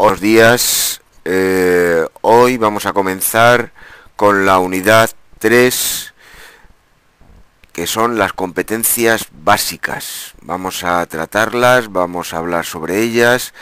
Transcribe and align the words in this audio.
Buenos 0.00 0.22
días. 0.22 1.02
Eh, 1.26 2.06
hoy 2.22 2.56
vamos 2.56 2.86
a 2.86 2.94
comenzar 2.94 3.70
con 4.16 4.46
la 4.46 4.58
unidad 4.58 5.10
3, 5.40 6.14
que 7.70 7.86
son 7.86 8.18
las 8.18 8.32
competencias 8.32 9.26
básicas. 9.30 10.32
Vamos 10.40 10.84
a 10.84 11.04
tratarlas, 11.04 11.92
vamos 11.92 12.32
a 12.32 12.38
hablar 12.38 12.64
sobre 12.64 13.02
ellas, 13.02 13.52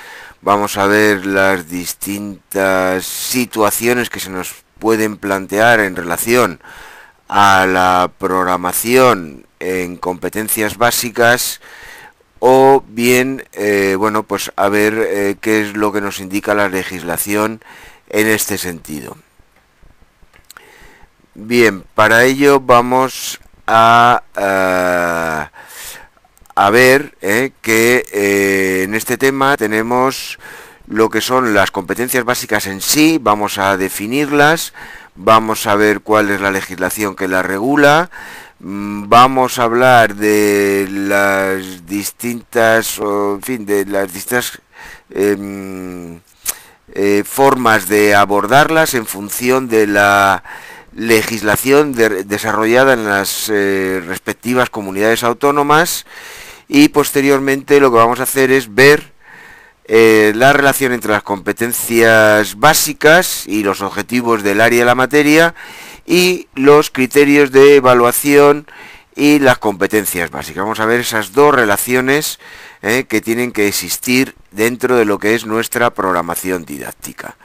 vamos 0.40 0.77
a 0.77 0.86
ver 0.86 1.27
las 1.27 1.68
distintas 1.68 3.05
situaciones 3.05 4.09
que 4.09 4.20
se 4.20 4.31
nos 4.31 4.54
pueden 4.79 5.17
plantear 5.17 5.81
en 5.81 5.96
relación 5.96 6.61
a 7.26 7.67
la 7.67 8.12
programación 8.17 9.45
en 9.59 9.96
competencias 9.96 10.79
básicas 10.79 11.61
o 12.40 12.84
bien, 12.86 13.44
eh, 13.52 13.96
bueno, 13.98 14.22
pues 14.22 14.52
a 14.56 14.68
ver 14.68 14.94
eh, 14.98 15.36
qué 15.40 15.62
es 15.62 15.76
lo 15.76 15.92
que 15.92 16.00
nos 16.00 16.20
indica 16.20 16.54
la 16.54 16.68
legislación 16.68 17.61
en 18.08 18.26
este 18.26 18.58
sentido. 18.58 19.16
Bien, 21.34 21.84
para 21.94 22.24
ello 22.24 22.61
vamos 22.61 23.40
a, 23.66 24.22
eh, 24.36 25.48
a 26.54 26.70
ver 26.70 27.14
que 27.62 28.82
en 28.84 28.94
este 28.94 29.16
tema 29.16 29.56
tenemos 29.56 30.39
lo 30.89 31.11
que 31.11 31.20
son 31.20 31.54
las 31.54 31.70
competencias 31.70 32.25
básicas 32.25 32.66
en 32.66 32.80
sí, 32.80 33.19
vamos 33.20 33.58
a 33.58 33.77
definirlas, 33.77 34.72
vamos 35.14 35.66
a 35.66 35.77
ver 35.77 36.00
cuál 36.00 36.30
es 36.30 36.41
la 36.41 36.50
legislación 36.50 37.14
que 37.14 37.28
las 37.28 37.45
regula, 37.45 38.11
vamos 38.61 39.59
a 39.59 39.64
hablar 39.64 40.14
de 40.17 40.87
las 40.91 41.87
distintas, 41.87 42.98
en 42.98 43.42
fin, 43.42 43.67
de 43.67 43.84
las 43.87 44.12
distintas 44.12 44.61
em, 45.11 46.20
eh, 46.95 47.23
formas 47.25 47.89
de 47.89 48.14
abordarlas 48.14 48.95
en 48.95 49.06
función 49.06 49.69
de 49.69 49.86
la 49.86 50.42
legislación 50.95 51.92
desarrollada 51.92 52.95
en 52.95 53.05
las 53.05 53.48
eh, 53.48 54.03
respectivas 54.05 54.70
comunidades 54.70 55.23
autónomas 55.23 56.06
y 56.67 56.89
posteriormente 56.89 57.79
lo 57.79 57.91
que 57.91 57.98
vamos 57.98 58.20
a 58.20 58.25
hacer 58.25 58.51
es 58.51 58.75
ver 58.75 59.12
eh, 59.84 60.33
la 60.34 60.53
relación 60.53 60.92
entre 60.92 61.12
las 61.12 61.23
competencias 61.23 62.59
básicas 62.59 63.47
y 63.47 63.62
los 63.62 63.81
objetivos 63.81 64.42
del 64.42 64.61
área 64.61 64.81
de 64.81 64.84
la 64.84 64.95
materia 64.95 65.55
y 66.09 66.48
los 66.55 66.91
criterios 66.91 67.53
de 67.53 67.77
evaluación 67.77 68.67
y 69.14 69.39
las 69.41 69.59
competencias 69.59 70.31
básicas. 70.31 70.62
Vamos 70.62 70.81
a 70.81 70.87
ver 70.87 71.01
esas 71.01 71.34
dos 71.34 71.55
relaciones 71.55 72.39
eh, 72.81 73.05
que 73.06 73.20
tienen 73.20 73.53
que 73.53 73.69
existir 73.69 74.34
dentro 74.51 74.97
de 74.97 75.05
lo 75.05 75.19
que 75.19 75.34
es 75.34 75.45
nuestra 75.45 75.91
programación 75.91 76.64
didáctica. 76.64 77.36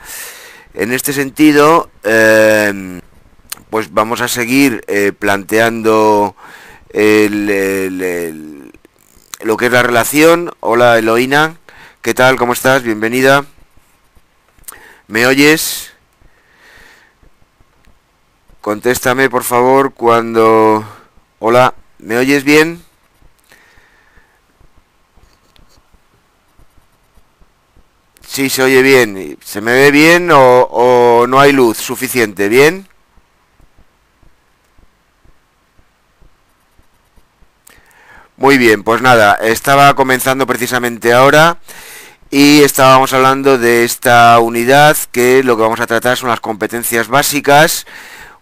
En 0.74 0.94
este 0.94 1.12
sentido, 1.12 1.92
em, 2.04 3.02
pues 3.70 3.94
vamos 3.94 4.22
a 4.22 4.30
seguir 4.30 4.82
eh, 4.88 5.12
planteando 5.18 6.38
lo 6.94 7.02
que 9.58 9.66
es 9.66 9.72
la 9.72 9.84
relación. 9.84 10.52
Hola 10.62 10.98
Eloína, 10.98 11.58
¿qué 12.02 12.14
tal? 12.14 12.38
¿Cómo 12.38 12.54
estás? 12.54 12.84
Bienvenida. 12.84 13.44
¿Me 15.08 15.28
oyes? 15.28 15.93
Contéstame, 18.64 19.30
por 19.30 19.44
favor, 19.44 19.94
cuando... 19.94 20.86
Hola, 21.40 21.74
¿me 22.00 22.16
oyes 22.16 22.46
bien? 22.46 22.82
Sí, 28.26 28.50
se 28.50 28.64
oye 28.64 28.82
bien. 28.82 29.38
¿Se 29.44 29.60
me 29.60 29.74
ve 29.74 29.92
bien 29.92 30.30
o, 30.32 31.26
no 31.28 31.42
hay 31.42 31.52
luz 31.52 31.78
suficiente? 31.78 32.48
¿Bien? 32.48 32.88
Muy 38.38 38.58
bien, 38.58 38.84
pues 38.84 39.02
nada, 39.02 39.34
estaba 39.42 39.94
comenzando 39.94 40.48
precisamente 40.48 41.12
ahora 41.12 41.58
y 42.32 42.64
estábamos 42.64 43.12
hablando 43.12 43.58
de 43.58 43.84
esta 43.84 44.40
unidad 44.40 44.96
que 45.12 45.44
lo 45.44 45.58
que 45.58 45.64
vamos 45.64 45.82
a 45.82 45.88
tratar 45.88 46.16
son 46.16 46.30
las 46.30 46.40
competencias 46.40 47.10
básicas 47.10 47.86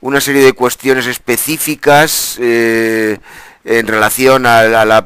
una 0.02 0.20
serie 0.20 0.44
de 0.44 0.54
cuestiones 0.54 1.06
específicas 1.06 2.38
eh, 2.40 3.20
en 3.64 3.86
relación 3.86 4.46
a, 4.48 5.06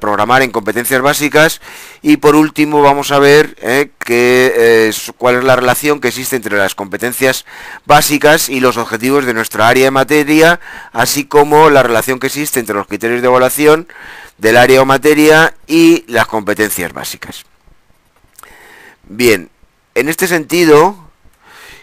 programar 0.00 0.42
en 0.42 0.50
competencias 0.50 1.00
básicas. 1.00 1.60
Y 2.02 2.18
por 2.18 2.36
último 2.36 2.82
vamos 2.82 3.10
a 3.10 3.18
ver 3.18 3.56
eh, 3.62 4.92
cuál 5.16 5.36
es 5.36 5.44
la 5.44 5.56
relación 5.56 6.00
que 6.00 6.08
existe 6.08 6.36
entre 6.36 6.56
las 6.56 6.74
competencias 6.74 7.46
básicas 7.86 8.50
y 8.50 8.60
los 8.60 8.76
objetivos 8.76 9.24
de 9.24 9.34
nuestra 9.34 9.68
área 9.68 9.84
de 9.84 9.90
materia 9.90 10.60
así 10.92 11.24
como 11.24 11.70
la 11.70 11.82
relación 11.82 12.18
que 12.18 12.26
existe 12.26 12.60
entre 12.60 12.74
los 12.74 12.86
criterios 12.86 13.22
de 13.22 13.28
evaluación 13.28 13.88
del 14.36 14.56
área 14.56 14.82
o 14.82 14.84
materia 14.84 15.54
y 15.66 16.04
las 16.06 16.26
competencias 16.26 16.92
básicas. 16.92 17.44
Bien 19.04 19.48
en 19.94 20.08
este 20.08 20.28
sentido 20.28 21.07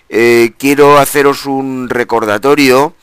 eh, 0.09 0.53
quiero 0.57 0.97
haceros 0.97 1.45
un 1.45 1.89
recordatorio 1.89 2.93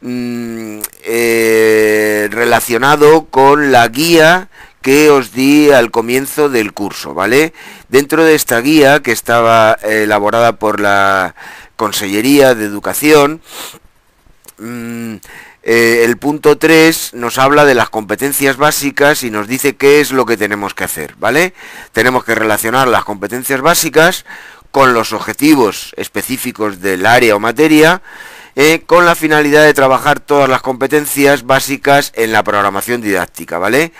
mm, 0.00 0.78
eh, 1.04 2.28
relacionado 2.30 3.26
con 3.26 3.72
la 3.72 3.88
guía 3.88 4.48
que 4.82 5.10
os 5.10 5.32
di 5.32 5.70
al 5.70 5.90
comienzo 5.90 6.50
del 6.50 6.74
curso, 6.74 7.14
¿vale? 7.14 7.54
Dentro 7.88 8.22
de 8.22 8.34
esta 8.34 8.60
guía 8.60 9.00
que 9.00 9.12
estaba 9.12 9.78
elaborada 9.82 10.56
por 10.56 10.78
la 10.78 11.34
Consellería 11.76 12.54
de 12.54 12.66
Educación, 12.66 13.40
mm, 14.58 15.14
eh, 15.66 16.02
el 16.04 16.18
punto 16.18 16.58
3 16.58 17.14
nos 17.14 17.38
habla 17.38 17.64
de 17.64 17.74
las 17.74 17.88
competencias 17.88 18.58
básicas 18.58 19.22
y 19.22 19.30
nos 19.30 19.48
dice 19.48 19.76
qué 19.76 20.02
es 20.02 20.12
lo 20.12 20.26
que 20.26 20.36
tenemos 20.36 20.74
que 20.74 20.84
hacer, 20.84 21.14
¿vale? 21.18 21.54
Tenemos 21.92 22.22
que 22.24 22.34
relacionar 22.34 22.86
las 22.86 23.04
competencias 23.04 23.62
básicas 23.62 24.26
con 24.74 24.92
los 24.92 25.12
objetivos 25.12 25.94
específicos 25.96 26.80
del 26.80 27.06
área 27.06 27.36
o 27.36 27.38
materia, 27.38 28.02
eh, 28.56 28.82
con 28.84 29.06
la 29.06 29.14
finalidad 29.14 29.62
de 29.62 29.72
trabajar 29.72 30.18
todas 30.18 30.48
las 30.48 30.62
competencias 30.62 31.46
básicas 31.46 32.10
en 32.16 32.32
la 32.32 32.42
programación 32.42 33.00
didáctica, 33.00 33.58
¿vale? 33.58 33.92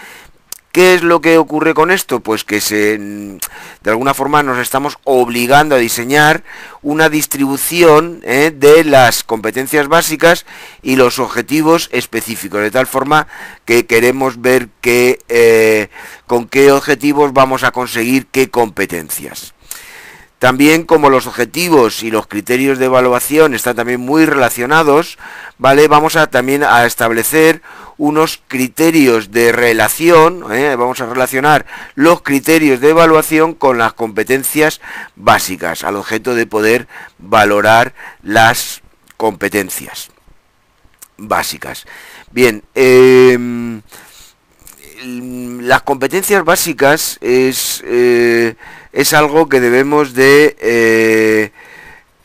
¿Qué 0.72 0.94
es 0.94 1.04
lo 1.04 1.20
que 1.20 1.38
ocurre 1.38 1.74
con 1.74 1.92
esto? 1.92 2.18
Pues 2.18 2.42
que 2.42 2.60
se, 2.60 2.98
de 2.98 3.38
alguna 3.84 4.14
forma 4.14 4.42
nos 4.42 4.58
estamos 4.58 4.98
obligando 5.04 5.76
a 5.76 5.78
diseñar 5.78 6.42
una 6.82 7.08
distribución 7.08 8.20
eh, 8.24 8.52
de 8.52 8.82
las 8.82 9.22
competencias 9.22 9.86
básicas 9.86 10.44
y 10.82 10.96
los 10.96 11.20
objetivos 11.20 11.88
específicos, 11.92 12.60
de 12.60 12.72
tal 12.72 12.88
forma 12.88 13.28
que 13.64 13.86
queremos 13.86 14.40
ver 14.40 14.70
que, 14.80 15.20
eh, 15.28 15.86
con 16.26 16.48
qué 16.48 16.72
objetivos 16.72 17.32
vamos 17.32 17.62
a 17.62 17.70
conseguir 17.70 18.26
qué 18.26 18.50
competencias. 18.50 19.53
También 20.38 20.84
como 20.84 21.08
los 21.08 21.26
objetivos 21.26 22.02
y 22.02 22.10
los 22.10 22.26
criterios 22.26 22.78
de 22.78 22.86
evaluación 22.86 23.54
están 23.54 23.76
también 23.76 24.00
muy 24.00 24.26
relacionados, 24.26 25.16
¿vale? 25.58 25.88
Vamos 25.88 26.16
a 26.16 26.26
también 26.26 26.64
a 26.64 26.84
establecer 26.84 27.62
unos 27.96 28.42
criterios 28.48 29.30
de 29.30 29.52
relación, 29.52 30.44
¿eh? 30.52 30.74
vamos 30.76 31.00
a 31.00 31.06
relacionar 31.06 31.64
los 31.94 32.22
criterios 32.22 32.80
de 32.80 32.90
evaluación 32.90 33.54
con 33.54 33.78
las 33.78 33.92
competencias 33.92 34.80
básicas, 35.14 35.84
al 35.84 35.96
objeto 35.96 36.34
de 36.34 36.46
poder 36.46 36.88
valorar 37.18 37.94
las 38.22 38.82
competencias 39.16 40.10
básicas. 41.16 41.86
Bien, 42.32 42.64
em, 42.74 43.80
las 45.60 45.82
competencias 45.82 46.44
básicas 46.44 47.18
es... 47.20 47.82
Eh, 47.86 48.56
es 48.94 49.12
algo 49.12 49.48
que 49.48 49.60
debemos 49.60 50.14
de 50.14 50.56
eh, 50.60 51.50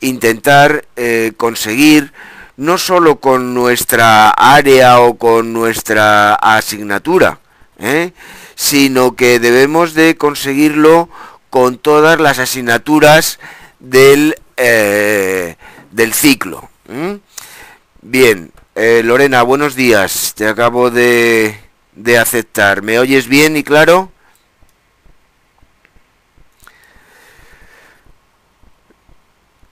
intentar 0.01 0.85
eh, 0.95 1.33
conseguir 1.35 2.13
no 2.57 2.77
solo 2.77 3.19
con 3.19 3.55
nuestra 3.55 4.29
área 4.29 4.99
o 4.99 5.17
con 5.17 5.51
nuestra 5.51 6.35
asignatura, 6.35 7.39
¿eh? 7.79 8.11
sino 8.53 9.15
que 9.15 9.39
debemos 9.39 9.95
de 9.95 10.15
conseguirlo 10.15 11.09
con 11.49 11.79
todas 11.79 12.19
las 12.19 12.37
asignaturas 12.37 13.39
del, 13.79 14.35
del 14.57 16.13
ciclo. 16.13 16.69
Bien, 18.01 18.51
Lorena, 18.75 19.41
buenos 19.41 19.73
días, 19.73 20.33
te 20.35 20.47
acabo 20.47 20.91
de, 20.91 21.57
de 21.93 22.17
aceptar. 22.19 22.83
¿Me 22.83 22.99
oyes 22.99 23.27
bien 23.27 23.57
y 23.57 23.63
claro? 23.63 24.11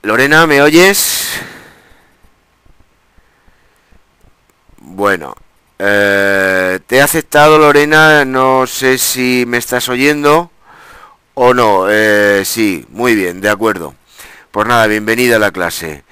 Lorena, 0.07 0.47
¿me 0.47 0.61
oyes? 0.61 1.37
Bueno, 4.77 5.35
eh, 5.79 6.79
te 6.87 6.95
he 6.95 7.01
aceptado 7.01 7.59
Lorena, 7.59 8.23
no 8.23 8.65
sé 8.67 8.99
si 8.99 9.43
me 9.45 9.57
estás 9.57 9.89
oyendo 9.89 10.49
¿O 11.33 11.53
no? 11.53 11.87
Eh, 11.89 12.43
sí, 12.45 12.85
muy 12.87 13.15
bien, 13.15 13.41
de 13.41 13.49
acuerdo. 13.49 13.95
Pues 14.51 14.65
nada, 14.65 14.87
bienvenida 14.87 15.35
a 15.35 15.39
la 15.39 15.51
clase. 15.51 16.05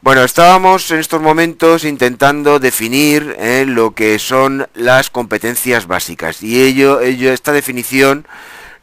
Bueno, 0.00 0.22
estábamos 0.22 0.88
en 0.92 1.00
estos 1.00 1.20
momentos 1.20 1.82
intentando 1.82 2.60
definir 2.60 3.34
eh, 3.40 3.64
lo 3.66 3.96
que 3.96 4.20
son 4.20 4.68
las 4.74 5.10
competencias 5.10 5.88
básicas 5.88 6.40
y 6.40 6.62
ello, 6.62 7.00
ello, 7.00 7.32
esta 7.32 7.50
definición 7.50 8.28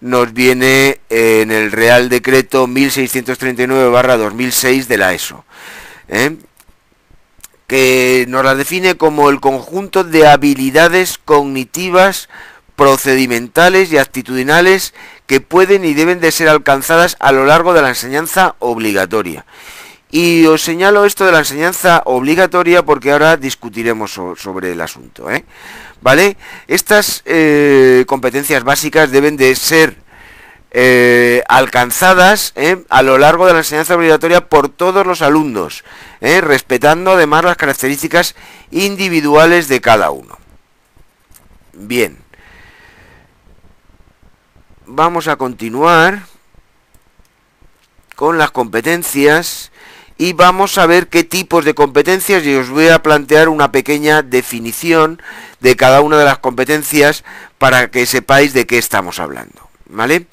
nos 0.01 0.33
viene 0.33 0.99
en 1.09 1.49
el 1.51 1.71
Real 1.71 2.09
Decreto 2.09 2.67
1639-2006 2.67 4.87
de 4.87 4.97
la 4.97 5.13
ESO, 5.13 5.45
eh, 6.09 6.35
que 7.67 8.25
nos 8.27 8.43
la 8.43 8.55
define 8.55 8.97
como 8.97 9.29
el 9.29 9.39
conjunto 9.39 10.03
de 10.03 10.27
habilidades 10.27 11.17
cognitivas, 11.23 12.27
procedimentales 12.75 13.93
y 13.93 13.99
actitudinales 13.99 14.95
que 15.27 15.39
pueden 15.39 15.85
y 15.85 15.93
deben 15.93 16.19
de 16.19 16.31
ser 16.31 16.49
alcanzadas 16.49 17.15
a 17.19 17.31
lo 17.31 17.45
largo 17.45 17.73
de 17.73 17.83
la 17.83 17.89
enseñanza 17.89 18.55
obligatoria. 18.59 19.45
Y 20.09 20.47
os 20.47 20.61
señalo 20.61 21.05
esto 21.05 21.25
de 21.25 21.31
la 21.31 21.39
enseñanza 21.39 22.01
obligatoria 22.05 22.83
porque 22.83 23.11
ahora 23.11 23.37
discutiremos 23.37 24.11
sobre 24.11 24.73
el 24.73 24.81
asunto. 24.81 25.31
¿eh? 25.31 25.45
¿Vale? 26.01 26.35
Estas 26.67 27.21
eh, 27.25 28.05
competencias 28.07 28.63
básicas 28.63 29.11
deben 29.11 29.37
de 29.37 29.55
ser 29.55 29.97
eh, 30.71 31.43
alcanzadas 31.47 32.53
a 32.89 33.01
lo 33.03 33.17
largo 33.17 33.45
de 33.45 33.53
la 33.53 33.59
enseñanza 33.59 33.95
obligatoria 33.95 34.47
por 34.49 34.69
todos 34.69 35.05
los 35.05 35.21
alumnos, 35.21 35.83
respetando 36.21 37.11
además 37.11 37.43
las 37.43 37.57
características 37.57 38.35
individuales 38.71 39.67
de 39.67 39.81
cada 39.81 40.11
uno. 40.11 40.37
Bien 41.73 42.21
vamos 44.93 45.29
a 45.29 45.37
continuar 45.37 46.23
con 48.15 48.37
las 48.37 48.51
competencias 48.51 49.70
y 50.21 50.33
vamos 50.33 50.77
a 50.77 50.85
ver 50.85 51.07
qué 51.07 51.23
tipos 51.23 51.65
de 51.65 51.73
competencias 51.73 52.45
y 52.45 52.53
os 52.53 52.69
voy 52.69 52.89
a 52.89 53.01
plantear 53.01 53.49
una 53.49 53.71
pequeña 53.71 54.21
definición 54.21 55.19
de 55.61 55.75
cada 55.75 56.01
una 56.01 56.19
de 56.19 56.25
las 56.25 56.37
competencias 56.37 57.23
para 57.57 57.89
que 57.89 58.05
sepáis 58.05 58.53
de 58.53 58.67
qué 58.67 58.77
estamos 58.77 59.19
hablando, 59.19 59.67
¿vale? 59.87 60.27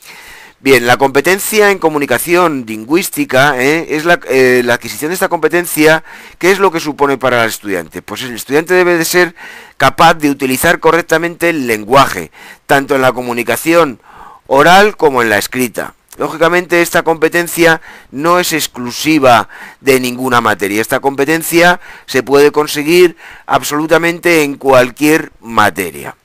Bien, 0.61 0.87
la 0.87 0.99
competencia 0.99 1.71
en 1.71 1.79
comunicación 1.79 2.67
lingüística 2.67 3.59
¿eh? 3.59 3.97
es 3.97 4.05
la, 4.05 4.21
eh, 4.29 4.61
la, 4.63 4.75
adquisición 4.75 5.09
de 5.09 5.15
esta 5.15 5.31
competencia. 5.31 6.05
¿Qué 6.37 6.51
es 6.51 6.59
lo 6.59 6.71
que 6.71 6.81
supone 6.81 7.17
para 7.17 7.45
el 7.45 7.49
estudiante? 7.49 8.03
Pues 8.03 8.21
el 8.25 8.35
estudiante 8.35 8.75
debe 8.75 8.99
de 8.99 9.07
ser 9.07 9.35
capaz 9.79 10.13
de 10.15 10.29
utilizar 10.29 10.81
correctamente 10.81 11.49
el 11.49 11.67
lenguaje, 11.67 12.31
tanto 12.67 12.95
en 12.95 13.01
la 13.01 13.13
comunicación 13.13 14.03
oral 14.49 14.99
como 14.99 15.23
en 15.23 15.31
la 15.31 15.39
escrita. 15.39 15.95
Lógicamente 16.19 16.83
esta 16.83 17.05
competencia 17.05 17.81
no 18.11 18.41
es 18.41 18.53
exclusiva 18.53 19.49
de 19.81 20.01
ninguna 20.01 20.41
materia. 20.41 20.81
Esta 20.81 20.99
competencia 20.99 21.81
se 22.07 22.25
puede 22.25 22.51
conseguir 22.51 23.17
absolutamente 23.47 24.43
en 24.43 24.57
cualquier 24.57 25.31
materia. 25.41 26.17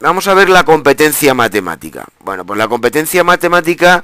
Vamos 0.00 0.26
a 0.26 0.34
ver 0.34 0.48
la 0.48 0.64
competencia 0.64 1.34
matemática. 1.34 2.06
Bueno, 2.20 2.46
pues 2.46 2.56
la 2.56 2.68
competencia 2.68 3.22
matemática 3.22 4.02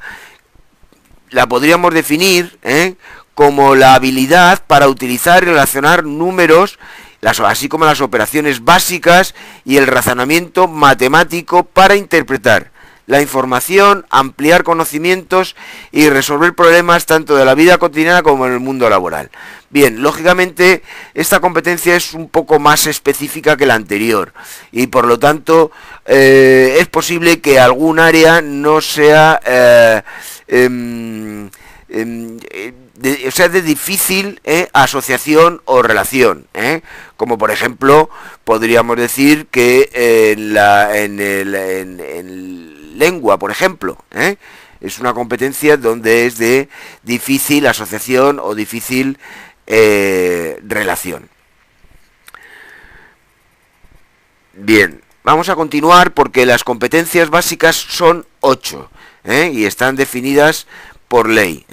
la 1.30 1.46
podríamos 1.46 1.94
definir 1.94 2.58
¿eh? 2.62 2.96
como 3.34 3.74
la 3.74 3.94
habilidad 3.94 4.62
para 4.66 4.88
utilizar 4.88 5.42
y 5.42 5.46
relacionar 5.46 6.04
números 6.04 6.78
así 7.22 7.68
como 7.68 7.84
las 7.84 8.00
operaciones 8.00 8.64
básicas 8.64 9.34
y 9.64 9.76
el 9.76 9.86
razonamiento 9.86 10.68
matemático 10.68 11.64
para 11.64 11.96
interpretar 11.96 12.72
la 13.06 13.20
información, 13.20 14.06
ampliar 14.10 14.62
conocimientos 14.62 15.56
y 15.90 16.08
resolver 16.08 16.54
problemas 16.54 17.06
tanto 17.06 17.36
de 17.36 17.44
la 17.44 17.54
vida 17.54 17.78
cotidiana 17.78 18.22
como 18.22 18.46
en 18.46 18.52
el 18.52 18.60
mundo 18.60 18.88
laboral. 18.88 19.30
Bien, 19.70 20.02
lógicamente 20.02 20.82
esta 21.14 21.40
competencia 21.40 21.96
es 21.96 22.14
un 22.14 22.28
poco 22.28 22.58
más 22.58 22.86
específica 22.86 23.56
que 23.56 23.66
la 23.66 23.74
anterior 23.74 24.32
y 24.70 24.86
por 24.86 25.06
lo 25.06 25.18
tanto 25.18 25.72
eh, 26.06 26.76
es 26.78 26.88
posible 26.88 27.40
que 27.40 27.58
algún 27.58 27.98
área 27.98 28.40
no 28.40 28.80
sea 28.80 29.40
eh, 29.44 30.02
em, 30.48 31.50
eh, 33.02 33.24
o 33.26 33.30
sea, 33.30 33.48
de 33.48 33.62
difícil 33.62 34.40
¿eh? 34.44 34.68
asociación 34.72 35.60
o 35.64 35.82
relación. 35.82 36.46
¿eh? 36.54 36.82
Como 37.16 37.38
por 37.38 37.50
ejemplo, 37.50 38.08
podríamos 38.44 38.96
decir 38.96 39.46
que 39.46 39.90
en, 39.92 40.54
la, 40.54 40.96
en, 40.96 41.18
el, 41.18 41.54
en, 41.54 42.98
lengua, 42.98 43.38
por 43.38 43.50
ejemplo, 43.50 43.98
¿eh? 44.12 44.36
es 44.80 44.98
una 44.98 45.14
competencia 45.14 45.76
donde 45.76 46.26
es 46.26 46.38
de 46.38 46.68
difícil 47.02 47.66
asociación 47.66 48.38
o 48.38 48.54
difícil 48.54 49.18
relación. 49.66 51.28
Bien, 54.52 55.00
vamos 55.24 55.48
a 55.48 55.54
continuar 55.54 56.12
porque 56.12 56.44
las 56.44 56.62
competencias 56.62 57.30
básicas 57.30 57.74
son 57.74 58.26
ocho 58.40 58.90
y 59.24 59.64
están 59.64 59.96
definidas 59.96 60.66
por 61.08 61.28
ley. 61.28 61.64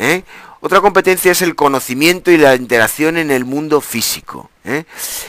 Otra 0.62 0.82
competencia 0.82 1.32
es 1.32 1.42
el 1.42 1.56
conocimiento 1.56 2.32
y 2.32 2.38
la 2.38 2.56
interacción 2.56 3.18
en 3.18 3.32
el 3.32 3.46
mundo 3.46 3.80
físico. 3.80 4.50
¿eh? 4.66 4.84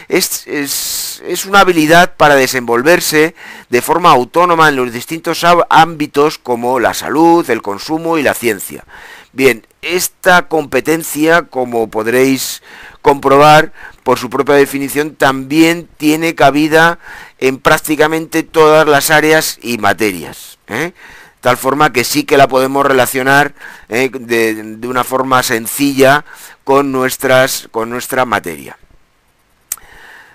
Es, 0.09 1.47
una 1.47 1.61
habilidad 1.61 2.17
para 2.17 2.35
desenvolverse 2.35 3.37
de 3.69 3.82
forma 3.82 4.11
autónoma 4.11 4.69
en 4.69 4.77
los 4.77 4.93
distintos 4.93 5.44
ámbitos 5.69 6.38
como 6.38 6.81
la 6.81 6.94
salud, 6.94 7.49
el 7.49 7.62
consumo 7.62 8.19
y 8.19 8.25
la 8.25 8.35
ciencia. 8.35 8.85
Bien, 9.32 9.65
esta 9.82 10.49
competencia, 10.49 11.43
como 11.43 11.88
podréis 11.88 12.62
comprobar 13.00 13.73
por 14.03 14.19
su 14.19 14.31
propia 14.31 14.56
definición, 14.56 15.15
también 15.15 15.88
tiene 15.97 16.35
cabida 16.35 16.99
en 17.38 17.59
prácticamente 17.59 18.43
todas 18.43 18.88
las 18.88 19.11
áreas 19.11 19.61
y 19.62 19.79
materias. 19.79 20.59
¿eh? 20.67 20.93
Tal 21.40 21.56
forma 21.56 21.92
que 21.92 22.04
sí 22.04 22.25
que 22.25 22.37
la 22.37 22.48
podemos 22.48 22.84
relacionar 22.84 23.54
eh, 23.88 24.10
de, 24.12 24.86
una 24.86 25.05
forma 25.05 25.43
sencilla 25.43 26.24
con, 26.65 26.93
nuestras, 26.93 27.69
con 27.70 27.91
nuestra 27.91 28.24
materia. 28.24 28.79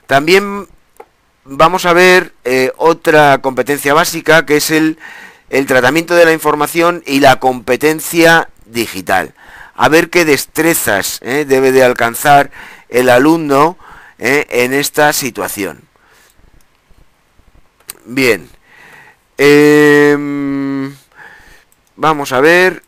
También 0.08 0.68
vamos 1.44 1.86
a 1.86 1.94
ver 1.94 2.34
eh, 2.44 2.72
otra 2.78 3.40
competencia 3.42 3.94
básica 3.94 4.46
que 4.46 4.58
es 4.58 4.72
el, 4.72 4.98
el 5.50 5.66
tratamiento 5.68 6.16
de 6.16 6.26
la 6.26 6.34
información 6.34 7.04
y 7.06 7.20
la 7.20 7.40
competencia 7.40 8.50
digital. 8.66 9.34
A 9.76 9.90
ver 9.90 10.10
qué 10.10 10.26
destrezas 10.26 11.20
eh, 11.22 11.46
debe 11.48 11.72
de 11.72 11.84
alcanzar 11.84 12.52
el 12.90 13.10
alumno 13.10 13.78
en 14.18 14.74
esta 14.74 15.12
situación. 15.12 15.82
Bien. 18.06 18.55
Em, 19.38 20.96
vamos 21.96 22.32
a 22.32 22.40
ver. 22.40 22.84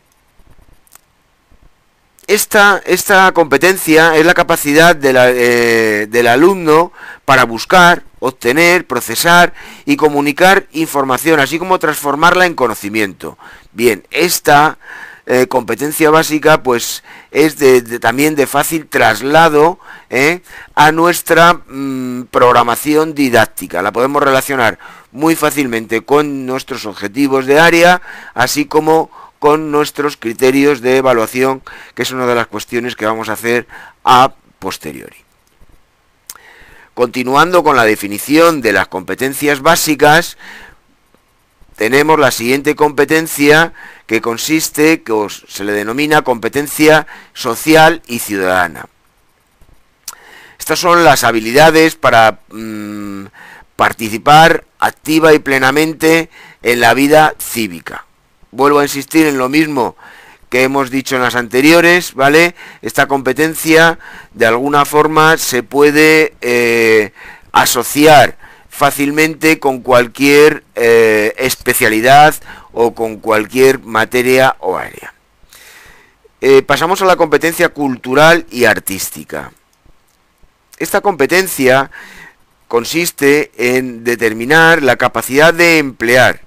Esta, 2.28 2.82
esta, 2.86 3.32
competencia 3.32 4.18
es 4.18 4.26
la 4.26 4.34
capacidad 4.34 4.98
eh, 5.02 6.08
del 6.10 6.28
alumno 6.28 6.92
para 7.24 7.46
buscar, 7.46 8.04
obtener, 8.20 8.86
procesar 8.86 9.54
y 9.86 9.96
comunicar 9.96 10.68
información, 10.74 11.40
así 11.40 11.58
como 11.58 11.80
transformarla 11.80 12.46
en 12.46 12.54
conocimiento. 12.54 13.38
Bien, 13.72 14.06
esta 14.12 14.78
eh, 15.30 15.48
competencia 15.48 16.10
básica 16.10 16.64
pues 16.64 17.04
es 17.32 17.58
de, 17.58 18.00
también 18.00 18.36
de 18.36 18.48
fácil 18.48 18.88
traslado 18.88 19.78
eh, 20.10 20.42
a 20.74 20.94
nuestra 20.94 21.54
mm, 21.54 22.24
programación 22.32 23.14
didáctica. 23.14 23.82
La 23.82 23.92
podemos 23.92 24.24
relacionar 24.24 24.80
muy 25.18 25.36
fácilmente 25.36 26.02
con 26.02 26.46
nuestros 26.46 26.86
objetivos 26.86 27.48
de 27.48 27.60
área, 27.60 28.02
así 28.36 28.66
como 28.66 29.10
con 29.40 29.72
nuestros 29.72 30.16
criterios 30.16 30.82
de 30.82 30.98
evaluación, 30.98 31.64
que 31.96 32.04
es 32.04 32.12
una 32.12 32.28
de 32.28 32.36
las 32.36 32.48
cuestiones 32.48 32.96
que 32.96 33.08
vamos 33.08 33.28
a 33.28 33.34
hacer 33.34 33.68
a 34.04 34.34
posteriori. 34.60 35.18
Continuando 36.94 37.64
con 37.64 37.76
la 37.76 37.84
definición 37.84 38.62
de 38.62 38.74
las 38.74 38.88
competencias 38.88 39.62
básicas, 39.62 40.38
tenemos 41.76 42.20
la 42.20 42.32
siguiente 42.32 42.76
competencia 42.76 43.74
que 44.06 44.22
consiste, 44.22 45.02
que 45.02 45.28
se 45.48 45.64
le 45.64 45.74
denomina 45.74 46.22
competencia 46.22 47.08
social 47.34 48.04
y 48.08 48.20
ciudadana. 48.20 48.86
Estas 50.60 50.80
son 50.80 51.04
las 51.04 51.24
habilidades 51.24 51.96
para 51.96 52.40
mm, 52.50 53.26
participar 53.78 54.66
activa 54.80 55.34
y 55.34 55.40
plenamente 55.40 56.30
en 56.62 56.82
la 56.82 56.94
vida 56.94 57.36
cívica. 57.40 58.06
Vuelvo 58.52 58.80
a 58.80 58.84
insistir 58.84 59.26
en 59.28 59.38
lo 59.38 59.48
mismo 59.48 59.96
que 60.50 60.64
hemos 60.64 60.90
dicho 60.90 61.16
en 61.16 61.22
las 61.22 61.36
anteriores, 61.36 62.14
¿vale? 62.14 62.56
Esta 62.82 63.08
competencia 63.08 64.00
de 64.34 64.46
alguna 64.46 64.84
forma 64.84 65.38
se 65.38 65.64
puede 65.64 66.34
eh, 66.42 67.12
asociar 67.52 68.38
fácilmente 68.70 69.60
con 69.60 69.82
cualquier 69.82 70.64
eh, 70.76 71.34
especialidad 71.38 72.36
o 72.72 72.94
con 72.94 73.18
cualquier 73.18 73.80
materia 73.80 74.56
o 74.60 74.78
área. 74.78 75.14
Eh, 76.40 76.62
pasamos 76.62 77.02
a 77.02 77.06
la 77.06 77.16
competencia 77.16 77.70
cultural 77.70 78.46
y 78.52 78.66
artística. 78.66 79.52
Esta 80.78 81.02
competencia 81.02 81.90
consiste 82.68 83.52
en 83.58 84.04
determinar 84.04 84.84
la 84.84 84.98
capacidad 84.98 85.54
de 85.54 85.78
emplear, 85.78 86.42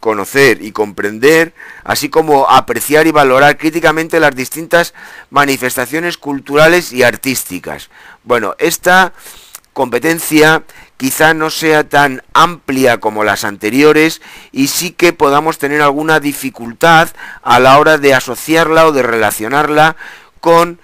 conocer 0.00 0.62
y 0.62 0.72
comprender, 0.72 1.54
así 1.84 2.08
como 2.08 2.48
apreciar 2.48 3.06
y 3.06 3.12
valorar 3.12 3.58
críticamente 3.58 4.20
las 4.20 4.34
distintas 4.34 4.94
manifestaciones 5.28 6.16
culturales 6.16 6.92
y 6.92 7.02
artísticas. 7.02 7.90
Bueno, 8.24 8.54
esta 8.58 9.12
competencia 9.72 10.64
quizá 10.96 11.32
no 11.32 11.50
sea 11.50 11.88
tan 11.88 12.22
amplia 12.34 12.98
como 12.98 13.24
las 13.24 13.44
anteriores 13.44 14.20
y 14.52 14.68
sí 14.68 14.90
que 14.90 15.12
podamos 15.12 15.58
tener 15.58 15.80
alguna 15.80 16.20
dificultad 16.20 17.08
a 17.42 17.58
la 17.60 17.78
hora 17.78 17.96
de 17.96 18.14
asociarla 18.14 18.86
o 18.86 18.92
de 18.92 19.02
relacionarla 19.02 19.96
con 20.40 20.80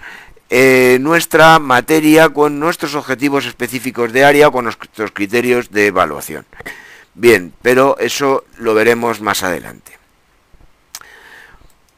eh, 0.49 0.97
nuestra 1.01 1.59
materia, 1.59 2.29
con 2.29 2.59
nuestros 2.59 2.95
objetivos 2.95 3.45
específicos 3.45 4.13
de 4.13 4.23
área 4.23 4.49
con 4.49 4.63
nuestros 4.63 5.11
criterios 5.11 5.71
de 5.71 5.87
evaluación. 5.87 6.45
Bien, 7.13 7.53
pero 7.61 7.97
eso 7.99 8.45
lo 8.57 8.73
veremos 8.73 9.21
más 9.21 9.43
adelante. 9.43 9.97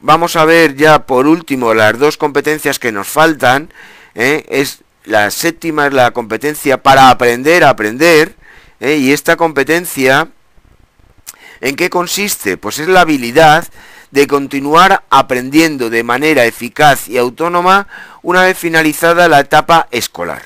Vamos 0.00 0.34
a 0.36 0.46
ver 0.46 0.76
ya 0.76 1.06
por 1.06 1.26
último 1.26 1.74
las 1.74 1.98
dos 1.98 2.16
competencias 2.16 2.78
que 2.78 2.90
nos 2.90 3.06
faltan. 3.06 3.70
¿eh? 4.14 4.44
Es 4.48 4.82
la 5.04 5.30
séptima 5.30 5.86
es 5.86 5.92
la 5.92 6.10
competencia 6.12 6.82
para 6.82 7.10
aprender 7.10 7.64
a 7.64 7.68
aprender. 7.68 8.34
¿eh? 8.80 8.96
Y 8.96 9.12
esta 9.12 9.36
competencia, 9.36 10.28
¿en 11.60 11.76
qué 11.76 11.90
consiste? 11.90 12.56
Pues 12.56 12.78
es 12.78 12.88
la 12.88 13.02
habilidad 13.02 13.68
de 14.10 14.26
continuar 14.26 15.04
aprendiendo 15.10 15.90
de 15.90 16.02
manera 16.02 16.44
eficaz 16.44 17.08
y 17.08 17.18
autónoma 17.18 17.86
una 18.22 18.42
vez 18.42 18.58
finalizada 18.58 19.28
la 19.28 19.40
etapa 19.40 19.88
escolar. 19.90 20.42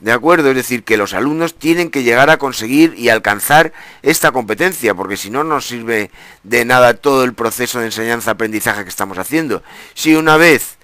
¿De 0.00 0.12
acuerdo? 0.12 0.50
Es 0.50 0.56
decir, 0.56 0.84
que 0.84 0.98
los 0.98 1.14
alumnos 1.14 1.54
tienen 1.54 1.90
que 1.90 2.02
llegar 2.02 2.28
a 2.28 2.36
conseguir 2.36 2.94
y 2.98 3.08
alcanzar 3.08 3.72
esta 4.02 4.30
competencia, 4.30 4.94
porque 4.94 5.16
si 5.16 5.30
no, 5.30 5.42
no 5.42 5.62
sirve 5.62 6.10
de 6.42 6.64
nada 6.66 6.94
todo 6.94 7.24
el 7.24 7.32
proceso 7.32 7.78
de 7.78 7.86
enseñanza-aprendizaje 7.86 8.82
que 8.82 8.90
estamos 8.90 9.16
haciendo. 9.16 9.62
Si 9.94 10.14
una 10.14 10.36
vez 10.36 10.76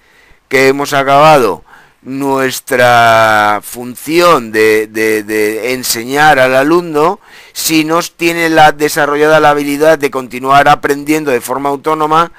que 0.49 0.67
hemos 0.67 0.93
acabado 0.93 1.63
nuestra 2.03 3.61
función 3.63 4.51
de, 4.51 5.73
enseñar 5.73 6.39
al 6.39 6.55
alumno, 6.55 7.19
si 7.53 7.85
no 7.85 8.01
tiene 8.01 8.49
la, 8.49 8.71
desarrollada 8.71 9.39
la 9.39 9.51
habilidad 9.51 9.97
de 9.97 10.11
continuar 10.11 10.67
aprendiendo 10.67 11.31
de 11.31 11.41
forma 11.41 11.69
autónoma, 11.69 12.31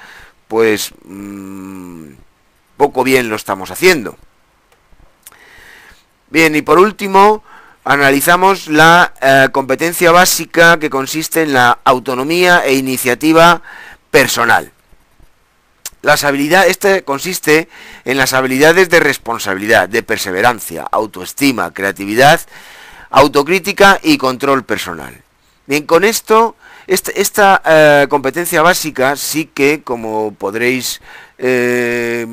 pues 0.49 0.93
mmm, 1.05 2.09
poco 2.77 3.05
bien 3.05 3.29
lo 3.29 3.37
estamos 3.37 3.71
haciendo. 3.71 4.17
Bien, 6.29 6.55
y 6.57 6.63
por 6.63 6.79
último, 6.79 7.43
analizamos 7.85 8.69
la 8.69 9.15
eh, 9.21 9.49
competencia 9.53 10.11
básica 10.11 10.79
que 10.79 10.91
consiste 10.91 11.43
en 11.43 11.53
la 11.53 11.79
autonomía 11.85 12.65
e 12.65 12.75
iniciativa 12.75 13.63
personal. 14.11 14.74
Las 16.05 16.23
habilidades, 16.23 16.71
este 16.71 17.03
consiste 17.03 17.67
en 18.05 18.19
las 18.19 18.35
habilidades 18.35 18.91
de 18.91 19.01
responsabilidad, 19.01 19.89
de 19.89 20.03
perseverancia, 20.03 20.83
autoestima, 20.83 21.73
creatividad, 21.73 22.43
autocrítica 23.09 23.99
y 24.03 24.19
control 24.19 24.65
personal. 24.65 25.23
Bien, 25.67 25.87
con 25.87 26.05
esto, 26.05 26.57
este, 26.87 27.23
esta, 27.23 27.63
eh, 27.65 28.07
competencia 28.11 28.61
básica 28.61 29.17
sí 29.17 29.47
que, 29.47 29.83
como 29.83 30.35
podréis 30.35 31.01
eh, 31.39 32.27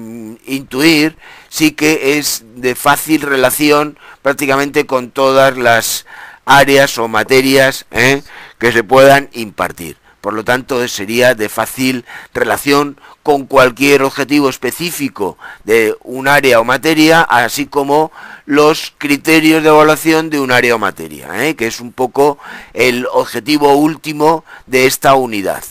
intuir, 0.48 1.16
sí 1.48 1.72
que 1.72 2.18
es 2.18 2.44
de 2.56 2.76
fácil 2.76 3.22
relación 3.22 3.98
prácticamente 4.22 4.86
con 4.86 5.12
todas 5.12 5.58
las 5.58 6.06
áreas 6.44 6.98
o 6.98 7.08
materias 7.08 7.86
¿eh? 7.92 8.22
que 8.60 8.74
se 8.74 8.84
puedan 8.84 9.30
impartir. 9.32 10.01
Por 10.22 10.34
lo 10.34 10.44
tanto, 10.44 10.88
sería 10.88 11.36
de 11.36 11.50
fácil 11.50 12.06
relación 12.34 13.00
con 13.24 13.46
cualquier 13.46 14.04
objetivo 14.04 14.50
específico 14.50 15.38
de 15.64 15.96
un 16.04 16.28
área 16.28 16.60
o 16.60 16.64
materia, 16.64 17.22
así 17.22 17.66
como 17.66 18.12
los 18.46 18.94
criterios 18.98 19.64
de 19.64 19.70
evaluación 19.70 20.30
de 20.30 20.40
un 20.40 20.52
área 20.52 20.76
o 20.76 20.80
materia, 20.80 21.48
¿eh? 21.48 21.56
que 21.56 21.68
es 21.68 21.80
un 21.80 21.92
poco 21.92 22.38
el 22.74 23.08
objetivo 23.12 23.74
último 23.74 24.46
de 24.68 24.86
esta 24.86 25.16
unidad. 25.16 25.64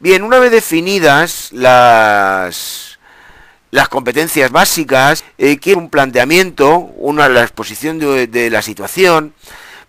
Bien, 0.00 0.22
una 0.22 0.38
vez 0.38 0.50
definidas 0.50 1.50
las 1.52 2.90
las 3.70 3.88
competencias 3.88 4.50
básicas, 4.50 5.24
eh, 5.38 5.58
quiero 5.58 5.78
un 5.78 5.90
planteamiento, 5.90 6.76
una 6.96 7.28
la 7.28 7.42
exposición 7.42 7.98
de, 7.98 8.50
la 8.50 8.62
situación, 8.62 9.34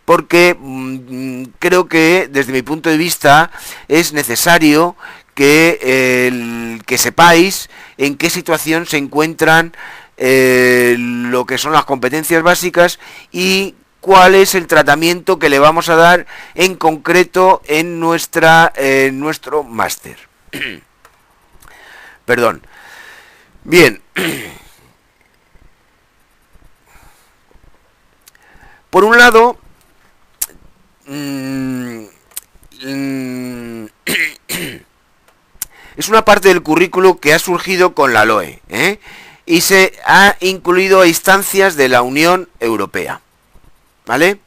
porque 0.06 0.56
mm, 0.60 1.44
creo 1.60 1.88
que 1.88 2.28
desde 2.30 2.54
mi 2.54 2.62
punto 2.62 2.90
de 2.90 2.98
vista 2.98 3.52
es 3.88 4.14
necesario 4.14 4.96
que, 5.36 6.80
que 6.86 6.98
sepáis 6.98 7.70
en 7.98 8.18
qué 8.18 8.30
situación 8.30 8.86
se 8.86 8.98
encuentran 8.98 9.74
eh, 10.18 10.96
lo 10.98 11.46
que 11.46 11.58
son 11.58 11.72
las 11.72 11.86
competencias 11.86 12.44
básicas 12.44 13.00
y 13.32 13.76
cuál 14.02 14.36
es 14.36 14.56
el 14.56 14.68
tratamiento 14.68 15.40
que 15.40 15.50
le 15.50 15.60
vamos 15.60 15.90
a 15.90 15.96
dar 15.96 16.28
en 16.56 16.76
concreto 16.76 17.62
en 17.66 18.00
nuestra 18.00 18.74
nuestro 19.14 19.64
máster. 19.64 20.18
Perdón. 22.26 22.62
Bien. 23.64 24.02
Por 28.90 29.04
un 29.06 29.18
lado, 29.18 29.58
es 35.98 36.08
una 36.08 36.24
parte 36.24 36.48
del 36.48 36.64
currículo 36.64 37.20
que 37.20 37.34
ha 37.34 37.40
surgido 37.40 37.94
con 37.94 38.14
la 38.14 38.24
LOE 38.24 38.62
¿eh? 38.70 39.00
y 39.46 39.60
se 39.62 39.92
ha 40.06 40.38
incluido 40.40 41.02
a 41.02 41.08
instancias 41.08 41.76
de 41.76 41.90
la 41.90 42.02
Unión 42.02 42.48
Europea. 42.60 43.20
¿Vale? 44.06 44.40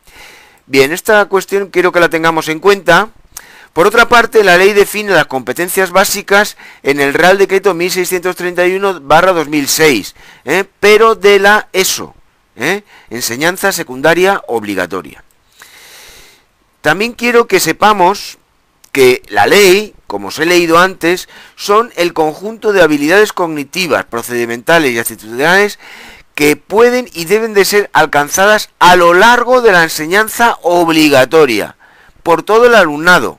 Bien, 0.66 0.92
esta 0.92 1.26
cuestión 1.26 1.68
quiero 1.68 1.92
que 1.92 2.00
la 2.00 2.08
tengamos 2.08 2.48
en 2.48 2.60
cuenta 2.60 3.10
por 3.74 3.86
otra 3.88 4.08
parte, 4.08 4.44
la 4.44 4.56
ley 4.56 4.72
define 4.72 5.12
las 5.12 5.26
competencias 5.26 5.90
básicas 5.90 6.56
en 6.84 7.00
el 7.00 7.12
Real 7.12 7.38
Decreto 7.38 7.74
1631-2006, 7.74 10.14
¿eh? 10.44 10.64
pero 10.78 11.16
de 11.16 11.40
la 11.40 11.68
ESO, 11.72 12.14
¿eh? 12.54 12.84
enseñanza 13.10 13.72
secundaria 13.72 14.40
obligatoria. 14.46 15.24
También 16.84 17.12
quiero 17.12 17.46
que 17.46 17.60
sepamos 17.60 18.36
que 18.92 19.22
la 19.28 19.46
ley, 19.46 19.94
como 20.06 20.28
os 20.28 20.38
he 20.38 20.44
leído 20.44 20.78
antes, 20.78 21.30
son 21.56 21.90
el 21.96 22.12
conjunto 22.12 22.74
de 22.74 22.82
habilidades 22.82 23.32
cognitivas, 23.32 24.04
procedimentales 24.04 24.92
y 24.92 24.98
actitudinales 24.98 25.78
que 26.34 26.56
pueden 26.56 27.08
y 27.14 27.24
deben 27.24 27.54
de 27.54 27.64
ser 27.64 27.88
alcanzadas 27.94 28.68
a 28.80 28.96
lo 28.96 29.14
largo 29.14 29.62
de 29.62 29.72
la 29.72 29.82
enseñanza 29.82 30.58
obligatoria 30.60 31.76
por 32.22 32.42
todo 32.42 32.66
el 32.66 32.74
alumnado 32.74 33.38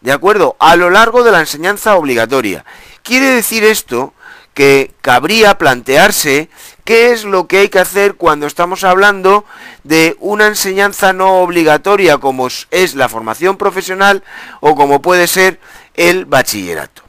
¿de 0.00 0.12
acuerdo? 0.12 0.54
A 0.60 0.76
lo 0.76 0.90
largo 0.90 1.24
de 1.24 1.32
la 1.32 1.40
enseñanza 1.40 1.96
obligatoria. 1.96 2.64
Quiere 3.02 3.30
decir 3.30 3.64
esto 3.64 4.14
que 4.54 4.94
cabría 5.00 5.58
plantearse 5.58 6.50
qué 6.84 7.12
es 7.12 7.24
lo 7.24 7.46
que 7.46 7.58
hay 7.58 7.68
que 7.68 7.78
hacer 7.78 8.14
cuando 8.14 8.46
estamos 8.46 8.84
hablando 8.84 9.44
de 9.82 10.16
una 10.20 10.46
enseñanza 10.46 11.12
no 11.12 11.40
obligatoria 11.42 12.18
como 12.18 12.48
es 12.70 12.94
la 12.94 13.08
formación 13.08 13.56
profesional 13.56 14.22
o 14.60 14.74
como 14.74 15.02
puede 15.02 15.26
ser 15.26 15.58
el 15.94 16.26
bachillerato. 16.26 17.02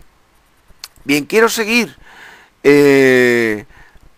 Bien, 1.04 1.26
quiero 1.26 1.50
seguir 1.50 1.96
eh, 2.64 3.66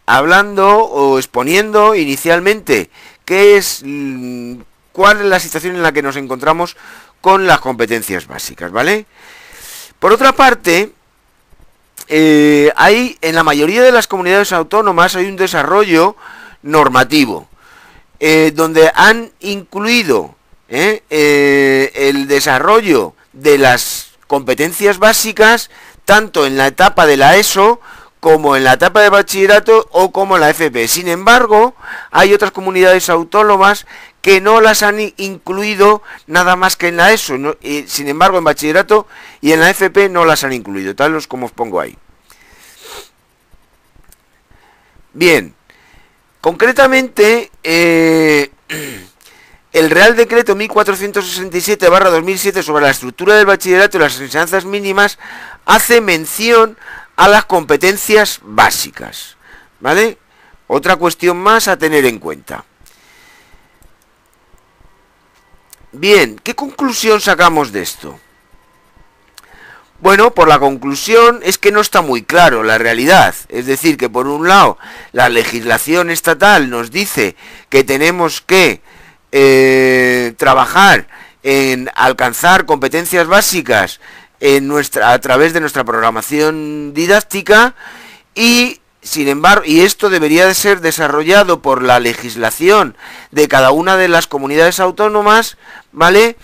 hablando 0.05 0.77
o 0.77 1.17
exponiendo 1.17 1.95
inicialmente 1.95 2.89
qué 3.25 3.57
es, 3.57 3.83
cuál 4.93 5.19
es 5.19 5.25
la 5.25 5.39
situación 5.39 5.75
en 5.75 5.83
la 5.83 5.91
que 5.91 6.01
nos 6.01 6.15
encontramos 6.15 6.77
con 7.19 7.45
las 7.45 7.59
competencias 7.59 8.27
básicas, 8.27 8.71
¿vale? 8.71 9.05
Por 9.99 10.13
otra 10.13 10.31
parte, 10.33 10.93
eh, 12.07 12.71
hay 12.75 13.17
en 13.21 13.35
la 13.35 13.43
mayoría 13.43 13.83
de 13.83 13.91
las 13.91 14.07
comunidades 14.07 14.53
autónomas 14.53 15.15
hay 15.15 15.25
un 15.25 15.35
desarrollo 15.35 16.15
normativo 16.61 17.47
eh, 18.19 18.51
donde 18.55 18.91
han 18.95 19.31
incluido 19.39 20.35
eh, 20.69 21.91
el 21.95 22.27
desarrollo 22.27 23.13
de 23.33 23.57
las 23.57 24.11
competencias 24.27 24.99
básicas 24.99 25.69
tanto 26.05 26.45
en 26.45 26.57
la 26.57 26.67
etapa 26.67 27.05
de 27.05 27.17
la 27.17 27.35
ESO 27.35 27.81
como 28.19 28.55
en 28.55 28.63
la 28.63 28.73
etapa 28.73 29.01
de 29.01 29.09
bachillerato 29.09 29.87
o 29.91 30.11
como 30.11 30.35
en 30.35 30.41
la 30.41 30.49
FP. 30.49 30.87
Sin 30.87 31.07
embargo, 31.07 31.75
hay 32.11 32.33
otras 32.33 32.51
comunidades 32.51 33.09
autónomas 33.09 33.85
que 34.27 34.41
no 34.41 34.59
las 34.59 34.83
han 34.83 34.99
incluido 35.15 36.03
nada 36.25 36.57
más 36.57 36.75
que 36.75 36.89
en 36.89 36.97
la 36.97 37.13
ESO. 37.13 37.57
y, 37.61 37.85
sin 37.87 38.09
embargo, 38.09 38.37
en 38.37 38.43
bachillerato 38.43 39.07
y 39.39 39.53
en 39.53 39.61
la 39.61 39.69
FP 39.69 40.09
no 40.09 40.25
las 40.25 40.43
han 40.43 40.51
incluido, 40.51 40.93
tal 40.93 41.25
como 41.29 41.45
os 41.45 41.53
pongo 41.53 41.79
ahí. 41.79 41.97
Bien, 45.13 45.55
concretamente, 46.41 47.51
eh, 47.63 48.51
el 49.71 49.89
Real 49.89 50.17
Decreto 50.17 50.57
1467-2007 50.57 52.63
sobre 52.63 52.83
la 52.83 52.91
estructura 52.91 53.33
del 53.33 53.45
bachillerato 53.45 53.95
y 53.95 54.01
las 54.01 54.19
enseñanzas 54.19 54.65
mínimas 54.65 55.19
hace 55.65 56.01
mención 56.01 56.77
a 57.15 57.29
las 57.29 57.45
competencias 57.45 58.41
básicas. 58.43 59.37
¿Vale? 59.79 60.17
Otra 60.67 60.97
cuestión 60.97 61.37
más 61.37 61.69
a 61.69 61.77
tener 61.77 62.05
en 62.05 62.19
cuenta. 62.19 62.65
Bien, 65.91 66.39
¿qué 66.43 66.53
conclusión 66.53 67.21
sacamos 67.21 67.71
de 67.71 67.81
esto? 67.81 68.19
Bueno, 69.99 70.33
por 70.35 70.47
la 70.47 70.59
conclusión 70.59 71.39
es 71.43 71.57
que 71.57 71.71
no 71.71 71.81
está 71.81 72.01
muy 72.01 72.23
claro 72.23 72.61
la 72.61 72.77
realidad. 72.77 73.33
Es 73.49 73.65
decir, 73.65 73.97
que 73.97 74.09
por 74.09 74.27
un 74.27 74.47
lado 74.47 74.77
la 75.11 75.29
legislación 75.29 76.11
estatal 76.11 76.69
nos 76.69 76.91
dice 76.91 77.35
que 77.69 77.83
tenemos 77.83 78.41
que 78.41 78.81
eh, 79.31 80.33
trabajar 80.37 81.07
en 81.41 81.89
alcanzar 81.95 82.65
competencias 82.65 83.25
básicas 83.25 83.99
en 84.39 84.67
nuestra, 84.67 85.13
a 85.13 85.19
través 85.19 85.53
de 85.53 85.61
nuestra 85.61 85.83
programación 85.83 86.93
didáctica 86.93 87.73
y 88.35 88.81
sin 89.07 89.27
embargo, 89.27 89.63
y 89.65 89.81
esto 89.81 90.09
debería 90.09 90.45
de 90.45 90.53
ser 90.53 90.81
desarrollado 90.81 91.61
por 91.61 91.81
la 91.81 91.99
legislación 91.99 92.95
de 93.31 93.47
cada 93.47 93.71
una 93.71 93.97
de 93.97 94.07
las 94.07 94.27
comunidades 94.27 94.79
autónomas, 94.79 95.57
¿vale? 95.91 96.35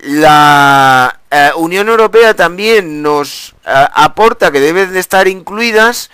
La 0.00 1.20
eh, 1.30 1.50
Unión 1.56 1.88
Europea 1.88 2.34
también 2.34 3.02
nos 3.02 3.54
eh, 3.64 3.86
aporta 3.94 4.50
que 4.50 4.60
deben 4.60 4.92
de 4.92 4.98
estar 4.98 5.28
incluidas, 5.28 6.10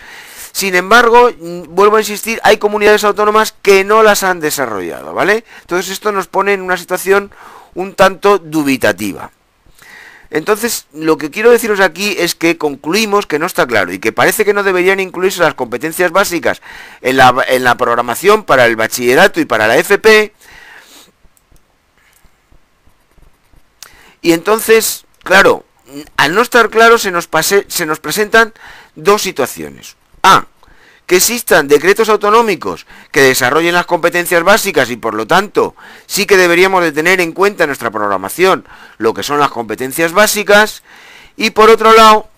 sin 0.52 0.74
embargo, 0.74 1.30
mm, 1.30 1.74
vuelvo 1.74 1.96
a 1.96 2.00
insistir, 2.00 2.38
hay 2.42 2.58
comunidades 2.58 3.04
autónomas 3.04 3.54
que 3.62 3.84
no 3.84 4.02
las 4.02 4.22
han 4.22 4.40
desarrollado, 4.40 5.14
¿vale? 5.14 5.44
Entonces 5.62 5.90
esto 5.90 6.12
nos 6.12 6.26
pone 6.26 6.52
en 6.52 6.60
una 6.60 6.76
situación 6.76 7.30
un 7.74 7.94
tanto 7.94 8.38
dubitativa. 8.38 9.30
Entonces, 10.30 10.86
lo 10.92 11.16
que 11.16 11.30
quiero 11.30 11.50
deciros 11.50 11.80
aquí 11.80 12.14
es 12.18 12.34
que 12.34 12.58
concluimos 12.58 13.26
que 13.26 13.38
no 13.38 13.46
está 13.46 13.66
claro 13.66 13.92
y 13.92 13.98
que 13.98 14.12
parece 14.12 14.44
que 14.44 14.52
no 14.52 14.62
deberían 14.62 15.00
incluirse 15.00 15.40
las 15.40 15.54
competencias 15.54 16.10
básicas 16.10 16.60
en 17.00 17.16
la, 17.16 17.34
en 17.48 17.64
la 17.64 17.76
programación 17.76 18.44
para 18.44 18.66
el 18.66 18.76
bachillerato 18.76 19.40
y 19.40 19.46
para 19.46 19.66
la 19.66 19.78
FP. 19.78 20.34
Y 24.20 24.32
entonces, 24.32 25.06
claro, 25.22 25.64
al 26.16 26.34
no 26.34 26.42
estar 26.42 26.68
claro 26.68 26.98
se 26.98 27.10
nos, 27.10 27.28
se 27.68 27.86
nos 27.86 28.00
presentan 28.00 28.52
dos 28.94 29.22
situaciones. 29.22 29.96
A, 30.22 30.46
que 31.08 31.16
existan 31.16 31.68
decretos 31.68 32.10
autonómicos 32.10 32.86
que 33.10 33.22
desarrollen 33.22 33.72
las 33.72 33.86
competencias 33.86 34.42
básicas 34.42 34.90
y 34.90 34.96
por 34.96 35.14
lo 35.14 35.26
tanto 35.26 35.74
sí 36.06 36.26
que 36.26 36.36
deberíamos 36.36 36.82
de 36.82 36.92
tener 36.92 37.22
en 37.22 37.32
cuenta 37.32 37.64
en 37.64 37.70
nuestra 37.70 37.90
programación 37.90 38.66
lo 38.98 39.14
que 39.14 39.22
son 39.22 39.40
las 39.40 39.48
competencias 39.48 40.12
básicas 40.12 40.82
y 41.34 41.48
por 41.50 41.70
otro 41.70 41.94
lado 41.94 42.28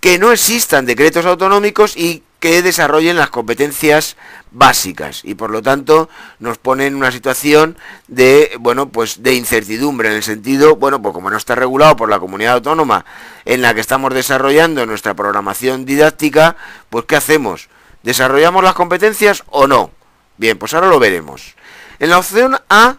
que 0.00 0.18
no 0.18 0.32
existan 0.32 0.86
decretos 0.86 1.24
autonómicos 1.24 1.96
y 1.96 2.24
que 2.40 2.62
desarrollen 2.62 3.16
las 3.16 3.30
competencias 3.30 4.16
básicas 4.50 5.20
y 5.24 5.34
por 5.34 5.50
lo 5.50 5.62
tanto 5.62 6.08
nos 6.40 6.58
pone 6.58 6.86
en 6.86 6.96
una 6.96 7.12
situación 7.12 7.76
de 8.08 8.56
bueno 8.58 8.88
pues 8.88 9.22
de 9.22 9.34
incertidumbre 9.34 10.08
en 10.08 10.16
el 10.16 10.22
sentido 10.22 10.74
bueno 10.74 11.00
pues 11.00 11.14
como 11.14 11.30
no 11.30 11.36
está 11.36 11.54
regulado 11.54 11.94
por 11.94 12.08
la 12.08 12.18
comunidad 12.18 12.54
autónoma 12.54 13.04
en 13.44 13.62
la 13.62 13.74
que 13.74 13.80
estamos 13.80 14.12
desarrollando 14.12 14.86
nuestra 14.86 15.14
programación 15.14 15.84
didáctica 15.84 16.56
pues 16.88 17.04
qué 17.04 17.14
hacemos 17.14 17.68
desarrollamos 18.02 18.64
las 18.64 18.74
competencias 18.74 19.44
o 19.50 19.68
no 19.68 19.92
bien 20.36 20.58
pues 20.58 20.74
ahora 20.74 20.88
lo 20.88 20.98
veremos. 20.98 21.54
En 22.00 22.08
la 22.08 22.18
opción 22.18 22.56
A 22.70 22.96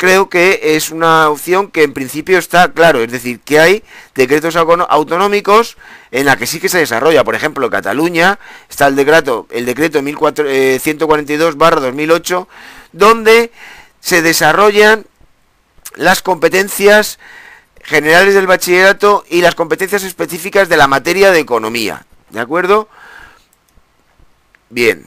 creo 0.00 0.28
que 0.30 0.76
es 0.76 0.90
una 0.90 1.28
opción 1.28 1.70
que 1.70 1.82
en 1.82 1.92
principio 1.92 2.38
está 2.38 2.72
claro, 2.72 3.02
es 3.02 3.12
decir, 3.12 3.40
que 3.40 3.60
hay 3.60 3.84
decretos 4.14 4.56
autonómicos 4.56 5.76
en 6.10 6.24
la 6.24 6.38
que 6.38 6.46
sí 6.46 6.58
que 6.58 6.70
se 6.70 6.78
desarrolla. 6.78 7.22
Por 7.22 7.34
ejemplo, 7.34 7.68
Cataluña 7.68 8.38
está 8.70 8.86
el 8.86 8.96
decreto, 8.96 9.46
el 9.50 9.66
decreto 9.66 10.00
1142-2008, 10.00 12.42
eh, 12.42 12.46
donde 12.92 13.52
se 14.00 14.22
desarrollan 14.22 15.04
las 15.96 16.22
competencias 16.22 17.18
generales 17.82 18.32
del 18.32 18.46
bachillerato 18.46 19.26
y 19.28 19.42
las 19.42 19.54
competencias 19.54 20.02
específicas 20.02 20.70
de 20.70 20.78
la 20.78 20.88
materia 20.88 21.30
de 21.30 21.40
economía. 21.40 22.06
¿De 22.30 22.40
acuerdo? 22.40 22.88
Bien. 24.70 25.06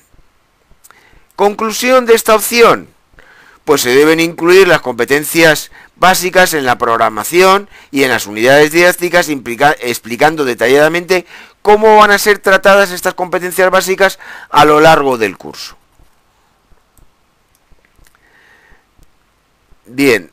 Conclusión 1.36 2.06
de 2.06 2.14
esta 2.14 2.36
opción 2.36 2.93
pues 3.66 3.82
se 3.82 3.96
deben 3.96 4.20
incluir 4.20 4.68
las 4.68 4.82
competencias 4.82 5.72
básicas 5.96 6.54
en 6.54 6.66
la 6.66 6.78
programación 6.78 7.70
y 7.92 8.04
en 8.04 8.10
las 8.10 8.28
unidades 8.28 8.72
didácticas, 8.72 9.30
explicando 9.30 10.44
detalladamente 10.44 11.26
cómo 11.62 11.98
van 11.98 12.12
a 12.12 12.18
ser 12.18 12.40
tratadas 12.40 12.92
estas 12.92 13.14
competencias 13.14 13.72
básicas 13.72 14.20
a 14.50 14.66
lo 14.66 14.82
largo 14.82 15.18
del 15.18 15.38
curso. 15.38 15.78
Bien. 19.86 20.30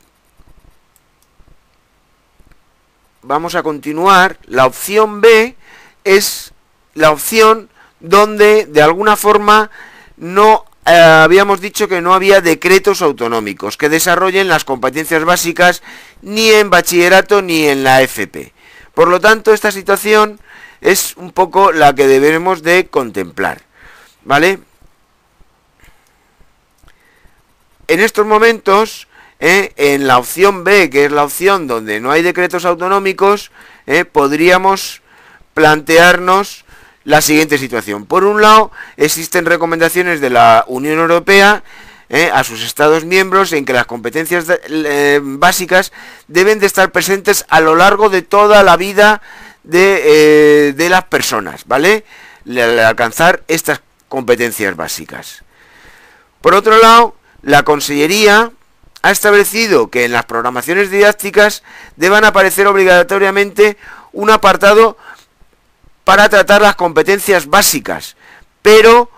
Vamos 3.21 3.55
a 3.55 3.63
continuar. 3.63 4.39
La 4.45 4.65
opción 4.65 5.21
B 5.21 5.55
es 6.03 6.53
la 6.95 7.11
opción 7.11 7.69
donde 7.99 8.65
de 8.65 8.81
alguna 8.81 9.15
forma 9.15 9.69
no 10.17 10.65
eh, 10.85 10.91
habíamos 10.91 11.61
dicho 11.61 11.87
que 11.87 12.01
no 12.01 12.13
había 12.13 12.41
decretos 12.41 13.01
autonómicos 13.01 13.77
que 13.77 13.89
desarrollen 13.89 14.47
las 14.47 14.65
competencias 14.65 15.23
básicas 15.23 15.83
ni 16.21 16.49
en 16.49 16.69
bachillerato 16.69 17.41
ni 17.41 17.67
en 17.67 17.83
la 17.83 18.01
FP. 18.01 18.53
Por 18.93 19.07
lo 19.07 19.19
tanto, 19.19 19.53
esta 19.53 19.71
situación 19.71 20.39
es 20.81 21.15
un 21.17 21.31
poco 21.31 21.71
la 21.71 21.93
que 21.93 22.07
debemos 22.07 22.63
de 22.63 22.87
contemplar. 22.87 23.61
¿Vale? 24.23 24.59
En 27.87 27.99
estos 27.99 28.25
momentos, 28.25 29.07
eh, 29.39 29.73
en 29.75 30.07
la 30.07 30.17
opción 30.17 30.63
B, 30.63 30.89
que 30.89 31.05
es 31.05 31.11
la 31.11 31.23
opción 31.23 31.67
donde 31.67 31.99
no 31.99 32.11
hay 32.11 32.21
decretos 32.21 32.65
autonómicos, 32.65 33.51
eh, 33.85 34.05
podríamos 34.05 35.01
plantearnos 35.53 36.65
la 37.03 37.21
siguiente 37.21 37.57
situación. 37.57 38.05
Por 38.05 38.23
un 38.23 38.41
lado, 38.41 38.71
existen 38.97 39.45
recomendaciones 39.45 40.21
de 40.21 40.29
la 40.29 40.65
Unión 40.67 40.99
Europea 40.99 41.63
eh, 42.09 42.29
a 42.33 42.43
sus 42.43 42.63
Estados 42.63 43.05
miembros 43.05 43.53
en 43.53 43.65
que 43.65 43.73
las 43.73 43.85
competencias 43.85 44.45
básicas 45.21 45.91
deben 46.27 46.59
de 46.59 46.65
estar 46.65 46.91
presentes 46.91 47.45
a 47.49 47.61
lo 47.61 47.75
largo 47.75 48.09
de 48.09 48.21
toda 48.21 48.63
la 48.63 48.77
vida 48.77 49.21
de, 49.63 50.01
eh, 50.69 50.73
de 50.73 50.89
las 50.89 51.05
personas, 51.05 51.63
¿vale? 51.65 52.03
Al 52.45 52.79
alcanzar 52.79 53.43
estas 53.47 53.81
competencias 54.09 54.75
básicas. 54.75 55.43
Por 56.41 56.53
otro 56.53 56.77
lado, 56.79 57.15
la 57.43 57.63
Consellería 57.63 58.51
ha 59.03 59.11
establecido 59.11 59.89
que 59.89 60.05
en 60.05 60.11
las 60.11 60.25
programaciones 60.25 60.91
didácticas 60.91 61.63
deban 61.95 62.25
aparecer 62.25 62.67
obligatoriamente 62.67 63.77
un 64.11 64.29
apartado 64.29 64.97
para 66.11 66.27
tratar 66.27 66.61
las 66.61 66.75
competencias 66.75 67.47
básicas, 67.47 68.17
pero 68.61 69.09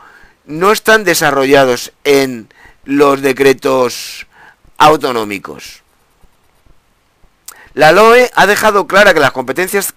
no 0.45 0.71
están 0.71 1.03
desarrollados 1.03 1.91
en 2.03 2.53
los 2.86 3.23
decretos 3.23 4.27
autonómicos. 4.77 5.82
La 7.73 7.93
LOE 7.93 8.29
ha 8.36 8.45
dejado 8.45 8.86
clara 8.86 9.15
que 9.15 9.19
las 9.19 9.32
competencias 9.32 9.95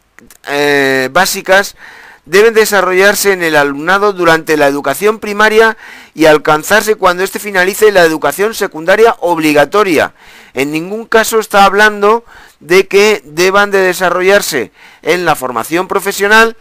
eh, 0.48 1.10
básicas 1.12 1.76
deben 2.24 2.54
desarrollarse 2.54 3.32
en 3.32 3.42
el 3.42 3.56
alumnado 3.56 4.14
durante 4.14 4.56
la 4.56 4.66
educación 4.66 5.18
primaria 5.18 5.76
y 6.14 6.24
alcanzarse 6.24 6.94
cuando 6.94 7.24
éste 7.24 7.38
finalice 7.38 7.92
la 7.92 8.04
educación 8.04 8.54
secundaria 8.54 9.16
obligatoria. 9.20 10.14
En 10.54 10.72
ningún 10.72 11.04
caso 11.04 11.40
está 11.40 11.66
hablando 11.66 12.24
de 12.60 12.88
que 12.88 13.20
deban 13.22 13.70
de 13.70 13.80
desarrollarse 13.80 14.72
en 15.02 15.26
la 15.26 15.34
formación 15.34 15.88
profesional 15.88 16.56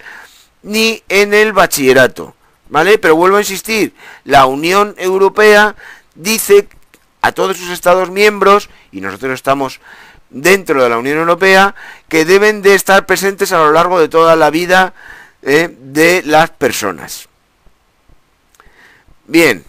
ni 0.66 1.04
en 1.08 1.34
el 1.34 1.54
bachillerato. 1.54 2.36
¿Vale? 2.68 2.98
Pero 2.98 3.16
vuelvo 3.16 3.38
a 3.38 3.42
insistir, 3.42 3.94
la 4.24 4.48
Unión 4.48 4.96
Europea 4.98 5.76
dice 6.16 6.68
a 7.22 7.32
todos 7.32 7.58
sus 7.58 7.70
Estados 7.70 8.10
miembros, 8.10 8.70
y 8.92 9.02
nosotros 9.02 9.34
estamos 9.34 9.80
dentro 10.30 10.84
de 10.84 10.90
la 10.90 10.98
Unión 10.98 11.20
Europea, 11.20 11.76
que 12.10 12.26
deben 12.26 12.64
de 12.64 12.74
estar 12.74 13.06
presentes 13.06 13.52
a 13.52 13.60
lo 13.60 13.72
largo 13.72 14.00
de 14.00 14.10
toda 14.10 14.36
la 14.36 14.50
vida 14.50 14.94
eh, 15.44 15.76
de 15.80 16.24
las 16.26 16.50
personas. 16.50 17.30
Bien, 19.28 19.64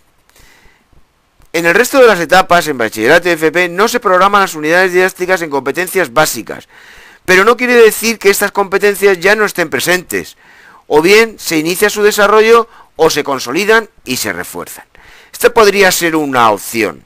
En 1.52 1.64
el 1.64 1.72
resto 1.74 1.98
de 1.98 2.06
las 2.06 2.20
etapas, 2.20 2.68
en 2.68 2.76
bachillerato 2.76 3.30
y 3.30 3.32
FP, 3.32 3.70
no 3.70 3.88
se 3.88 3.98
programan 3.98 4.42
las 4.42 4.54
unidades 4.54 4.92
didácticas 4.92 5.40
en 5.40 5.48
competencias 5.48 6.12
básicas, 6.12 6.68
pero 7.24 7.44
no 7.44 7.56
quiere 7.56 7.72
decir 7.72 8.18
que 8.18 8.28
estas 8.28 8.52
competencias 8.52 9.18
ya 9.20 9.34
no 9.34 9.46
estén 9.46 9.70
presentes, 9.70 10.36
o 10.86 11.02
bien 11.02 11.36
se 11.38 11.58
inicia 11.58 11.90
su 11.90 12.02
desarrollo 12.02 12.68
o 12.96 13.10
se 13.10 13.24
consolidan 13.24 13.88
y 14.04 14.16
se 14.16 14.32
refuerzan. 14.32 14.84
Esta 15.32 15.52
podría 15.52 15.90
ser 15.92 16.16
una 16.16 16.50
opción, 16.50 17.02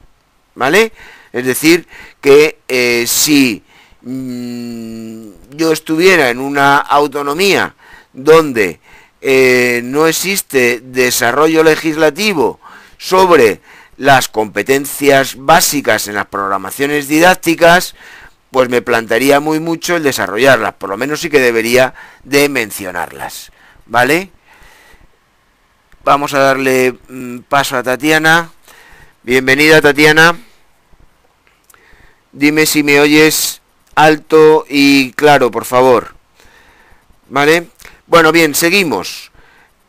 ¿vale? 0.55 0.93
Es 1.33 1.45
decir, 1.45 1.87
que 2.19 2.59
eh, 2.67 3.05
si 3.07 3.63
mm, 4.01 5.29
yo 5.51 5.71
estuviera 5.71 6.29
en 6.29 6.39
una 6.39 6.77
autonomía 6.77 7.75
donde 8.13 8.79
eh, 9.21 9.81
no 9.83 10.07
existe 10.07 10.81
desarrollo 10.83 11.63
legislativo 11.63 12.59
sobre 12.97 13.61
las 13.97 14.27
competencias 14.27 15.35
básicas 15.37 16.07
en 16.07 16.15
las 16.15 16.25
programaciones 16.25 17.07
didácticas, 17.07 17.95
pues 18.49 18.69
me 18.69 18.81
plantearía 18.81 19.39
muy 19.39 19.59
mucho 19.59 19.95
el 19.95 20.03
desarrollarlas, 20.03 20.73
por 20.73 20.89
lo 20.89 20.97
menos 20.97 21.21
sí 21.21 21.29
que 21.29 21.39
debería 21.39 21.93
de 22.23 22.49
mencionarlas, 22.49 23.51
¿vale? 23.91 24.29
Vamos 26.05 26.33
a 26.33 26.39
darle 26.39 26.95
mm, 27.09 27.39
paso 27.39 27.75
a 27.75 27.83
Tatiana. 27.83 28.49
Bienvenida 29.21 29.81
Tatiana. 29.81 30.39
Dime 32.31 32.65
si 32.65 32.83
me 32.83 33.01
oyes 33.01 33.61
alto 33.93 34.65
y 34.69 35.11
claro, 35.11 35.51
por 35.51 35.65
favor. 35.65 36.15
¿Vale? 37.29 37.67
Bueno, 38.07 38.31
bien, 38.31 38.55
seguimos. 38.55 39.29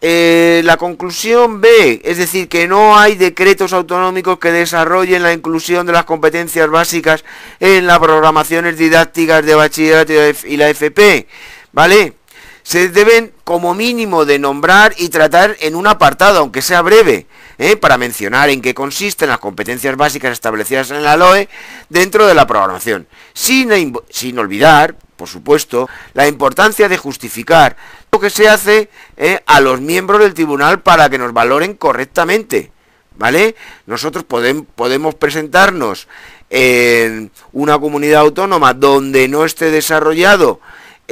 Eh, 0.00 0.62
la 0.64 0.76
conclusión 0.78 1.60
B, 1.60 2.02
es 2.02 2.18
decir, 2.18 2.48
que 2.48 2.66
no 2.66 2.98
hay 2.98 3.14
decretos 3.14 3.72
autonómicos 3.72 4.40
que 4.40 4.50
desarrollen 4.50 5.22
la 5.22 5.32
inclusión 5.32 5.86
de 5.86 5.92
las 5.92 6.04
competencias 6.04 6.68
básicas 6.68 7.24
en 7.60 7.86
las 7.86 8.00
programaciones 8.00 8.76
didácticas 8.76 9.46
de 9.46 9.54
bachillerato 9.54 10.12
y 10.48 10.56
la 10.56 10.68
FP, 10.70 11.28
¿vale? 11.70 12.14
Se 12.62 12.88
deben 12.88 13.32
como 13.44 13.74
mínimo 13.74 14.24
de 14.24 14.38
nombrar 14.38 14.94
y 14.96 15.08
tratar 15.08 15.56
en 15.60 15.74
un 15.74 15.86
apartado, 15.86 16.38
aunque 16.38 16.62
sea 16.62 16.82
breve, 16.82 17.26
¿eh? 17.58 17.76
para 17.76 17.98
mencionar 17.98 18.50
en 18.50 18.62
qué 18.62 18.74
consisten 18.74 19.28
las 19.28 19.38
competencias 19.38 19.96
básicas 19.96 20.32
establecidas 20.32 20.90
en 20.90 21.02
la 21.02 21.16
LOE 21.16 21.48
dentro 21.88 22.26
de 22.26 22.34
la 22.34 22.46
programación, 22.46 23.06
sin, 23.32 23.96
sin 24.10 24.38
olvidar, 24.38 24.96
por 25.16 25.28
supuesto, 25.28 25.88
la 26.14 26.26
importancia 26.26 26.88
de 26.88 26.98
justificar 26.98 27.76
lo 28.10 28.20
que 28.20 28.30
se 28.30 28.48
hace 28.48 28.90
eh, 29.16 29.40
a 29.46 29.60
los 29.60 29.80
miembros 29.80 30.20
del 30.20 30.34
tribunal 30.34 30.80
para 30.80 31.08
que 31.08 31.18
nos 31.18 31.32
valoren 31.32 31.74
correctamente. 31.74 32.70
¿Vale? 33.14 33.54
Nosotros 33.86 34.24
podemos 34.24 35.14
presentarnos 35.14 36.08
en 36.48 37.30
una 37.52 37.78
comunidad 37.78 38.22
autónoma 38.22 38.74
donde 38.74 39.28
no 39.28 39.44
esté 39.44 39.70
desarrollado 39.70 40.60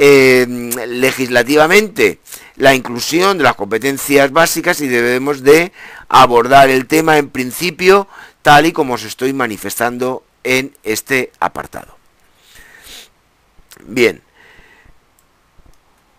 eh, 0.03 0.47
legislativamente 0.87 2.17
la 2.55 2.73
inclusión 2.73 3.37
de 3.37 3.43
las 3.43 3.53
competencias 3.53 4.31
básicas 4.31 4.81
y 4.81 4.87
debemos 4.87 5.43
de 5.43 5.71
abordar 6.09 6.71
el 6.71 6.87
tema 6.87 7.19
en 7.19 7.29
principio 7.29 8.07
tal 8.41 8.65
y 8.65 8.71
como 8.71 8.95
os 8.95 9.03
estoy 9.03 9.31
manifestando 9.31 10.23
en 10.43 10.73
este 10.81 11.31
apartado. 11.39 11.95
Bien. 13.85 14.23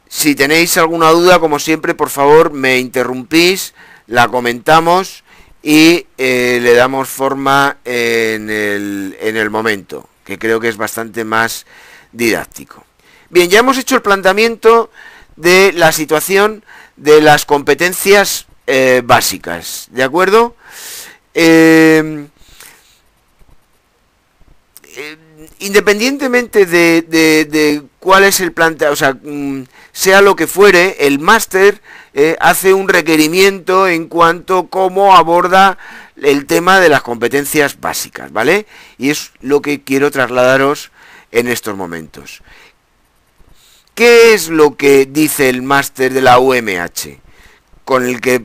Si 0.09 0.37
tenéis 0.37 0.77
alguna 0.77 1.11
duda, 1.11 1.40
como 1.40 1.59
siempre, 1.59 1.97
por 1.97 2.11
favor, 2.11 2.53
me 2.53 2.79
interrumpís, 2.79 3.75
la 4.07 4.29
comentamos 4.29 5.25
y 5.61 6.07
eh, 6.18 6.61
le 6.62 6.75
damos 6.75 7.09
forma 7.09 7.79
en 7.85 8.49
el, 8.49 9.16
en 9.21 9.37
el 9.37 9.51
momento, 9.51 10.09
que 10.25 10.38
creo 10.38 10.61
que 10.61 10.68
es 10.68 10.77
bastante 10.77 11.25
más 11.25 11.66
didáctico. 12.12 12.85
Bien, 13.33 13.49
ya 13.49 13.61
hemos 13.61 13.79
hecho 13.79 13.95
el 13.97 14.03
planteamiento 14.03 14.90
de 15.37 15.73
la 15.73 15.90
situación 15.90 16.62
de 16.99 17.23
las 17.23 17.47
competencias 17.47 18.45
eh, 18.66 19.01
básicas, 19.03 19.88
¿de 19.90 20.03
acuerdo? 20.03 20.55
Eh, 21.33 22.27
independientemente 25.61 26.66
de, 26.66 27.83
cuál 28.01 28.25
es 28.25 28.40
el 28.40 28.53
planteamiento, 28.53 28.92
o 28.92 28.97
sea, 28.97 29.14
mm, 29.14 29.64
sea 29.92 30.21
lo 30.21 30.37
que 30.37 30.47
fuere, 30.47 31.07
el 31.07 31.18
máster 31.18 31.81
eh, 32.12 32.37
hace 32.38 32.75
un 32.75 32.87
requerimiento 32.87 33.88
en 33.88 34.09
cuanto 34.09 34.59
a 34.59 34.68
cómo 34.68 35.16
aborda 35.16 35.79
el 36.21 36.45
tema 36.45 36.81
de 36.81 36.90
las 36.90 37.01
competencias 37.01 37.81
básicas, 37.81 38.31
¿vale? 38.31 38.66
Y 38.99 39.09
es 39.09 39.31
lo 39.40 39.62
que 39.62 39.81
quiero 39.83 40.11
trasladaros 40.11 40.90
en 41.31 41.49
estos 41.49 41.75
momentos. 41.75 42.42
¿Qué 43.94 44.35
es 44.35 44.48
lo 44.48 44.76
que 44.76 45.07
dice 45.07 45.48
el 45.48 45.62
máster 45.62 46.12
de 46.12 46.22
la 46.22 46.38
UMH? 46.38 47.20
Con 47.85 48.07
el 48.07 48.20
que 48.20 48.44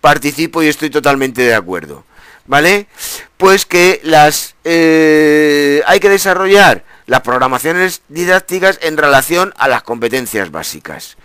participo 0.00 0.62
y 0.62 0.68
estoy 0.68 0.90
totalmente 0.90 1.42
de 1.42 1.54
acuerdo. 1.54 2.04
¿vale? 2.50 2.88
Pues 3.36 3.64
que 3.64 4.00
las 4.02 4.56
eh, 4.64 5.82
hay 5.86 6.00
que 6.00 6.08
desarrollar 6.08 6.84
las 7.06 7.20
programaciones 7.20 8.02
didácticas 8.08 8.80
en 8.82 8.96
relación 8.96 9.54
a 9.56 9.68
las 9.68 9.84
competencias 9.84 10.50
básicas. 10.50 11.16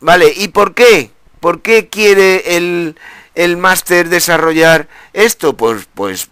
¿Vale? 0.00 0.32
¿Y 0.36 0.48
por 0.48 0.74
qué? 0.74 1.12
¿Por 1.38 1.62
qué 1.62 1.88
quiere 1.88 2.56
el, 2.56 2.96
el 3.36 3.56
máster 3.56 4.08
desarrollar 4.08 4.88
esto? 5.12 5.56
Pues, 5.56 5.86
pues 5.94 6.28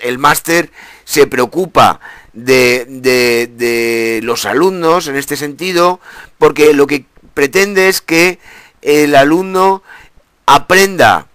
el 0.00 0.16
máster 0.16 0.70
se 1.04 1.26
preocupa 1.26 2.00
de, 2.44 3.48
de, 3.56 4.20
los 4.22 4.46
alumnos 4.46 5.08
en 5.08 5.16
este 5.16 5.36
sentido, 5.36 6.00
porque 6.38 6.72
lo 6.72 6.86
que 6.86 7.04
pretende 7.34 7.88
es 7.88 8.00
que 8.00 8.38
el 8.82 9.14
alumno 9.14 9.82
aprenda 10.46 11.26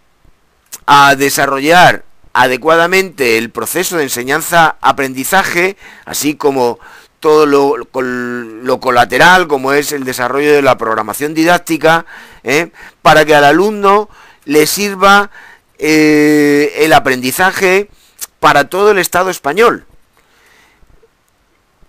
a 0.86 1.16
desarrollar 1.16 2.04
adecuadamente 2.34 3.38
el 3.38 3.52
proceso 3.52 3.98
de 3.98 4.04
enseñanza-aprendizaje, 4.04 5.78
así 6.06 6.36
como 6.36 6.80
todo 7.20 7.46
lo, 7.46 8.80
colateral, 8.80 9.48
como 9.48 9.72
es 9.72 9.92
el 9.92 10.04
desarrollo 10.04 10.52
de 10.52 10.62
la 10.62 10.78
programación 10.78 11.34
didáctica, 11.34 12.06
¿eh? 12.44 12.72
para 13.02 13.24
que 13.24 13.36
al 13.36 13.46
alumno 13.46 14.10
le 14.46 14.68
sirva 14.68 15.32
eh, 15.78 16.74
el 16.80 16.92
aprendizaje 16.92 17.89
para 18.39 18.68
todo 18.68 18.92
el 18.92 18.98
Estado 18.98 19.30
español. 19.30 19.86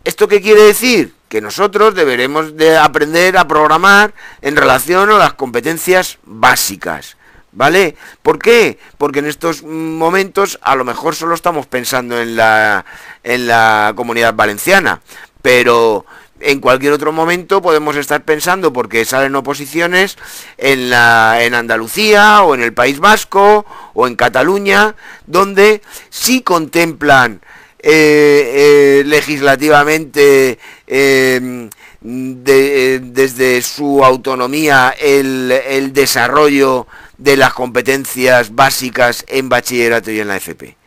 ¿Esto 0.05 0.29
qué 0.29 0.43
quiere 0.43 0.63
decir? 0.63 1.15
Que 1.31 1.41
nosotros 1.41 1.95
deberemos 1.95 2.57
de 2.57 2.77
aprender 2.77 3.39
a 3.39 3.49
programar 3.49 4.13
en 4.43 4.55
relación 4.55 5.11
a 5.11 5.19
las 5.19 5.33
competencias 5.33 6.19
básicas. 6.25 7.17
¿Vale? 7.53 7.97
¿Por 8.23 8.39
qué? 8.39 8.79
Porque 8.99 9.21
en 9.21 9.27
estos 9.27 9.63
momentos 9.63 10.59
a 10.61 10.75
lo 10.75 10.85
mejor 10.85 11.15
solo 11.15 11.35
estamos 11.35 11.67
pensando 11.67 12.21
en 12.21 12.37
la, 12.37 12.85
en 13.23 13.47
la 13.47 13.93
comunidad 13.95 14.35
valenciana, 14.35 15.01
pero 15.41 16.05
en 16.41 16.61
cualquier 16.61 16.93
otro 16.93 17.13
momento 17.13 17.63
podemos 17.63 17.97
estar 17.97 18.25
pensando, 18.25 18.73
porque 18.73 19.05
salen 19.05 19.37
oposiciones 19.37 20.19
en, 20.59 20.91
la, 20.91 21.43
en 21.43 21.55
Andalucía 21.55 22.43
o 22.43 22.55
en 22.55 22.63
el 22.63 22.75
País 22.75 22.99
Vasco 22.99 23.65
o 23.95 24.07
en 24.07 24.17
Cataluña, 24.17 24.97
donde 25.27 25.81
sí 26.11 26.43
contemplan 26.43 27.41
eh, 27.87 29.01
eh, 29.01 29.05
legislativamente 29.05 30.59
eh, 30.87 31.69
desde 32.01 33.61
su 33.61 34.03
autonomía 34.03 34.95
el, 34.99 35.53
el 35.53 35.93
desarrollo 35.93 36.87
de 37.19 37.37
las 37.37 37.53
competencias 37.53 38.55
básicas 38.55 39.25
en 39.29 39.51
bachillerato 39.51 40.11
y 40.11 40.21
en 40.21 40.29
la 40.29 40.37
FP. 40.37 40.79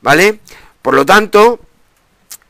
¿Vale? 0.00 0.40
Por 0.82 0.94
lo 0.94 1.06
tanto, 1.06 1.60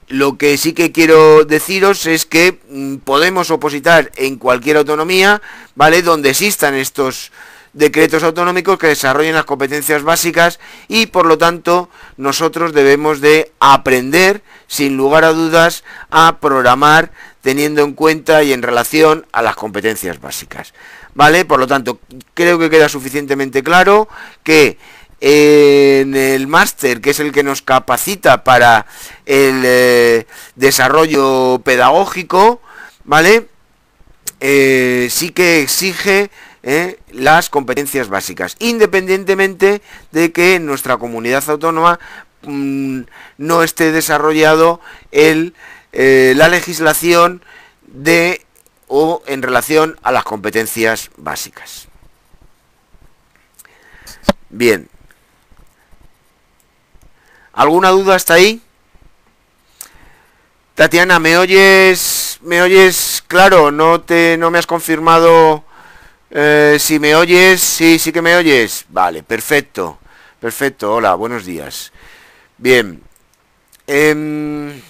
lo 0.08 0.38
que 0.38 0.56
sí 0.56 0.72
que 0.72 0.90
quiero 0.90 1.44
deciros 1.44 2.06
es 2.06 2.24
que 2.24 2.60
mm, 2.70 2.96
podemos 2.96 3.50
opositar 3.50 4.10
en 4.16 4.36
cualquier 4.36 4.78
autonomía, 4.78 5.42
¿vale? 5.74 6.00
Donde 6.00 6.30
existan 6.30 6.74
estos 6.74 7.30
decretos 7.72 8.22
autonómicos 8.22 8.78
que 8.78 8.88
desarrollen 8.88 9.34
las 9.34 9.44
competencias 9.44 10.02
básicas 10.02 10.60
y 10.88 11.06
por 11.06 11.26
lo 11.26 11.38
tanto 11.38 11.88
nosotros 12.16 12.72
debemos 12.72 13.20
de 13.20 13.52
aprender 13.60 14.42
sin 14.66 14.96
lugar 14.96 15.24
a 15.24 15.32
dudas 15.32 15.84
a 16.10 16.38
programar 16.40 17.12
teniendo 17.40 17.82
en 17.82 17.94
cuenta 17.94 18.42
y 18.42 18.52
en 18.52 18.62
relación 18.62 19.26
a 19.32 19.42
las 19.42 19.56
competencias 19.56 20.20
básicas. 20.20 20.74
¿vale? 21.14 21.44
Por 21.44 21.60
lo 21.60 21.66
tanto, 21.66 22.00
creo 22.34 22.58
que 22.58 22.70
queda 22.70 22.88
suficientemente 22.88 23.62
claro 23.62 24.08
que 24.42 24.78
en 25.20 26.16
el 26.16 26.48
máster, 26.48 27.00
que 27.00 27.10
es 27.10 27.20
el 27.20 27.32
que 27.32 27.44
nos 27.44 27.62
capacita 27.62 28.42
para 28.42 28.86
el 29.24 29.62
eh, 29.64 30.26
desarrollo 30.56 31.60
pedagógico, 31.64 32.60
¿vale? 33.04 33.46
Eh, 34.40 35.06
sí 35.10 35.30
que 35.30 35.62
exige 35.62 36.30
¿eh? 36.62 36.98
las 37.10 37.50
competencias 37.50 38.08
básicas, 38.08 38.56
independientemente 38.58 39.82
de 40.10 40.32
que 40.32 40.56
en 40.56 40.66
nuestra 40.66 40.96
comunidad 40.96 41.48
autónoma 41.48 41.98
mm, 42.42 43.02
no 43.38 43.62
esté 43.62 43.92
desarrollado 43.92 44.80
el, 45.10 45.54
eh, 45.92 46.34
la 46.36 46.48
legislación 46.48 47.44
de 47.86 48.44
o 48.88 49.22
en 49.26 49.42
relación 49.42 49.98
a 50.02 50.12
las 50.12 50.24
competencias 50.24 51.10
básicas. 51.16 51.88
Bien. 54.50 54.88
¿Alguna 57.54 57.90
duda 57.90 58.14
hasta 58.14 58.34
ahí? 58.34 58.60
Tatiana, 60.74 61.18
¿me 61.18 61.38
oyes? 61.38 62.38
¿Me 62.42 62.60
oyes? 62.62 63.22
Claro, 63.28 63.70
no 63.70 64.00
te 64.00 64.36
no 64.38 64.50
me 64.50 64.58
has 64.58 64.66
confirmado 64.66 65.64
eh, 66.32 66.76
si 66.80 66.98
me 66.98 67.14
oyes. 67.14 67.60
Sí, 67.60 67.98
sí 67.98 68.10
que 68.12 68.22
me 68.22 68.34
oyes. 68.34 68.86
Vale, 68.88 69.22
perfecto. 69.22 69.98
Perfecto. 70.40 70.94
Hola, 70.94 71.14
buenos 71.14 71.44
días. 71.44 71.92
Bien. 72.58 73.00
Em, 73.86 74.80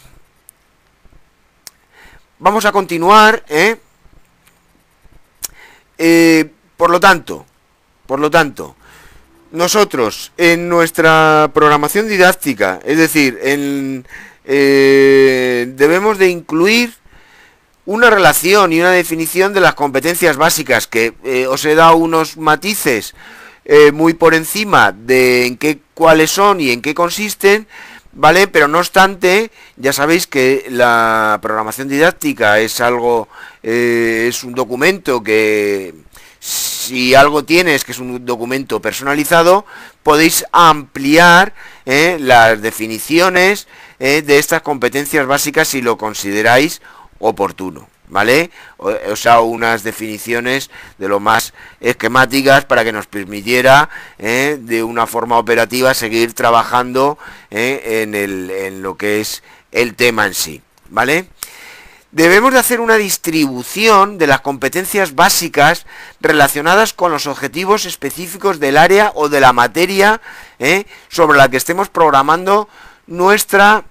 vamos 2.39 2.65
a 2.65 2.73
continuar, 2.73 3.45
¿eh? 3.49 3.77
Eh, 5.99 6.51
por 6.77 6.91
lo 6.91 7.01
tanto, 7.01 7.45
por 8.07 8.21
lo 8.21 8.31
tanto, 8.31 8.77
nosotros 9.53 10.33
en 10.37 10.69
nuestra 10.69 11.51
programación 11.53 12.09
didáctica, 12.09 12.81
es 12.85 12.99
decir, 12.99 13.39
en, 13.43 14.07
eh, 14.45 15.67
debemos 15.75 16.19
de 16.19 16.29
incluir 16.29 16.95
una 17.85 18.11
relación 18.11 18.73
y 18.73 18.81
una 18.81 18.91
definición 18.91 19.53
de 19.53 19.61
las 19.61 19.75
competencias 19.75 20.37
básicas, 20.37 20.87
que 20.87 21.15
eh, 21.25 21.47
os 21.47 21.65
he 21.65 21.75
dado 21.75 21.97
unos 21.97 22.37
matices 22.37 23.15
muy 23.93 24.15
por 24.15 24.35
encima 24.35 24.91
de 24.91 25.47
en 25.47 25.57
qué 25.57 25.79
cuáles 25.95 26.33
son 26.33 26.61
y 26.61 26.73
en 26.73 26.83
qué 26.83 26.95
consisten, 26.95 27.69
¿vale? 28.13 28.49
Pero 28.49 28.69
no 28.69 28.79
obstante, 28.79 29.51
ya 29.77 29.93
sabéis 29.93 30.27
que 30.27 30.67
la 30.71 31.39
programación 31.43 31.89
didáctica 31.89 32.59
es 32.59 32.81
algo 32.81 33.29
eh, 33.63 34.27
es 34.29 34.45
un 34.45 34.55
documento 34.55 35.23
que 35.23 35.95
si 36.41 37.15
algo 37.15 37.45
tienes 37.45 37.85
que 37.85 37.93
es 37.93 37.99
un 37.99 38.25
documento 38.27 38.81
personalizado, 38.81 39.65
podéis 40.03 40.45
ampliar 40.53 41.55
eh, 41.87 42.19
las 42.21 42.61
definiciones 42.61 43.69
eh, 43.99 44.23
de 44.23 44.39
estas 44.39 44.63
competencias 44.63 45.27
básicas 45.27 45.69
si 45.69 45.83
lo 45.83 45.97
consideráis 45.97 46.83
oportuno. 47.23 47.89
¿Vale? 48.09 48.51
O, 48.77 49.17
sea, 49.17 49.41
unas 49.41 49.85
definiciones 49.85 50.71
de 50.99 51.09
lo 51.09 51.19
más 51.19 51.55
esquemáticas 51.81 52.67
para 52.67 52.85
que 52.85 52.93
nos 52.93 53.07
permitiera 53.07 53.89
de 54.19 54.83
una 54.85 55.07
forma 55.07 55.39
operativa 55.39 55.95
seguir 55.95 56.35
trabajando 56.35 57.17
en, 57.49 58.15
el, 58.15 58.51
en 58.51 58.83
lo 58.83 58.99
que 58.99 59.23
es 59.23 59.43
el 59.71 59.95
tema 59.95 60.27
en 60.27 60.35
sí. 60.35 60.61
¿Vale? 60.91 61.27
debemos 62.13 62.53
de 62.53 62.59
hacer 62.59 62.81
una 62.81 62.97
distribución 62.97 64.19
de 64.19 64.27
las 64.27 64.43
competencias 64.43 65.15
básicas 65.15 65.87
relacionadas 66.21 66.93
con 66.93 67.11
los 67.11 67.27
objetivos 67.27 67.87
específicos 67.87 68.61
del 68.61 68.77
área 68.77 69.13
o 69.15 69.29
de 69.29 69.41
la 69.41 69.53
materia 69.53 70.21
¿eh? 70.59 70.85
sobre 71.09 71.39
la 71.39 71.49
que 71.49 71.57
estemos 71.57 71.89
programando 71.89 72.69
nuestra, 73.07 73.85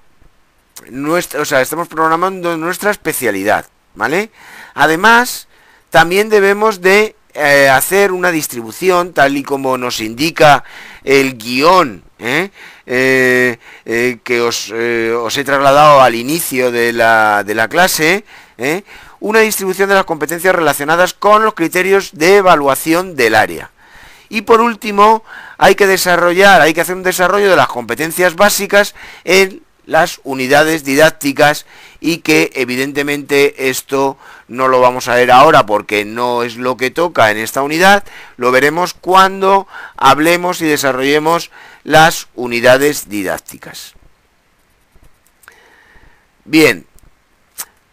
nuestra, 0.89 1.41
o 1.41 1.45
sea, 1.45 1.61
estemos 1.61 1.87
programando 1.87 2.57
nuestra 2.57 2.91
especialidad, 2.91 3.65
¿vale? 3.95 4.31
Además, 4.73 5.47
también 5.89 6.29
debemos 6.29 6.81
de 6.81 7.15
eh, 7.33 7.69
hacer 7.69 8.11
una 8.11 8.29
distribución 8.29 9.13
tal 9.13 9.37
y 9.37 9.43
como 9.43 9.77
nos 9.77 10.01
indica 10.01 10.63
el 11.03 11.37
guion. 11.37 12.03
Eh, 12.19 12.49
eh, 12.85 14.19
que 14.23 14.41
os, 14.41 14.69
os, 14.69 15.37
he 15.37 15.43
trasladado 15.43 16.01
al 16.01 16.13
inicio 16.13 16.71
de 16.71 16.93
la, 16.93 17.43
de 17.43 17.55
la 17.55 17.67
clase, 17.67 18.25
una 19.19 19.39
distribución 19.39 19.89
de 19.89 19.95
las 19.95 20.03
competencias 20.03 20.53
relacionadas 20.53 21.13
con 21.13 21.43
los 21.43 21.53
criterios 21.55 22.11
de 22.13 22.37
evaluación 22.37 23.15
del 23.15 23.33
área. 23.35 23.71
Y 24.29 24.41
por 24.41 24.61
último, 24.61 25.23
hay 25.57 25.75
que 25.75 25.87
desarrollar, 25.87 26.61
hay 26.61 26.73
que 26.73 26.81
hacer 26.81 26.95
un 26.95 27.03
desarrollo 27.03 27.49
de 27.49 27.55
las 27.55 27.67
competencias 27.67 28.35
básicas 28.35 28.93
en 29.23 29.61
las 29.85 30.21
unidades 30.23 30.83
didácticas 30.83 31.65
y 31.99 32.17
que 32.17 32.51
evidentemente 32.55 33.69
esto 33.69 34.17
no 34.47 34.67
lo 34.67 34.81
vamos 34.81 35.07
a 35.07 35.15
ver 35.15 35.31
ahora 35.31 35.65
porque 35.65 36.05
no 36.05 36.43
es 36.43 36.57
lo 36.57 36.77
que 36.77 36.91
toca 36.91 37.31
en 37.31 37.37
esta 37.37 37.61
unidad, 37.61 38.03
lo 38.37 38.51
veremos 38.51 38.93
cuando 38.93 39.67
hablemos 39.97 40.61
y 40.61 40.65
desarrollemos 40.65 41.51
las 41.83 42.27
unidades 42.35 43.09
didácticas. 43.09 43.93
Bien, 46.45 46.85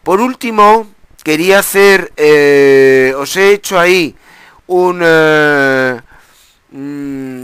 por 0.03 0.21
último, 0.21 0.87
quería 1.23 1.59
hacer, 1.59 2.11
eh, 2.17 3.13
os 3.15 3.35
he 3.35 3.53
hecho 3.53 3.79
ahí 3.79 4.15
un, 4.67 5.01
eh, 5.03 6.01
mm, 6.71 7.38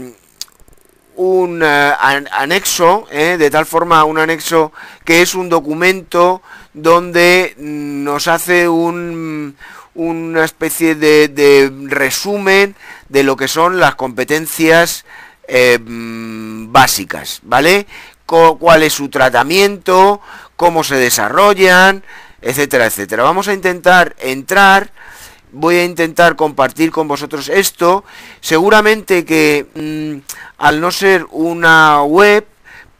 un 1.16 1.62
eh, 1.62 1.92
anexo, 2.32 3.06
de 3.10 3.50
tal 3.50 3.66
forma 3.66 4.04
un 4.04 4.18
anexo 4.18 4.72
que 5.04 5.22
es 5.22 5.34
un 5.34 5.48
documento 5.48 6.42
donde 6.72 7.54
nos 7.58 8.28
hace 8.28 8.68
un, 8.68 9.56
una 9.94 10.44
especie 10.44 10.94
de, 10.94 11.28
de 11.28 11.72
resumen 11.88 12.76
de 13.08 13.22
lo 13.22 13.36
que 13.36 13.48
son 13.48 13.80
las 13.80 13.94
competencias 13.94 15.04
eh, 15.48 15.78
mm, 15.78 16.72
básicas, 16.72 17.40
¿vale? 17.42 17.86
cuál 18.26 18.82
es 18.82 18.92
su 18.92 19.08
tratamiento, 19.08 20.20
cómo 20.56 20.82
se 20.82 20.96
desarrollan, 20.96 22.02
etcétera, 22.42 22.86
etcétera. 22.86 23.22
Vamos 23.22 23.46
a 23.46 23.52
intentar 23.52 24.16
entrar, 24.18 24.90
voy 25.56 25.76
a 25.76 25.84
intentar 25.84 26.36
compartir 26.36 26.90
con 26.90 27.08
vosotros 27.08 27.48
esto. 27.48 28.04
Seguramente 28.40 29.24
que 29.24 29.66
mm, 29.74 30.22
al 30.58 30.80
no 30.80 30.90
ser 30.90 31.26
una 31.30 32.02
web, 32.02 32.46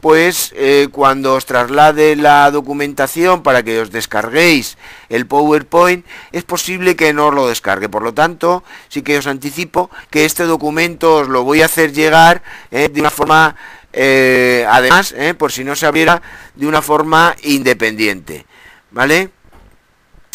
pues 0.01 0.53
eh, 0.55 0.89
cuando 0.91 1.35
os 1.35 1.45
traslade 1.45 2.15
la 2.15 2.49
documentación 2.51 3.41
para 3.41 3.63
que 3.63 3.81
os 3.81 3.91
descarguéis 3.91 4.77
el 5.09 5.25
PowerPoint, 5.25 6.05
es 6.31 6.43
posible 6.43 6.95
que 6.95 7.13
no 7.13 7.27
os 7.27 7.33
lo 7.33 7.47
descargue. 7.47 7.89
Por 7.89 8.03
lo 8.03 8.13
tanto, 8.13 8.63
sí 8.89 9.01
que 9.01 9.17
os 9.17 9.27
anticipo 9.27 9.89
que 10.09 10.25
este 10.25 10.43
documento 10.43 11.15
os 11.15 11.27
lo 11.27 11.43
voy 11.43 11.61
a 11.61 11.65
hacer 11.65 11.93
llegar 11.93 12.41
eh, 12.71 12.89
de 12.89 12.99
una 13.01 13.11
forma, 13.11 13.55
eh, 13.93 14.65
además, 14.69 15.15
por 15.37 15.51
si 15.51 15.63
no 15.63 15.75
se 15.75 15.85
abriera, 15.85 16.21
de 16.55 16.67
una 16.67 16.81
forma 16.81 17.35
independiente. 17.43 18.45
¿Vale? 18.89 19.36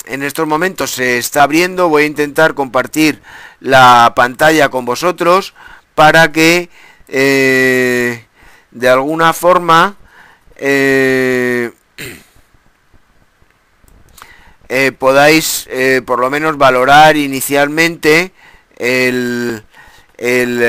En 0.06 0.22
estos 0.22 0.46
momentos 0.46 0.90
se 0.90 1.18
está 1.18 1.44
abriendo, 1.44 1.88
voy 1.88 2.04
a 2.04 2.06
intentar 2.06 2.54
compartir 2.54 3.22
la 3.60 4.12
pantalla 4.16 4.68
con 4.68 4.84
vosotros 4.84 5.54
para 5.94 6.32
que 6.32 6.68
de 8.72 8.88
alguna 8.88 9.32
forma 9.32 9.96
eh, 10.56 11.70
eh, 14.68 14.92
podáis 14.98 15.66
eh, 15.70 16.02
por 16.04 16.18
lo 16.18 16.30
menos 16.30 16.56
valorar 16.56 17.16
inicialmente 17.16 18.32
el, 18.76 19.62
el 20.16 20.62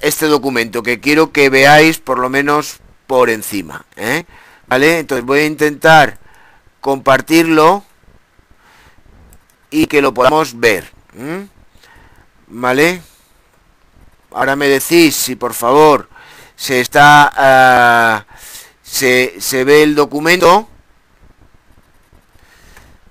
este 0.00 0.26
documento 0.26 0.82
que 0.82 1.00
quiero 1.00 1.32
que 1.32 1.50
veáis 1.50 1.98
por 1.98 2.18
lo 2.18 2.28
menos 2.28 2.78
por 3.06 3.30
encima 3.30 3.84
vale 4.66 5.00
entonces 5.00 5.26
voy 5.26 5.40
a 5.40 5.46
intentar 5.46 6.18
compartirlo 6.80 7.84
y 9.70 9.86
que 9.86 10.02
lo 10.02 10.12
podamos 10.14 10.58
ver 10.58 10.90
vale 12.48 13.02
ahora 14.32 14.56
me 14.56 14.68
decís 14.68 15.14
si 15.14 15.36
por 15.36 15.54
favor 15.54 16.08
se 16.56 16.80
está 16.80 17.32
ah, 17.34 18.26
se, 18.82 19.40
se, 19.40 19.64
ve 19.64 19.82
el 19.82 19.94
documento. 19.94 20.68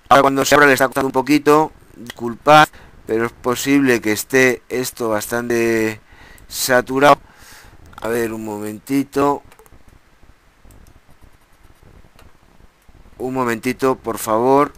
Ahora 0.09 0.21
cuando 0.21 0.45
se 0.45 0.53
abra 0.53 0.67
le 0.67 0.73
está 0.73 0.85
costando 0.85 1.07
un 1.07 1.13
poquito 1.13 1.71
disculpad 1.95 2.67
pero 3.07 3.25
es 3.25 3.31
posible 3.31 4.01
que 4.01 4.11
esté 4.11 4.61
esto 4.69 5.09
bastante 5.09 5.99
saturado. 6.47 7.19
A 8.01 8.07
ver 8.07 8.33
un 8.33 8.45
momentito 8.45 9.41
un 13.19 13.33
momentito 13.33 13.95
por 13.95 14.17
favor 14.17 14.73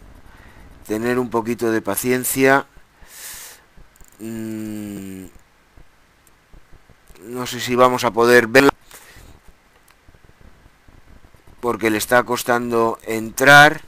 tener 0.86 1.18
un 1.18 1.30
poquito 1.30 1.70
de 1.70 1.80
paciencia 1.80 2.66
mm 4.20 5.24
no 7.22 7.46
sé 7.46 7.60
si 7.60 7.76
vamos 7.76 8.04
a 8.04 8.10
poder 8.10 8.48
verla 8.48 8.70
porque 11.60 11.90
le 11.90 11.98
está 11.98 12.24
costando 12.24 12.98
entrar 13.06 13.82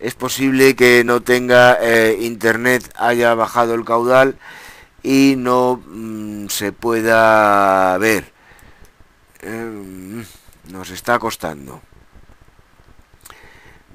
es 0.00 0.14
posible 0.14 0.74
que 0.74 1.04
no 1.04 1.20
tenga 1.20 1.76
eh, 1.78 2.16
internet, 2.22 2.90
haya 2.96 3.34
bajado 3.34 3.74
el 3.74 3.84
caudal 3.84 4.38
y 5.02 5.34
no 5.36 5.82
mm, 5.86 6.48
se 6.48 6.72
pueda 6.72 7.96
ver. 7.98 8.32
Em, 9.40 10.24
nos 10.70 10.88
está 10.88 11.18
costando. 11.18 11.82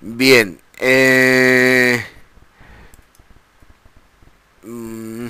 Bien. 0.08 0.60
Eh, 0.78 2.06
mm, 4.64 5.28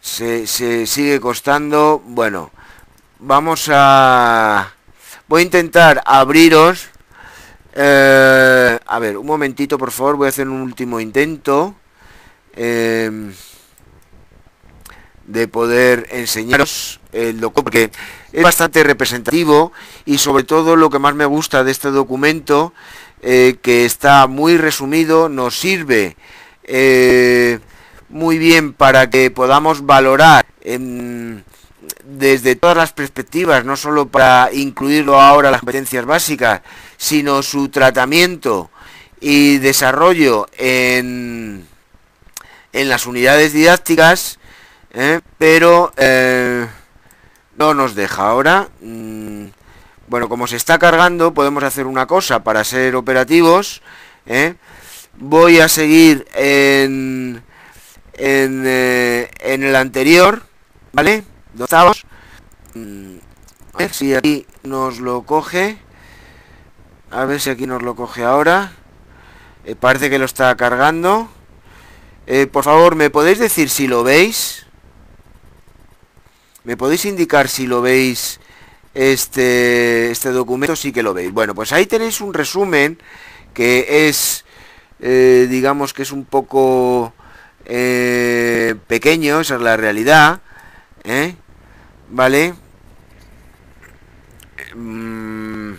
se, 0.00 0.46
se 0.46 0.86
sigue 0.86 1.20
costando. 1.20 2.02
Bueno, 2.02 2.50
vamos 3.18 3.68
a... 3.70 4.72
Voy 5.28 5.42
a 5.42 5.44
intentar 5.44 6.02
abriros... 6.06 6.88
Eh, 7.74 8.78
a 8.86 8.98
ver, 8.98 9.18
un 9.18 9.26
momentito, 9.26 9.76
por 9.76 9.90
favor. 9.90 10.16
Voy 10.16 10.26
a 10.26 10.30
hacer 10.30 10.48
un 10.48 10.62
último 10.62 10.98
intento. 10.98 11.74
Em, 12.56 13.34
de 15.26 15.46
poder 15.46 16.06
enseñaros 16.10 17.00
el 17.12 17.38
documento, 17.38 17.64
porque 17.64 17.90
es 18.32 18.42
bastante 18.42 18.82
representativo 18.84 19.72
y 20.04 20.18
sobre 20.18 20.44
todo 20.44 20.76
lo 20.76 20.90
que 20.90 20.98
más 20.98 21.14
me 21.14 21.26
gusta 21.26 21.64
de 21.64 21.72
este 21.72 21.90
documento, 21.90 22.72
eh, 23.22 23.56
que 23.60 23.84
está 23.84 24.26
muy 24.26 24.56
resumido, 24.56 25.28
nos 25.28 25.58
sirve 25.58 26.16
eh, 26.64 27.58
muy 28.08 28.38
bien 28.38 28.72
para 28.72 29.10
que 29.10 29.30
podamos 29.30 29.84
valorar 29.84 30.46
desde 32.04 32.56
todas 32.56 32.76
las 32.76 32.92
perspectivas, 32.92 33.64
no 33.64 33.76
solo 33.76 34.06
para 34.06 34.50
incluirlo 34.52 35.20
ahora 35.20 35.50
las 35.50 35.60
competencias 35.60 36.04
básicas, 36.04 36.62
sino 36.96 37.42
su 37.42 37.68
tratamiento 37.68 38.70
y 39.20 39.58
desarrollo 39.58 40.48
en, 40.56 41.66
en 42.72 42.88
las 42.88 43.06
unidades 43.06 43.52
didácticas, 43.52 44.38
¿eh? 44.92 45.20
pero 45.38 45.92
no 47.60 47.74
nos 47.74 47.94
deja 47.94 48.26
ahora. 48.26 48.68
Mm, 48.80 49.48
bueno, 50.08 50.30
como 50.30 50.46
se 50.46 50.56
está 50.56 50.78
cargando, 50.78 51.34
podemos 51.34 51.62
hacer 51.62 51.86
una 51.86 52.06
cosa 52.06 52.42
para 52.42 52.64
ser 52.64 52.96
operativos. 52.96 53.82
¿eh? 54.24 54.54
Voy 55.18 55.60
a 55.60 55.68
seguir 55.68 56.26
en, 56.32 57.42
en, 58.14 58.62
en 58.66 59.62
el 59.62 59.76
anterior, 59.76 60.42
¿vale? 60.92 61.22
¿Dónde 61.52 61.64
estamos? 61.64 62.06
Mm, 62.74 63.16
a 63.74 63.88
si 63.90 64.14
aquí 64.14 64.46
nos 64.62 64.98
lo 64.98 65.22
coge. 65.22 65.76
A 67.10 67.26
ver 67.26 67.40
si 67.40 67.50
aquí 67.50 67.66
nos 67.66 67.82
lo 67.82 67.94
coge 67.94 68.24
ahora. 68.24 68.72
parece 69.80 70.08
que 70.08 70.18
lo 70.18 70.24
está 70.24 70.56
cargando. 70.56 71.28
por 72.52 72.64
favor, 72.64 72.94
¿me 72.94 73.10
podéis 73.10 73.38
decir 73.38 73.68
si 73.68 73.86
lo 73.86 74.02
veis? 74.02 74.66
¿Me 76.62 76.76
podéis 76.76 77.06
indicar 77.06 77.48
si 77.48 77.66
lo 77.66 77.80
veis 77.80 78.38
este, 78.92 80.10
este 80.10 80.30
documento? 80.30 80.76
Sí 80.76 80.92
que 80.92 81.02
lo 81.02 81.14
veis. 81.14 81.32
Bueno, 81.32 81.54
pues 81.54 81.72
ahí 81.72 81.86
tenéis 81.86 82.20
un 82.20 82.34
resumen 82.34 82.98
que 83.54 84.08
es, 84.08 84.44
eh, 85.00 85.46
digamos 85.48 85.94
que 85.94 86.02
es 86.02 86.12
un 86.12 86.26
poco 86.26 87.14
eh, 87.64 88.74
pequeño, 88.86 89.40
esa 89.40 89.54
es 89.54 89.62
la 89.62 89.78
realidad. 89.78 90.40
¿eh? 91.04 91.34
¿Vale? 92.10 92.52
Mm, 94.74 95.72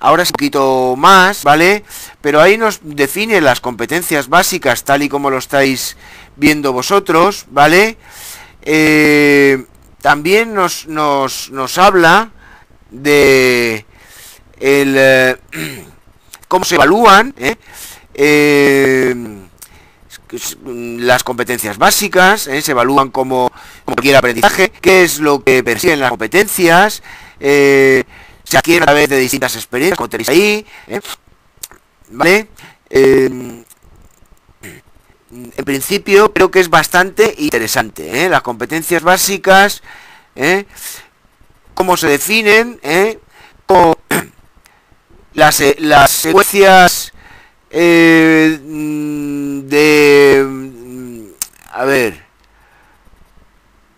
ahora 0.00 0.24
es 0.24 0.28
un 0.28 0.32
poquito 0.32 0.94
más, 0.98 1.42
¿vale? 1.42 1.84
Pero 2.20 2.42
ahí 2.42 2.58
nos 2.58 2.80
define 2.82 3.40
las 3.40 3.60
competencias 3.60 4.28
básicas 4.28 4.84
tal 4.84 5.02
y 5.02 5.08
como 5.08 5.30
lo 5.30 5.38
estáis 5.38 5.96
viendo 6.36 6.74
vosotros, 6.74 7.46
¿vale? 7.50 7.96
Eh, 8.60 9.64
también 10.06 10.54
nos, 10.54 10.86
nos, 10.86 11.50
nos 11.50 11.78
habla 11.78 12.30
de 12.92 13.84
el, 14.60 14.94
eh, 14.96 15.36
cómo 16.46 16.64
se 16.64 16.76
evalúan 16.76 17.34
¿eh? 17.36 17.56
Eh, 18.14 19.16
las 20.64 21.24
competencias 21.24 21.76
básicas, 21.76 22.42
se 22.42 22.70
evalúan 22.70 23.10
como, 23.10 23.50
cualquier 23.84 24.14
aprendizaje, 24.14 24.70
qué 24.80 25.02
es 25.02 25.18
lo 25.18 25.42
que 25.42 25.64
persiguen 25.64 25.98
las 25.98 26.10
competencias, 26.10 27.02
se 27.40 28.04
adquiere 28.56 28.84
a 28.84 28.86
través 28.86 29.08
de 29.08 29.18
distintas 29.18 29.56
experiencias, 29.56 29.96
como 29.96 30.08
tenéis 30.08 30.28
ahí, 30.28 30.64
¿vale? 32.10 32.46
En 35.56 35.64
principio 35.64 36.32
creo 36.32 36.50
que 36.50 36.60
es 36.60 36.70
bastante 36.70 37.34
interesante. 37.38 38.28
Las 38.28 38.42
competencias 38.42 39.02
básicas 39.02 39.82
¿eh? 40.36 40.66
cómo 41.76 41.96
se 41.96 42.08
definen, 42.08 42.80
¿eh? 42.82 43.18
las, 45.34 45.60
eh, 45.60 45.76
las 45.78 46.10
secuencias 46.10 47.12
eh, 47.70 48.58
de, 49.64 50.46
a 51.72 51.84
ver, 51.84 52.24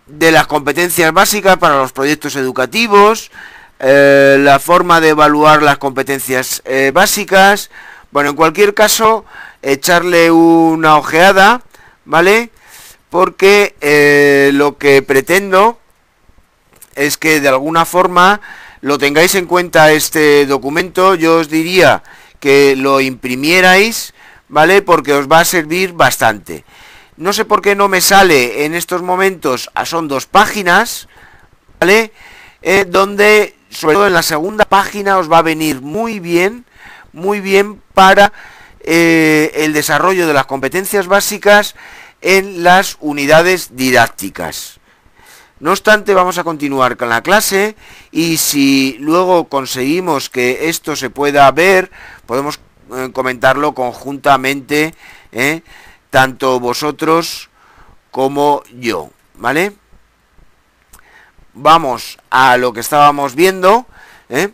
de 0.07 0.31
las 0.31 0.45
competencias 0.47 1.13
básicas 1.13 1.57
para 1.57 1.77
los 1.77 1.93
proyectos 1.93 2.35
educativos, 2.35 3.31
la 3.79 4.59
forma 4.59 4.99
de 4.99 5.09
evaluar 5.09 5.63
las 5.63 5.77
competencias 5.77 6.61
básicas, 6.91 7.69
bueno, 8.11 8.31
en 8.31 8.35
cualquier 8.35 8.73
caso, 8.73 9.23
echarle 9.61 10.31
una 10.31 10.97
ojeada, 10.97 11.61
¿vale? 12.05 12.49
Porque 13.09 13.75
lo 14.53 14.77
que 14.77 15.01
pretendo 15.01 15.79
es 16.95 17.17
que 17.17 17.39
de 17.39 17.47
alguna 17.49 17.85
forma 17.85 18.41
lo 18.81 18.97
tengáis 18.97 19.35
en 19.35 19.45
cuenta 19.45 19.91
este 19.91 20.45
documento. 20.45 21.15
Yo 21.15 21.37
os 21.37 21.49
diría 21.49 22.03
que 22.39 22.75
lo 22.75 23.01
imprimierais, 23.01 24.13
¿vale? 24.47 24.81
Porque 24.81 25.13
os 25.13 25.27
va 25.27 25.39
a 25.39 25.45
servir 25.45 25.93
bastante. 25.93 26.63
No 27.17 27.33
sé 27.33 27.45
por 27.45 27.61
qué 27.61 27.75
no 27.75 27.87
me 27.89 28.01
sale 28.01 28.65
en 28.65 28.73
estos 28.73 29.01
momentos, 29.01 29.69
ah, 29.73 29.85
son 29.85 30.07
dos 30.07 30.25
páginas, 30.25 31.09
¿vale? 31.79 32.13
Eh, 32.61 32.85
donde, 32.87 33.55
sobre 33.69 33.95
todo 33.95 34.07
en 34.07 34.13
la 34.13 34.23
segunda 34.23 34.65
página, 34.65 35.17
os 35.17 35.29
va 35.29 35.39
a 35.39 35.43
venir 35.43 35.81
muy 35.81 36.19
bien, 36.19 36.65
muy 37.11 37.41
bien 37.41 37.81
para 37.93 38.31
eh, 38.91 39.51
el 39.53 39.71
desarrollo 39.71 40.25
de 40.25 40.33
las 40.33 40.47
competencias 40.47 41.05
básicas 41.05 41.75
en 42.21 42.63
las 42.63 42.97
unidades 42.99 43.75
didácticas. 43.75 44.79
No 45.59 45.69
obstante, 45.69 46.15
vamos 46.15 46.39
a 46.39 46.43
continuar 46.43 46.97
con 46.97 47.07
la 47.09 47.21
clase 47.21 47.75
y 48.11 48.37
si 48.37 48.97
luego 48.99 49.47
conseguimos 49.47 50.31
que 50.31 50.69
esto 50.69 50.95
se 50.95 51.11
pueda 51.11 51.51
ver, 51.51 51.91
podemos 52.25 52.59
eh, 52.95 53.11
comentarlo 53.13 53.75
conjuntamente, 53.75 54.95
¿eh? 55.33 55.61
tanto 56.09 56.59
vosotros 56.59 57.51
como 58.09 58.63
yo, 58.73 59.11
¿vale? 59.35 59.73
Vamos 61.53 62.17
a 62.31 62.57
lo 62.57 62.73
que 62.73 62.79
estábamos 62.79 63.35
viendo. 63.35 63.85
¿eh? 64.29 64.49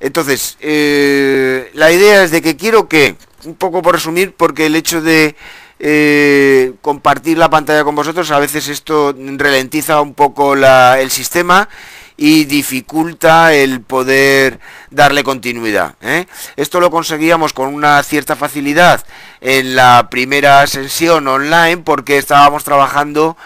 Entonces, 0.00 0.58
la 0.60 1.92
idea 1.92 2.24
es 2.24 2.32
de 2.32 2.42
que 2.42 2.56
quiero 2.56 2.88
que, 2.88 3.16
un 3.46 3.54
poco 3.54 3.82
por 3.82 3.94
resumir, 3.94 4.34
porque 4.36 4.66
el 4.66 4.76
hecho 4.76 5.00
de 5.00 5.36
eh, 5.78 6.72
compartir 6.80 7.36
la 7.36 7.50
pantalla 7.50 7.84
con 7.84 7.94
vosotros. 7.94 8.30
A 8.30 8.38
veces 8.38 8.68
esto 8.68 9.14
ralentiza 9.36 10.00
un 10.00 10.14
poco 10.14 10.54
el 10.54 11.10
sistema 11.10 11.68
y 12.16 12.44
dificulta 12.44 13.52
el 13.52 13.82
poder 13.82 14.58
darle 14.90 15.22
continuidad. 15.22 15.96
¿eh? 16.00 16.26
Esto 16.56 16.80
lo 16.80 16.90
conseguíamos 16.90 17.52
con 17.52 17.74
una 17.74 18.02
cierta 18.02 18.36
facilidad 18.36 19.04
en 19.40 19.76
la 19.76 20.08
primera 20.10 20.66
sesión 20.66 21.28
online 21.28 21.78
porque 21.78 22.16
estábamos 22.16 22.64
trabajando 22.64 23.36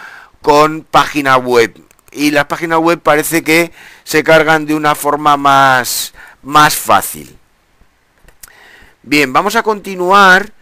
con 0.41 0.85
página 0.89 1.37
web 1.37 1.75
y 2.13 2.31
las 2.31 2.45
páginas 2.45 2.79
web 2.79 2.99
parece 3.01 3.43
que 3.43 3.71
se 4.03 4.23
cargan 4.23 4.65
de 4.65 4.75
una 4.75 4.95
forma 4.95 5.37
más, 5.37 6.13
más 6.41 6.75
fácil. 6.75 7.37
Bien, 9.03 9.33
vamos 9.33 9.55
a 9.55 9.63
continuar 9.63 10.53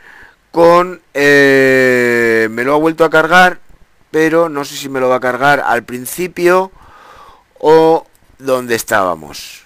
con... 0.51 1.01
Eh, 1.13 2.47
me 2.51 2.63
lo 2.63 2.73
ha 2.73 2.77
vuelto 2.77 3.03
a 3.03 3.09
cargar, 3.09 3.59
pero 4.11 4.47
no 4.47 4.63
sé 4.63 4.75
si 4.77 4.87
me 4.87 5.01
lo 5.01 5.09
va 5.09 5.17
a 5.17 5.19
cargar 5.19 5.59
al 5.59 5.83
principio 5.83 6.71
o 7.59 8.07
donde 8.37 8.75
estábamos. 8.75 9.65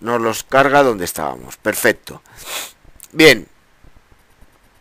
Nos 0.00 0.20
los 0.20 0.44
carga 0.44 0.82
donde 0.82 1.04
estábamos. 1.04 1.58
Perfecto. 1.58 2.22
Bien. 3.12 3.46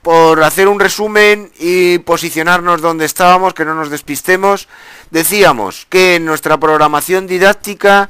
Por 0.01 0.41
hacer 0.41 0.69
un 0.69 0.79
resumen 0.79 1.51
y 1.59 1.99
posicionarnos 1.99 2.79
donde 2.79 3.03
estábamos, 3.03 3.53
que 3.53 3.65
no 3.65 3.75
nos 3.75 3.89
despistemos, 3.89 4.69
decíamos 5.11 5.85
que 5.89 6.15
en 6.15 6.25
nuestra 6.25 6.57
programación 6.57 7.27
didáctica, 7.27 8.09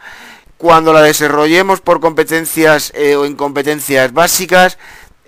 cuando 0.60 0.94
la 0.94 1.02
desarrollemos 1.02 1.82
por 1.82 2.00
competencias 2.00 2.92
eh, 2.94 3.16
o 3.16 3.26
en 3.26 3.36
competencias 3.36 4.14
básicas, 4.14 4.78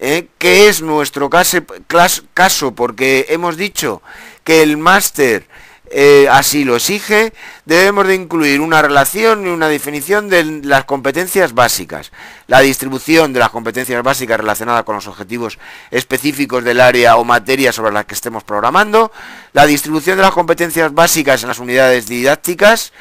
¿eh? 0.02 0.28
que 0.38 0.68
es 0.68 0.82
nuestro 0.82 1.30
caso, 1.30 2.76
porque 2.76 3.28
hemos 3.30 3.56
dicho 3.56 4.02
que 4.44 4.64
el 4.64 4.76
máster 4.76 5.48
eh, 5.94 6.28
así 6.32 6.64
lo 6.64 6.78
exige, 6.78 7.34
debemos 7.66 8.08
de 8.08 8.16
incluir 8.16 8.62
una 8.62 8.82
relación 8.82 9.46
y 9.46 9.50
una 9.50 9.68
definición 9.68 10.30
de 10.30 10.62
las 10.64 10.86
competencias 10.86 11.54
básicas. 11.54 12.12
La 12.48 12.62
distribución 12.62 13.34
de 13.34 13.40
las 13.40 13.50
competencias 13.50 14.02
básicas 14.02 14.40
relacionadas 14.40 14.84
con 14.84 14.96
los 14.96 15.08
objetivos 15.08 15.60
específicos 15.92 16.64
del 16.64 16.82
área 16.82 17.18
o 17.18 17.24
materia 17.24 17.72
sobre 17.72 17.92
la 17.92 18.06
que 18.06 18.16
estemos 18.16 18.44
programando. 18.44 19.12
La 19.54 19.66
distribución 19.66 20.16
de 20.18 20.24
las 20.24 20.32
competencias 20.32 20.94
básicas 20.94 21.44
en 21.44 21.50
las 21.50 21.60
unidades 21.60 22.08
didácticas, 22.08 22.94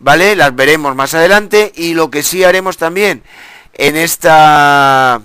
¿vale? 0.00 0.34
Las 0.34 0.56
veremos 0.56 0.96
más 0.96 1.12
adelante 1.12 1.70
y 1.76 1.92
lo 1.92 2.10
que 2.10 2.22
sí 2.22 2.44
haremos 2.44 2.78
también 2.78 3.22
en 3.74 3.96
esta 3.96 5.20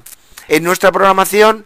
en 0.48 0.64
nuestra 0.64 0.92
programación 0.92 1.66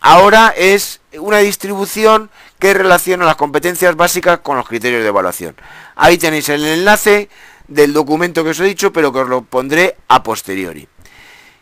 ahora 0.00 0.54
es 0.56 1.00
una 1.18 1.38
distribución 1.38 2.30
que 2.58 2.74
relaciona 2.74 3.24
las 3.24 3.36
competencias 3.36 3.96
básicas 3.96 4.40
con 4.40 4.56
los 4.56 4.68
criterios 4.68 5.02
de 5.02 5.08
evaluación. 5.08 5.56
Ahí 5.94 6.18
tenéis 6.18 6.48
el 6.48 6.64
enlace 6.64 7.28
del 7.68 7.92
documento 7.92 8.44
que 8.44 8.50
os 8.50 8.60
he 8.60 8.64
dicho, 8.64 8.92
pero 8.92 9.12
que 9.12 9.20
os 9.20 9.28
lo 9.28 9.42
pondré 9.42 9.96
a 10.08 10.22
posteriori. 10.22 10.88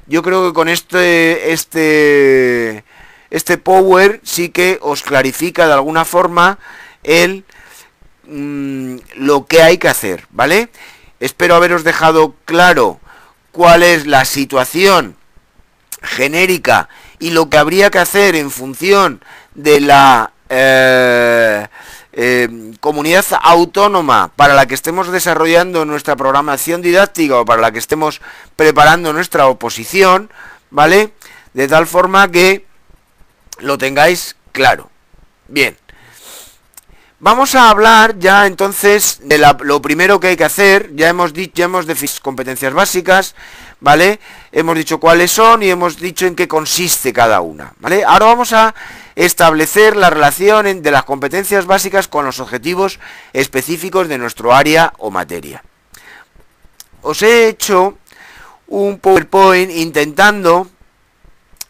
Yo 0.06 0.22
creo 0.22 0.46
que 0.46 0.52
con 0.52 0.68
este, 0.68 1.52
este, 1.52 2.84
este 3.30 3.58
Power 3.58 4.20
sí 4.22 4.50
que 4.50 4.78
os 4.82 5.02
clarifica 5.02 5.66
de 5.66 5.72
alguna 5.72 6.04
forma 6.04 6.58
el, 7.02 7.44
mm, 8.24 8.96
lo 9.16 9.46
que 9.46 9.62
hay 9.62 9.78
que 9.78 9.88
hacer, 9.88 10.26
¿vale? 10.30 10.68
Espero 11.20 11.54
haberos 11.54 11.84
dejado 11.84 12.34
claro 12.44 13.00
cuál 13.50 13.82
es 13.82 14.06
la 14.06 14.24
situación 14.26 15.16
genérica 16.04 16.88
y 17.18 17.30
lo 17.30 17.48
que 17.48 17.58
habría 17.58 17.90
que 17.90 17.98
hacer 17.98 18.36
en 18.36 18.50
función 18.50 19.22
de 19.54 19.80
la 19.80 20.32
eh, 20.48 21.66
eh, 22.12 22.48
comunidad 22.80 23.24
autónoma 23.42 24.30
para 24.36 24.54
la 24.54 24.66
que 24.66 24.74
estemos 24.74 25.10
desarrollando 25.10 25.84
nuestra 25.84 26.14
programación 26.14 26.80
didáctica 26.82 27.38
o 27.38 27.44
para 27.44 27.62
la 27.62 27.72
que 27.72 27.78
estemos 27.80 28.20
preparando 28.54 29.12
nuestra 29.12 29.48
oposición, 29.48 30.30
¿vale? 30.70 31.12
De 31.54 31.66
tal 31.66 31.86
forma 31.86 32.30
que 32.30 32.66
lo 33.58 33.78
tengáis 33.78 34.36
claro. 34.52 34.90
Bien. 35.48 35.76
Vamos 37.20 37.54
a 37.54 37.70
hablar 37.70 38.18
ya 38.18 38.46
entonces 38.46 39.20
de 39.24 39.38
lo 39.38 39.80
primero 39.80 40.20
que 40.20 40.28
hay 40.28 40.36
que 40.36 40.44
hacer. 40.44 40.90
Ya 40.94 41.08
hemos 41.08 41.32
dicho, 41.32 41.54
ya 41.54 41.64
hemos 41.64 41.86
definido 41.86 42.18
competencias 42.22 42.74
básicas, 42.74 43.34
¿vale? 43.84 44.18
Hemos 44.50 44.76
dicho 44.76 44.98
cuáles 44.98 45.30
son 45.30 45.62
y 45.62 45.68
hemos 45.68 45.98
dicho 45.98 46.24
en 46.26 46.34
qué 46.34 46.48
consiste 46.48 47.12
cada 47.12 47.42
una, 47.42 47.74
¿vale? 47.80 48.02
Ahora 48.02 48.24
vamos 48.24 48.54
a 48.54 48.74
establecer 49.14 49.94
la 49.94 50.08
relación 50.08 50.82
de 50.82 50.90
las 50.90 51.04
competencias 51.04 51.66
básicas 51.66 52.08
con 52.08 52.24
los 52.24 52.40
objetivos 52.40 52.98
específicos 53.34 54.08
de 54.08 54.16
nuestro 54.16 54.54
área 54.54 54.94
o 54.96 55.10
materia. 55.10 55.62
Os 57.02 57.20
he 57.20 57.46
hecho 57.46 57.98
un 58.68 58.98
PowerPoint 58.98 59.70
intentando 59.70 60.66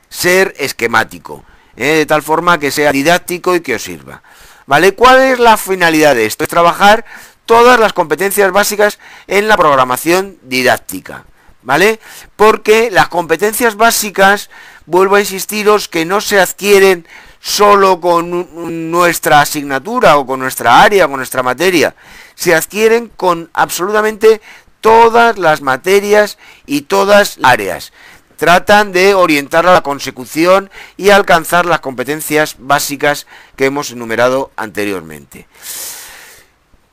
ser 0.08 0.54
esquemático, 0.56 1.44
¿eh? 1.76 1.96
de 1.96 2.06
tal 2.06 2.22
forma 2.22 2.60
que 2.60 2.70
sea 2.70 2.92
didáctico 2.92 3.56
y 3.56 3.60
que 3.60 3.74
os 3.74 3.82
sirva. 3.82 4.22
¿Vale? 4.66 4.94
¿Cuál 4.94 5.20
es 5.20 5.40
la 5.40 5.56
finalidad 5.56 6.14
de 6.14 6.26
esto? 6.26 6.44
Es 6.44 6.48
trabajar 6.48 7.04
todas 7.44 7.80
las 7.80 7.92
competencias 7.92 8.52
básicas 8.52 9.00
en 9.26 9.48
la 9.48 9.56
programación 9.56 10.38
didáctica. 10.42 11.24
¿Vale? 11.64 11.98
Porque 12.36 12.90
las 12.90 13.08
competencias 13.08 13.76
básicas, 13.76 14.50
vuelvo 14.86 15.16
a 15.16 15.20
insistiros, 15.20 15.88
que 15.88 16.04
no 16.04 16.20
se 16.20 16.38
adquieren 16.38 17.06
solo 17.40 18.00
con 18.00 18.90
nuestra 18.90 19.40
asignatura 19.40 20.18
o 20.18 20.26
con 20.26 20.40
nuestra 20.40 20.82
área, 20.82 21.08
con 21.08 21.16
nuestra 21.16 21.42
materia. 21.42 21.94
Se 22.34 22.54
adquieren 22.54 23.10
con 23.16 23.50
absolutamente 23.54 24.40
todas 24.80 25.38
las 25.38 25.62
materias 25.62 26.38
y 26.66 26.82
todas 26.82 27.38
las 27.38 27.52
áreas 27.52 27.92
tratan 28.36 28.92
de 28.92 29.14
orientar 29.14 29.66
a 29.66 29.72
la 29.72 29.82
consecución 29.82 30.70
y 30.96 31.10
alcanzar 31.10 31.66
las 31.66 31.80
competencias 31.80 32.56
básicas 32.58 33.26
que 33.56 33.66
hemos 33.66 33.90
enumerado 33.90 34.50
anteriormente. 34.56 35.46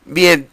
Bien, 0.06 0.50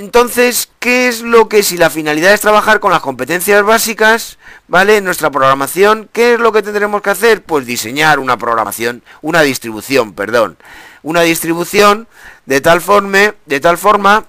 entonces, 0.00 0.70
¿qué 0.78 1.08
es 1.08 1.20
lo 1.20 1.50
que 1.50 1.62
si 1.62 1.76
la 1.76 1.90
finalidad 1.90 2.32
es 2.32 2.40
trabajar 2.40 2.80
con 2.80 2.90
las 2.90 3.02
competencias 3.02 3.62
básicas, 3.62 4.38
¿vale? 4.66 4.96
En 4.96 5.04
nuestra 5.04 5.30
programación, 5.30 6.08
¿qué 6.10 6.32
es 6.32 6.40
lo 6.40 6.52
que 6.52 6.62
tendremos 6.62 7.02
que 7.02 7.10
hacer? 7.10 7.42
Pues 7.42 7.66
diseñar 7.66 8.18
una 8.18 8.38
programación, 8.38 9.02
una 9.20 9.42
distribución, 9.42 10.14
perdón, 10.14 10.56
una 11.02 11.20
distribución 11.20 12.08
de 12.46 12.62
tal 12.62 12.80
forma, 12.80 13.34
de 13.44 13.60
tal 13.60 13.76
forma 13.76 14.24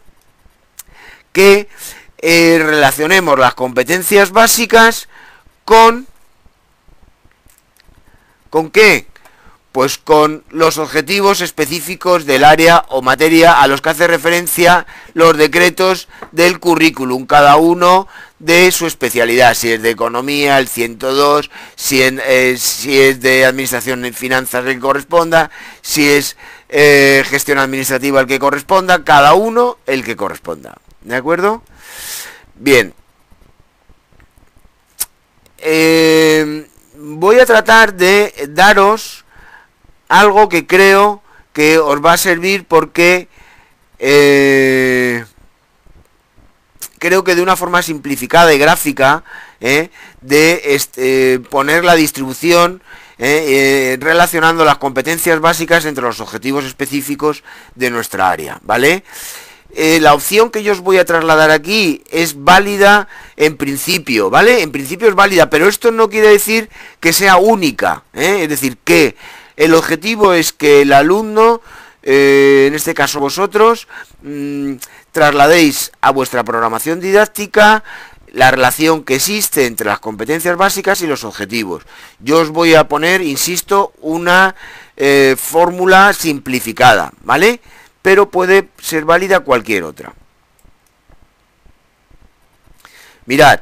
que 1.32 1.70
eh, 2.18 2.60
relacionemos 2.62 3.40
las 3.40 3.54
competencias 3.54 4.32
básicas 4.32 5.08
con... 5.64 6.06
¿Con 8.50 8.72
qué? 8.72 9.08
Pues 9.72 9.98
con 9.98 10.44
los 10.50 10.78
objetivos 10.78 11.40
específicos 11.40 12.26
del 12.26 12.44
área 12.44 12.86
o 12.90 13.02
materia 13.02 13.62
a 13.62 13.68
los 13.68 13.82
que 13.82 13.90
hace 13.90 14.06
referencia 14.06 14.86
los 15.14 15.38
decretos 15.38 16.10
del 16.34 16.60
currículum, 16.60 17.26
cada 17.26 17.56
uno 17.56 18.08
de 18.40 18.72
su 18.72 18.86
especialidad, 18.86 19.54
si 19.54 19.72
es 19.72 19.82
de 19.82 19.92
economía, 19.92 20.60
el 20.60 20.68
102, 20.68 21.50
si, 21.76 22.02
eh, 22.02 22.56
si 22.58 23.00
es 23.00 23.22
de 23.22 23.46
administración 23.46 24.06
y 24.06 24.12
finanzas 24.12 24.66
el 24.66 24.74
que 24.74 24.80
corresponda, 24.80 25.52
si 25.82 26.10
es 26.10 26.36
eh, 26.68 27.24
gestión 27.28 27.60
administrativa 27.60 28.20
el 28.20 28.28
que 28.28 28.40
corresponda, 28.40 29.04
cada 29.04 29.36
uno 29.36 29.78
el 29.86 30.04
que 30.04 30.16
corresponda. 30.16 30.76
¿De 31.02 31.16
acuerdo? 31.16 31.64
Bien, 32.56 32.94
eh, 35.60 36.68
voy 36.96 37.40
a 37.40 37.46
tratar 37.46 37.94
de 37.94 38.34
daros 38.50 39.24
algo 40.12 40.50
que 40.50 40.68
creo 40.68 41.22
que 41.54 41.80
os 41.80 42.04
va 42.04 42.14
a 42.14 42.18
servir 42.18 42.66
porque 42.66 43.30
eh, 44.00 45.24
creo 47.00 47.24
que 47.24 47.36
de 47.36 47.42
una 47.42 47.56
forma 47.56 47.82
simplificada 47.82 48.54
y 48.54 48.58
gráfica 48.58 49.24
eh, 49.60 49.90
de 50.22 50.62
este, 50.76 51.40
poner 51.50 51.84
la 51.84 51.96
distribución 51.96 52.82
relacionando 53.20 54.66
las 54.66 54.80
competencias 54.80 55.40
básicas 55.40 55.86
entre 55.86 56.04
los 56.04 56.20
objetivos 56.22 56.66
específicos 56.66 57.44
de 57.76 57.92
nuestra 57.92 58.28
área, 58.32 58.58
¿vale? 58.64 59.04
Eh, 59.74 60.00
la 60.02 60.14
opción 60.14 60.52
que 60.52 60.64
yo 60.64 60.74
os 60.74 60.82
voy 60.82 60.98
a 60.98 61.06
trasladar 61.06 61.50
aquí 61.50 62.04
es 62.12 62.44
válida 62.44 63.08
en 63.38 63.56
principio, 63.56 64.30
¿vale? 64.30 64.64
En 64.64 64.72
principio 64.72 65.08
es 65.08 65.16
válida, 65.16 65.50
pero 65.50 65.68
esto 65.68 65.92
no 65.92 66.10
quiere 66.10 66.28
decir 66.28 66.70
que 67.00 67.14
sea 67.14 67.38
única, 67.38 68.04
¿eh? 68.14 68.40
es 68.44 68.50
decir, 68.50 68.78
que 68.84 69.16
el 69.64 69.74
objetivo 69.74 70.34
es 70.34 70.54
que 70.54 70.82
el 70.82 70.94
alumno, 70.94 71.62
eh, 72.04 72.66
en 72.68 72.74
este 72.74 72.94
caso 72.94 73.20
vosotros, 73.20 73.88
mm, 74.24 74.76
trasladéis 75.12 75.92
a 76.02 76.12
vuestra 76.12 76.44
programación 76.44 77.00
didáctica 77.00 77.84
la 78.34 78.50
relación 78.50 79.04
que 79.04 79.16
existe 79.16 79.66
entre 79.66 79.88
las 79.88 80.00
competencias 80.00 80.56
básicas 80.56 81.02
y 81.02 81.08
los 81.08 81.26
objetivos. 81.26 81.84
Yo 82.20 82.40
os 82.40 82.50
voy 82.50 82.76
a 82.76 82.88
poner, 82.88 83.22
insisto, 83.22 83.94
una 84.00 84.56
fórmula 85.36 86.14
simplificada, 86.14 87.12
¿vale? 87.24 87.60
pero 88.02 88.30
puede 88.30 88.70
ser 88.82 89.06
válida 89.06 89.42
cualquier 89.42 89.84
otra. 89.84 90.14
Mirad, 93.26 93.62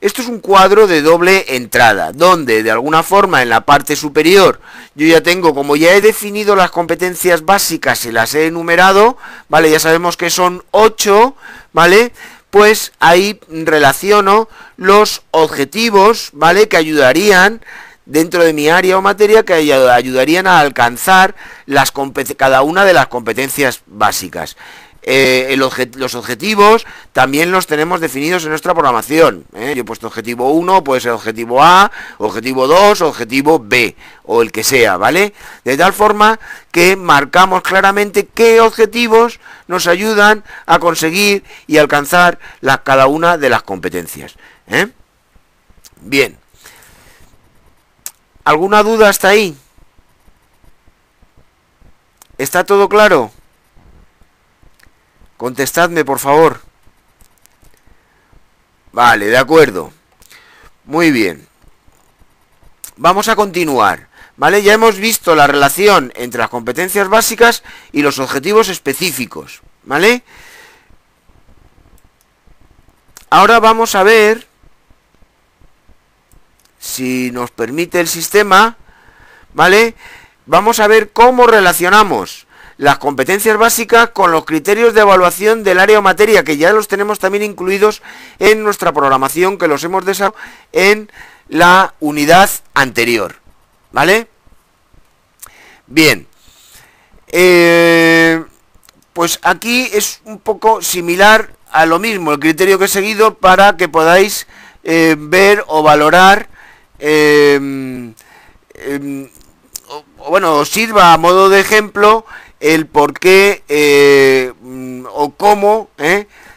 esto 0.00 0.22
es 0.22 0.28
un 0.28 0.40
cuadro 0.40 0.86
de 0.86 1.02
doble 1.02 1.56
entrada, 1.56 2.12
donde 2.12 2.62
de 2.62 2.70
alguna 2.70 3.02
forma 3.02 3.42
en 3.42 3.50
la 3.50 3.66
parte 3.66 3.96
superior 3.96 4.60
yo 4.94 5.06
ya 5.06 5.22
tengo, 5.22 5.54
como 5.54 5.76
ya 5.76 5.94
he 5.94 6.00
definido 6.00 6.56
las 6.56 6.70
competencias 6.70 7.44
básicas 7.44 8.04
y 8.06 8.12
las 8.12 8.34
he 8.34 8.46
enumerado, 8.46 9.18
¿vale? 9.48 9.70
Ya 9.70 9.78
sabemos 9.78 10.16
que 10.16 10.30
son 10.30 10.64
8, 10.70 11.34
¿vale? 11.72 12.12
Pues 12.50 12.92
ahí 12.98 13.38
relaciono 13.48 14.48
los 14.76 15.22
objetivos, 15.30 16.30
¿vale? 16.32 16.68
Que 16.68 16.78
ayudarían 16.78 17.62
dentro 18.06 18.42
de 18.42 18.52
mi 18.52 18.68
área 18.68 18.98
o 18.98 19.02
materia 19.02 19.44
que 19.44 19.54
ayudarían 19.54 20.46
a 20.46 20.58
alcanzar 20.58 21.36
cada 22.36 22.62
una 22.62 22.84
de 22.84 22.92
las 22.92 23.06
competencias 23.06 23.82
básicas. 23.86 24.56
Eh, 25.02 25.56
los 25.56 26.14
objetivos 26.14 26.86
también 27.12 27.50
los 27.52 27.66
tenemos 27.66 28.00
definidos 28.00 28.44
en 28.44 28.50
nuestra 28.50 28.74
programación. 28.74 29.46
¿eh? 29.54 29.72
Yo 29.74 29.82
he 29.82 29.84
puesto 29.84 30.06
objetivo 30.06 30.52
1, 30.52 30.84
puede 30.84 31.00
ser 31.00 31.12
objetivo 31.12 31.62
A, 31.62 31.90
objetivo 32.18 32.66
2, 32.66 33.00
objetivo 33.00 33.58
B, 33.58 33.96
o 34.24 34.42
el 34.42 34.52
que 34.52 34.62
sea, 34.62 34.98
¿vale? 34.98 35.32
De 35.64 35.76
tal 35.76 35.94
forma 35.94 36.38
que 36.70 36.96
marcamos 36.96 37.62
claramente 37.62 38.26
qué 38.26 38.60
objetivos 38.60 39.40
nos 39.68 39.86
ayudan 39.86 40.44
a 40.66 40.78
conseguir 40.78 41.44
y 41.66 41.78
alcanzar 41.78 42.38
cada 42.84 43.06
una 43.06 43.38
de 43.38 43.48
las 43.48 43.62
competencias. 43.62 44.36
¿eh? 44.68 44.88
Bien. 46.02 46.36
¿Alguna 48.44 48.82
duda 48.82 49.08
hasta 49.08 49.28
ahí? 49.28 49.56
¿Está 52.36 52.64
todo 52.64 52.88
claro? 52.88 53.30
Contestadme, 55.40 56.04
por 56.04 56.18
favor. 56.18 56.60
Vale, 58.92 59.24
de 59.24 59.38
acuerdo. 59.38 59.90
Muy 60.84 61.10
bien. 61.10 61.48
Vamos 62.98 63.26
a 63.28 63.36
continuar. 63.36 64.08
¿Vale? 64.36 64.62
Ya 64.62 64.74
hemos 64.74 64.98
visto 64.98 65.34
la 65.34 65.46
relación 65.46 66.12
entre 66.14 66.40
las 66.40 66.50
competencias 66.50 67.08
básicas 67.08 67.62
y 67.90 68.02
los 68.02 68.18
objetivos 68.18 68.68
específicos. 68.68 69.62
¿Vale? 69.84 70.24
Ahora 73.30 73.60
vamos 73.60 73.94
a 73.94 74.02
ver 74.02 74.46
si 76.78 77.30
nos 77.30 77.50
permite 77.50 77.98
el 77.98 78.08
sistema, 78.08 78.76
¿vale? 79.54 79.94
Vamos 80.44 80.80
a 80.80 80.86
ver 80.86 81.12
cómo 81.12 81.46
relacionamos 81.46 82.46
las 82.80 82.96
competencias 82.96 83.58
básicas 83.58 84.08
con 84.08 84.32
los 84.32 84.46
criterios 84.46 84.94
de 84.94 85.02
evaluación 85.02 85.62
del 85.62 85.80
área 85.80 85.98
o 85.98 86.02
materia, 86.02 86.44
que 86.44 86.56
ya 86.56 86.72
los 86.72 86.88
tenemos 86.88 87.18
también 87.18 87.44
incluidos 87.44 88.00
en 88.38 88.64
nuestra 88.64 88.90
programación, 88.90 89.58
que 89.58 89.68
los 89.68 89.84
hemos 89.84 90.06
desarrollado 90.06 90.42
en 90.72 91.12
la 91.50 91.92
unidad 92.00 92.48
anterior. 92.72 93.36
¿Vale? 93.92 94.28
Bien. 95.88 96.26
Eh, 97.26 98.42
pues 99.12 99.40
aquí 99.42 99.90
es 99.92 100.22
un 100.24 100.38
poco 100.38 100.80
similar 100.80 101.50
a 101.70 101.84
lo 101.84 101.98
mismo, 101.98 102.32
el 102.32 102.40
criterio 102.40 102.78
que 102.78 102.86
he 102.86 102.88
seguido 102.88 103.34
para 103.34 103.76
que 103.76 103.90
podáis 103.90 104.46
eh, 104.84 105.16
ver 105.18 105.64
o 105.66 105.82
valorar, 105.82 106.48
em, 106.98 108.14
em, 108.72 109.28
o, 109.86 110.30
bueno, 110.30 110.54
os 110.54 110.70
sirva 110.70 111.12
a 111.12 111.18
modo 111.18 111.50
de 111.50 111.60
ejemplo 111.60 112.24
el 112.60 112.86
por 112.86 113.18
qué 113.18 113.62
eh, 113.68 114.52
o 115.12 115.30
cómo 115.30 115.90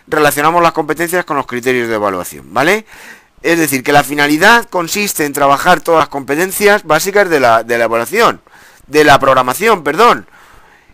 relacionamos 0.07 0.61
las 0.61 0.73
competencias 0.73 1.25
con 1.25 1.37
los 1.37 1.47
criterios 1.47 1.87
de 1.87 1.95
evaluación, 1.95 2.53
¿vale? 2.53 2.85
Es 3.41 3.59
decir, 3.59 3.83
que 3.83 3.91
la 3.91 4.03
finalidad 4.03 4.65
consiste 4.69 5.25
en 5.25 5.33
trabajar 5.33 5.81
todas 5.81 5.99
las 5.99 6.09
competencias 6.09 6.83
básicas 6.83 7.29
de 7.29 7.39
la, 7.39 7.63
de 7.63 7.77
la 7.77 7.85
evaluación, 7.85 8.41
de 8.87 9.03
la 9.03 9.19
programación, 9.19 9.83
perdón. 9.83 10.27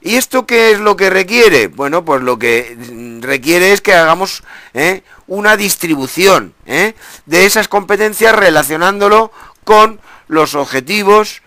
¿Y 0.01 0.15
esto 0.15 0.45
qué 0.45 0.71
es 0.71 0.79
lo 0.79 0.95
que 0.95 1.09
requiere? 1.09 1.67
Bueno, 1.67 2.05
pues 2.05 2.21
lo 2.21 2.39
que 2.39 2.77
requiere 3.21 3.73
es 3.73 3.81
que 3.81 3.93
hagamos 3.93 4.43
¿eh? 4.73 5.03
una 5.27 5.57
distribución 5.57 6.53
¿eh? 6.65 6.95
de 7.25 7.45
esas 7.45 7.67
competencias 7.67 8.33
relacionándolo 8.33 9.31
con 9.65 9.99
los 10.27 10.55
objetivos, 10.55 11.41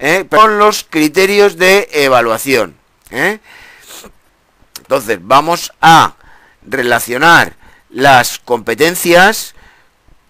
¿eh? 0.00 0.26
con 0.28 0.58
los 0.58 0.84
criterios 0.88 1.56
de 1.56 1.88
evaluación. 1.92 2.81
Entonces, 3.12 5.18
vamos 5.20 5.72
a 5.80 6.14
relacionar 6.66 7.54
las 7.90 8.38
competencias 8.38 9.54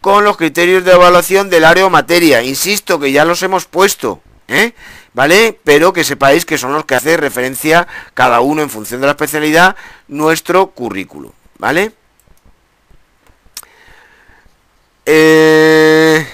con 0.01 0.25
los 0.25 0.37
criterios 0.37 0.85
de 0.85 0.93
evaluación 0.93 1.49
del 1.49 1.65
área 1.65 1.87
o 1.87 1.91
materia. 1.91 2.43
Insisto 2.43 2.99
que 2.99 3.13
ya 3.13 3.25
los 3.25 3.43
hemos 3.43 3.67
puesto, 3.67 4.21
¿eh? 4.49 4.75
¿vale? 5.15 5.59
Pero 5.65 5.93
que 5.93 6.05
sepáis 6.05 6.45
que 6.45 6.59
son 6.59 6.73
los 6.73 6.85
que 6.85 6.97
hace 6.97 7.17
referencia 7.17 7.87
cada 8.15 8.41
uno 8.41 8.63
en 8.63 8.71
función 8.71 9.01
de 9.01 9.07
la 9.07 9.13
especialidad 9.13 9.77
nuestro 10.09 10.71
currículo, 10.71 11.33
¿vale? 11.59 11.93
Eh, 15.07 16.27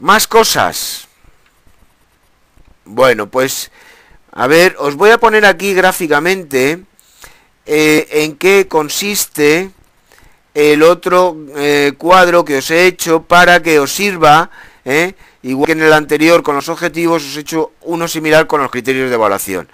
más 0.00 0.26
cosas. 0.26 1.06
Bueno, 2.84 3.28
pues 3.28 3.70
a 4.38 4.46
ver, 4.46 4.76
os 4.78 4.94
voy 4.94 5.10
a 5.10 5.18
poner 5.18 5.44
aquí 5.44 5.74
gráficamente 5.74 6.84
eh, 7.66 8.06
en 8.22 8.36
qué 8.36 8.68
consiste 8.68 9.72
el 10.54 10.84
otro 10.84 11.36
eh, 11.56 11.94
cuadro 11.98 12.44
que 12.44 12.58
os 12.58 12.70
he 12.70 12.86
hecho 12.86 13.24
para 13.24 13.60
que 13.64 13.80
os 13.80 13.90
sirva, 13.90 14.48
eh, 14.84 15.14
igual 15.42 15.66
que 15.66 15.72
en 15.72 15.82
el 15.82 15.92
anterior 15.92 16.44
con 16.44 16.54
los 16.54 16.68
objetivos, 16.68 17.24
os 17.24 17.36
he 17.36 17.40
hecho 17.40 17.72
uno 17.82 18.06
similar 18.06 18.46
con 18.46 18.62
los 18.62 18.70
criterios 18.70 19.08
de 19.08 19.16
evaluación. 19.16 19.68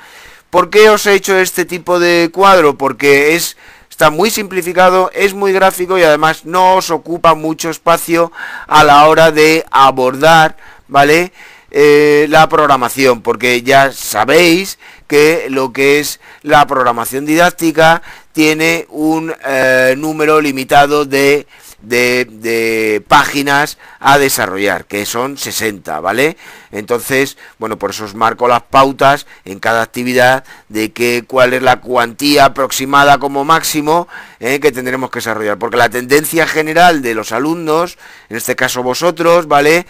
¿Por 0.48 0.70
qué 0.70 0.88
os 0.88 1.04
he 1.04 1.12
hecho 1.12 1.36
este 1.36 1.66
tipo 1.66 2.00
de 2.00 2.30
cuadro? 2.32 2.78
Porque 2.78 3.34
es 3.34 3.58
está 3.90 4.08
muy 4.08 4.30
simplificado, 4.30 5.10
es 5.12 5.34
muy 5.34 5.52
gráfico 5.52 5.98
y 5.98 6.04
además 6.04 6.46
no 6.46 6.76
os 6.76 6.90
ocupa 6.90 7.34
mucho 7.34 7.68
espacio 7.68 8.32
a 8.66 8.82
la 8.82 9.04
hora 9.08 9.30
de 9.30 9.66
abordar, 9.70 10.56
¿vale? 10.88 11.32
Eh, 11.76 12.26
la 12.30 12.48
programación, 12.48 13.20
porque 13.20 13.62
ya 13.62 13.90
sabéis 13.90 14.78
que 15.08 15.46
lo 15.50 15.72
que 15.72 15.98
es 15.98 16.20
la 16.42 16.64
programación 16.68 17.26
didáctica 17.26 18.00
tiene 18.32 18.86
un 18.90 19.34
eh, 19.44 19.96
número 19.98 20.40
limitado 20.40 21.04
de, 21.04 21.48
de, 21.82 23.02
páginas 23.08 23.76
a 23.98 24.18
desarrollar, 24.18 24.84
que 24.84 25.04
son 25.04 25.36
60, 25.36 25.98
¿vale? 25.98 26.36
Entonces, 26.70 27.36
bueno, 27.58 27.76
por 27.76 27.90
eso 27.90 28.04
os 28.04 28.14
marco 28.14 28.46
las 28.46 28.62
pautas 28.62 29.26
en 29.44 29.58
cada 29.58 29.82
actividad 29.82 30.44
de 30.68 30.92
que 30.92 31.24
cuál 31.26 31.54
es 31.54 31.62
la 31.62 31.80
cuantía 31.80 32.44
aproximada 32.44 33.18
como 33.18 33.44
máximo 33.44 34.06
eh, 34.38 34.60
que 34.60 34.70
tendremos 34.70 35.10
que 35.10 35.18
desarrollar, 35.18 35.58
porque 35.58 35.76
la 35.76 35.88
tendencia 35.88 36.46
general 36.46 37.02
de 37.02 37.16
los 37.16 37.32
alumnos, 37.32 37.98
en 38.28 38.36
este 38.36 38.54
caso 38.54 38.84
vosotros, 38.84 39.48
¿vale? 39.48 39.86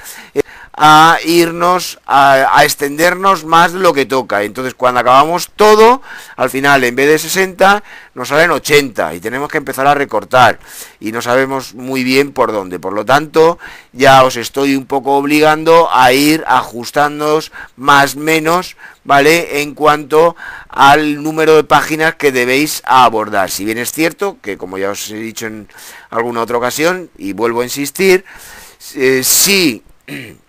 A 0.76 1.18
irnos, 1.24 2.00
a, 2.06 2.64
extendernos 2.64 3.44
más 3.44 3.72
de 3.72 3.78
lo 3.78 3.92
que 3.92 4.06
toca. 4.06 4.42
Entonces 4.42 4.74
cuando 4.74 5.00
acabamos 5.00 5.50
todo, 5.54 6.02
al 6.36 6.50
final 6.50 6.82
en 6.84 6.96
vez 6.96 7.08
de 7.08 7.18
60 7.18 7.82
nos 8.14 8.28
salen 8.28 8.50
80 8.50 9.14
y 9.14 9.20
tenemos 9.20 9.48
que 9.48 9.58
empezar 9.58 9.86
a 9.86 9.94
recortar 9.94 10.58
y 10.98 11.12
no 11.12 11.22
sabemos 11.22 11.74
muy 11.74 12.02
bien 12.02 12.32
por 12.32 12.52
dónde. 12.52 12.80
Por 12.80 12.92
lo 12.92 13.04
tanto, 13.04 13.58
ya 13.92 14.24
os 14.24 14.36
estoy 14.36 14.74
un 14.74 14.86
poco 14.86 15.16
obligando 15.16 15.88
a 15.92 16.12
ir 16.12 16.44
ajustándoos 16.46 17.52
más 17.76 18.16
menos, 18.16 18.76
¿vale? 19.04 19.62
En 19.62 19.74
cuanto 19.74 20.34
al 20.68 21.22
número 21.22 21.54
de 21.56 21.64
páginas 21.64 22.16
que 22.16 22.32
debéis 22.32 22.82
abordar. 22.84 23.50
Si 23.50 23.64
bien 23.64 23.78
es 23.78 23.92
cierto 23.92 24.38
que 24.42 24.58
como 24.58 24.78
ya 24.78 24.90
os 24.90 25.10
he 25.10 25.16
dicho 25.16 25.46
en 25.46 25.68
alguna 26.10 26.42
otra 26.42 26.58
ocasión 26.58 27.10
y 27.16 27.32
vuelvo 27.32 27.60
a 27.60 27.64
insistir, 27.64 28.24
eh, 28.96 29.22
si 29.22 29.82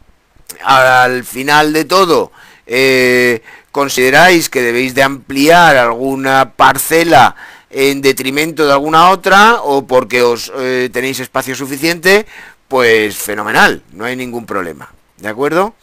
al 0.64 1.24
final 1.24 1.74
de 1.74 1.86
todo 1.86 2.32
eh, 2.68 3.41
consideráis 3.72 4.50
que 4.50 4.62
debéis 4.62 4.96
de 4.96 5.04
ampliar 5.04 5.78
alguna 5.78 6.54
parcela 6.56 7.36
en 7.70 8.02
detrimento 8.02 8.66
de 8.66 8.72
alguna 8.72 9.10
otra 9.10 9.62
o 9.62 9.86
porque 9.86 10.22
os 10.22 10.52
eh, 10.56 10.89
tenéis 10.93 11.20
espacio 11.20 11.56
suficiente, 11.56 12.26
pues 12.68 13.18
fenomenal, 13.18 13.84
no 13.91 14.06
hay 14.06 14.16
ningún 14.16 14.46
problema. 14.46 14.93
¿De 15.18 15.28
acuerdo? 15.28 15.76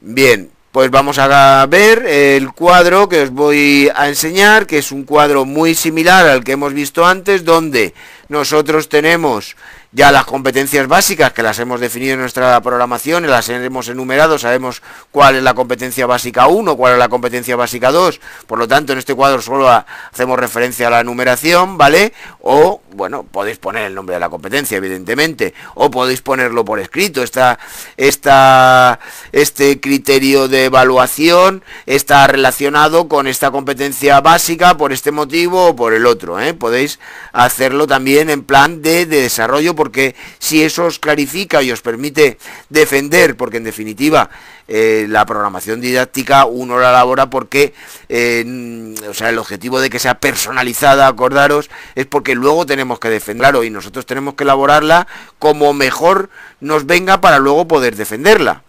Bien, 0.00 0.50
pues 0.72 0.90
vamos 0.90 1.18
a 1.18 1.64
ver 1.66 2.06
el 2.06 2.52
cuadro 2.52 3.08
que 3.08 3.22
os 3.22 3.30
voy 3.30 3.90
a 3.94 4.08
enseñar, 4.08 4.66
que 4.66 4.78
es 4.78 4.92
un 4.92 5.04
cuadro 5.04 5.44
muy 5.44 5.74
similar 5.74 6.26
al 6.26 6.44
que 6.44 6.52
hemos 6.52 6.74
visto 6.74 7.06
antes, 7.06 7.44
donde 7.44 7.94
nosotros 8.28 8.88
tenemos 8.88 9.56
ya 9.92 10.12
las 10.12 10.24
competencias 10.24 10.86
básicas 10.86 11.32
que 11.32 11.42
las 11.42 11.58
hemos 11.58 11.80
definido 11.80 12.14
en 12.14 12.20
nuestra 12.20 12.60
programación 12.60 13.26
las 13.26 13.48
hemos 13.48 13.88
enumerado, 13.88 14.38
sabemos 14.38 14.82
cuál 15.10 15.36
es 15.36 15.42
la 15.42 15.54
competencia 15.54 16.06
básica 16.06 16.46
1, 16.46 16.76
cuál 16.76 16.92
es 16.92 16.98
la 16.98 17.08
competencia 17.08 17.56
básica 17.56 17.90
2, 17.90 18.20
por 18.46 18.58
lo 18.58 18.68
tanto 18.68 18.92
en 18.92 19.00
este 19.00 19.14
cuadro 19.14 19.42
solo 19.42 19.68
hacemos 19.68 20.38
referencia 20.38 20.86
a 20.86 20.90
la 20.90 21.02
numeración, 21.02 21.76
¿vale? 21.76 22.12
O, 22.40 22.80
bueno, 22.92 23.24
podéis 23.24 23.58
poner 23.58 23.84
el 23.84 23.94
nombre 23.94 24.14
de 24.14 24.20
la 24.20 24.28
competencia, 24.28 24.76
evidentemente, 24.76 25.54
o 25.74 25.90
podéis 25.90 26.22
ponerlo 26.22 26.64
por 26.64 26.78
escrito, 26.78 27.24
esta, 27.24 27.58
esta, 27.96 29.00
este 29.32 29.80
criterio 29.80 30.46
de 30.46 30.66
evaluación 30.66 31.64
está 31.86 32.28
relacionado 32.28 33.08
con 33.08 33.26
esta 33.26 33.50
competencia 33.50 34.20
básica 34.20 34.76
por 34.76 34.92
este 34.92 35.10
motivo 35.10 35.66
o 35.66 35.76
por 35.76 35.94
el 35.94 36.06
otro, 36.06 36.38
¿eh? 36.38 36.54
Podéis 36.54 37.00
hacerlo 37.32 37.88
también 37.88 38.30
en 38.30 38.44
plan 38.44 38.82
de, 38.82 39.06
de 39.06 39.22
desarrollo 39.22 39.74
porque 39.80 40.14
si 40.38 40.62
eso 40.62 40.84
os 40.84 40.98
clarifica 40.98 41.62
y 41.62 41.72
os 41.72 41.80
permite 41.80 42.36
defender, 42.68 43.34
porque 43.34 43.56
en 43.56 43.64
definitiva 43.64 44.28
eh, 44.68 45.06
la 45.08 45.24
programación 45.24 45.80
didáctica 45.80 46.44
uno 46.44 46.78
la 46.78 46.90
elabora 46.90 47.30
porque, 47.30 47.72
eh, 48.10 48.94
o 49.08 49.14
sea, 49.14 49.30
el 49.30 49.38
objetivo 49.38 49.80
de 49.80 49.88
que 49.88 49.98
sea 49.98 50.20
personalizada, 50.20 51.06
acordaros, 51.06 51.70
es 51.94 52.04
porque 52.04 52.34
luego 52.34 52.66
tenemos 52.66 53.00
que 53.00 53.08
defenderla 53.08 53.64
y 53.64 53.70
nosotros 53.70 54.04
tenemos 54.04 54.34
que 54.34 54.44
elaborarla 54.44 55.06
como 55.38 55.72
mejor 55.72 56.28
nos 56.60 56.84
venga 56.84 57.22
para 57.22 57.38
luego 57.38 57.66
poder 57.66 57.96
defenderla, 57.96 58.62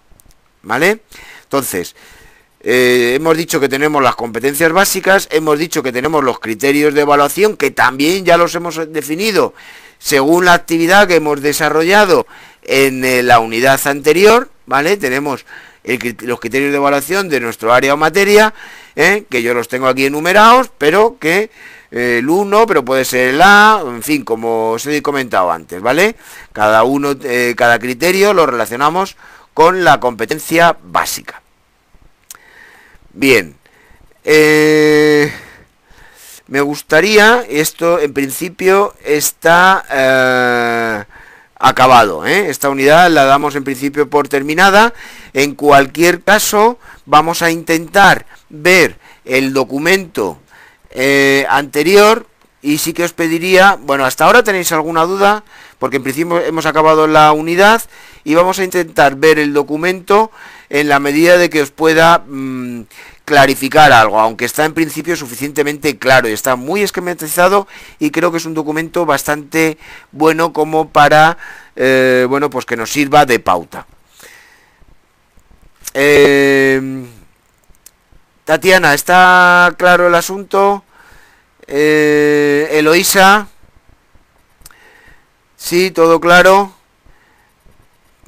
¿vale? 0.64 1.02
Entonces, 1.44 1.94
eh, 2.62 3.16
hemos 3.18 3.36
dicho 3.36 3.60
que 3.60 3.68
tenemos 3.68 4.02
las 4.02 4.16
competencias 4.16 4.72
básicas, 4.72 5.28
hemos 5.30 5.60
dicho 5.60 5.84
que 5.84 5.92
tenemos 5.92 6.24
los 6.24 6.40
criterios 6.40 6.94
de 6.94 7.02
evaluación, 7.02 7.58
que 7.58 7.70
también 7.70 8.24
ya 8.24 8.38
los 8.38 8.56
hemos 8.56 8.94
definido 8.94 9.54
según 10.02 10.46
la 10.46 10.54
actividad 10.54 11.08
que 11.08 11.16
hemos 11.16 11.42
desarrollado 11.42 12.26
en 12.64 13.06
eh, 13.06 13.22
la 13.22 13.40
unidad 13.40 13.80
anterior, 13.86 14.50
¿vale? 14.66 14.98
Tenemos 14.98 15.46
los 15.84 16.40
criterios 16.40 16.72
de 16.72 16.78
evaluación 16.78 17.30
de 17.30 17.40
nuestro 17.40 17.72
área 17.72 17.94
o 17.94 17.98
materia, 17.98 18.54
¿eh? 18.96 19.26
que 19.30 19.42
yo 19.42 19.54
los 19.54 19.68
tengo 19.68 19.88
aquí 19.88 20.06
enumerados, 20.06 20.72
pero 20.78 21.18
que 21.20 21.52
eh, 21.92 22.18
el 22.20 22.30
1, 22.30 22.68
pero 22.68 22.84
puede 22.84 23.06
ser 23.06 23.30
el 23.30 23.42
A, 23.42 23.82
en 23.86 24.02
fin, 24.02 24.24
como 24.24 24.72
os 24.72 24.86
he 24.88 25.02
comentado 25.04 25.52
antes, 25.52 25.82
¿vale? 25.82 26.16
Cada 26.52 26.84
uno, 26.84 27.16
cada 27.56 27.80
criterio 27.80 28.34
lo 28.34 28.46
relacionamos 28.46 29.18
con 29.54 29.84
la 29.84 30.00
competencia 30.00 30.78
básica. 30.84 31.42
Bien, 33.14 33.56
me 36.52 36.60
gustaría, 36.60 37.46
esto 37.48 37.98
en 37.98 38.12
principio 38.12 38.94
está 39.06 41.08
acabado. 41.58 42.28
¿eh? 42.28 42.50
Esta 42.50 42.70
unidad 42.70 43.10
la 43.10 43.24
damos 43.24 43.56
en 43.56 43.64
principio 43.64 44.10
por 44.10 44.28
terminada. 44.28 44.94
En 45.32 45.56
cualquier 45.56 46.22
caso, 46.22 46.78
vamos 47.06 47.42
a 47.42 47.52
intentar 47.52 48.26
ver 48.50 48.98
el 49.24 49.54
documento 49.54 50.40
eh, 50.90 51.46
anterior 51.50 52.28
y 52.62 52.80
sí 52.80 52.92
que 52.92 53.06
os 53.06 53.14
pediría, 53.14 53.78
bueno, 53.80 54.04
hasta 54.04 54.26
ahora 54.26 54.44
tenéis 54.44 54.74
alguna 54.74 55.06
duda, 55.06 55.46
porque 55.80 55.98
en 55.98 56.04
principio 56.04 56.38
hemos 56.42 56.66
acabado 56.66 57.08
la 57.08 57.32
unidad 57.32 57.82
y 58.26 58.36
vamos 58.36 58.60
a 58.60 58.66
intentar 58.66 59.16
ver 59.16 59.40
el 59.40 59.54
documento 59.54 60.32
en 60.70 60.90
la 60.90 61.00
medida 61.00 61.38
de 61.38 61.50
que 61.50 61.62
os 61.62 61.72
pueda 61.72 62.26
mm, 62.28 62.82
clarificar 63.26 63.92
algo, 63.92 64.20
aunque 64.20 64.46
está 64.46 64.66
en 64.66 64.74
principio 64.74 65.16
suficientemente 65.16 65.98
claro 65.98 66.28
y 66.28 66.34
está 66.34 66.56
muy 66.56 66.82
esquematizado 66.82 67.68
y 68.00 68.12
creo 68.12 68.32
que 68.32 68.38
es 68.38 68.46
un 68.46 68.54
documento 68.54 69.06
bastante 69.06 69.78
bueno 70.12 70.54
como 70.54 70.90
para, 70.90 71.38
eh, 71.76 72.26
bueno, 72.30 72.50
pues 72.50 72.66
que 72.66 72.78
nos 72.78 72.92
sirva 72.92 73.26
de 73.26 73.40
pauta. 73.40 73.86
Eh, 75.94 77.06
Tatiana, 78.46 78.94
¿está 78.94 79.74
claro 79.78 80.08
el 80.08 80.16
asunto? 80.16 80.84
Eh, 81.68 82.68
Eloísa, 82.72 83.48
¿sí? 85.56 85.92
¿Todo 85.92 86.20
claro? 86.20 86.74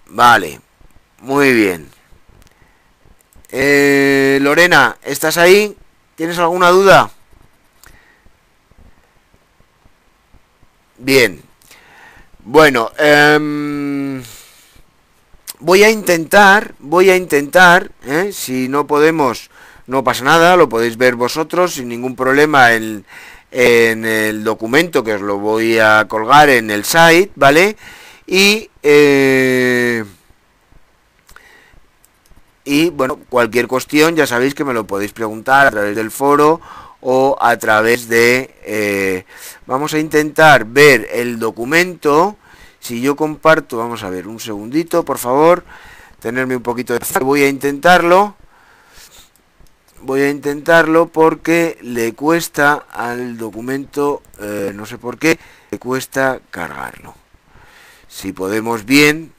Vale, 0.07 0.61
muy 1.19 1.51
bien. 1.53 1.89
Eh, 3.55 4.39
Lorena, 4.41 4.97
¿estás 5.03 5.37
ahí? 5.37 5.77
¿Tienes 6.15 6.39
alguna 6.39 6.69
duda? 6.69 7.11
Bien. 10.97 11.39
Bueno, 12.39 12.91
em, 12.97 14.23
voy 15.59 15.83
a 15.83 15.91
intentar, 15.91 16.73
voy 16.79 17.11
a 17.11 17.15
intentar, 17.15 17.91
¿eh? 18.07 18.31
si 18.33 18.67
no 18.69 18.87
podemos, 18.87 19.51
no 19.85 20.03
pasa 20.03 20.23
nada, 20.23 20.55
lo 20.57 20.67
podéis 20.67 20.97
ver 20.97 21.13
vosotros 21.13 21.75
sin 21.75 21.89
ningún 21.89 22.15
problema 22.15 22.73
en, 22.73 23.05
el 23.51 24.43
documento 24.43 25.03
que 25.03 25.13
os 25.13 25.21
lo 25.21 25.37
voy 25.37 25.77
a 25.77 26.07
colgar 26.07 26.49
en 26.49 26.71
el 26.71 26.85
site, 26.85 27.29
¿vale? 27.35 27.77
Y... 28.25 28.67
Eh, 28.81 30.03
y 32.65 32.89
bueno, 32.89 33.19
cualquier 33.29 33.67
cuestión 33.67 34.15
ya 34.15 34.25
sabéis 34.25 34.55
que 34.55 34.63
me 34.63 34.73
lo 34.73 34.87
podéis 34.87 35.11
preguntar 35.11 35.67
a 35.67 35.71
través 35.71 35.95
del 35.95 36.11
foro 36.11 36.61
o 37.01 37.37
a 37.39 37.57
través 37.57 38.07
de... 38.07 38.55
Eh, 38.63 39.25
vamos 39.65 39.93
a 39.93 39.99
intentar 39.99 40.65
ver 40.65 41.07
el 41.11 41.37
documento. 41.37 42.37
Si 42.79 43.01
yo 43.01 43.15
comparto, 43.15 43.77
vamos 43.77 44.03
a 44.03 44.09
ver, 44.09 44.27
un 44.27 44.39
segundito, 44.39 45.03
por 45.03 45.17
favor. 45.17 45.63
Tenerme 46.19 46.55
un 46.55 46.63
poquito 46.63 46.93
de... 46.93 46.99
Voy 47.19 47.43
a 47.43 47.49
intentarlo. 47.49 48.35
Voy 50.01 50.21
a 50.21 50.29
intentarlo 50.29 51.07
porque 51.07 51.77
le 51.81 52.13
cuesta 52.13 52.85
al 52.91 53.37
documento, 53.37 54.21
eh, 54.39 54.71
no 54.75 54.85
sé 54.85 54.97
por 54.97 55.17
qué, 55.17 55.39
le 55.71 55.79
cuesta 55.79 56.41
cargarlo. 56.51 57.15
Si 58.09 58.33
podemos 58.33 58.85
bien, 58.85 59.33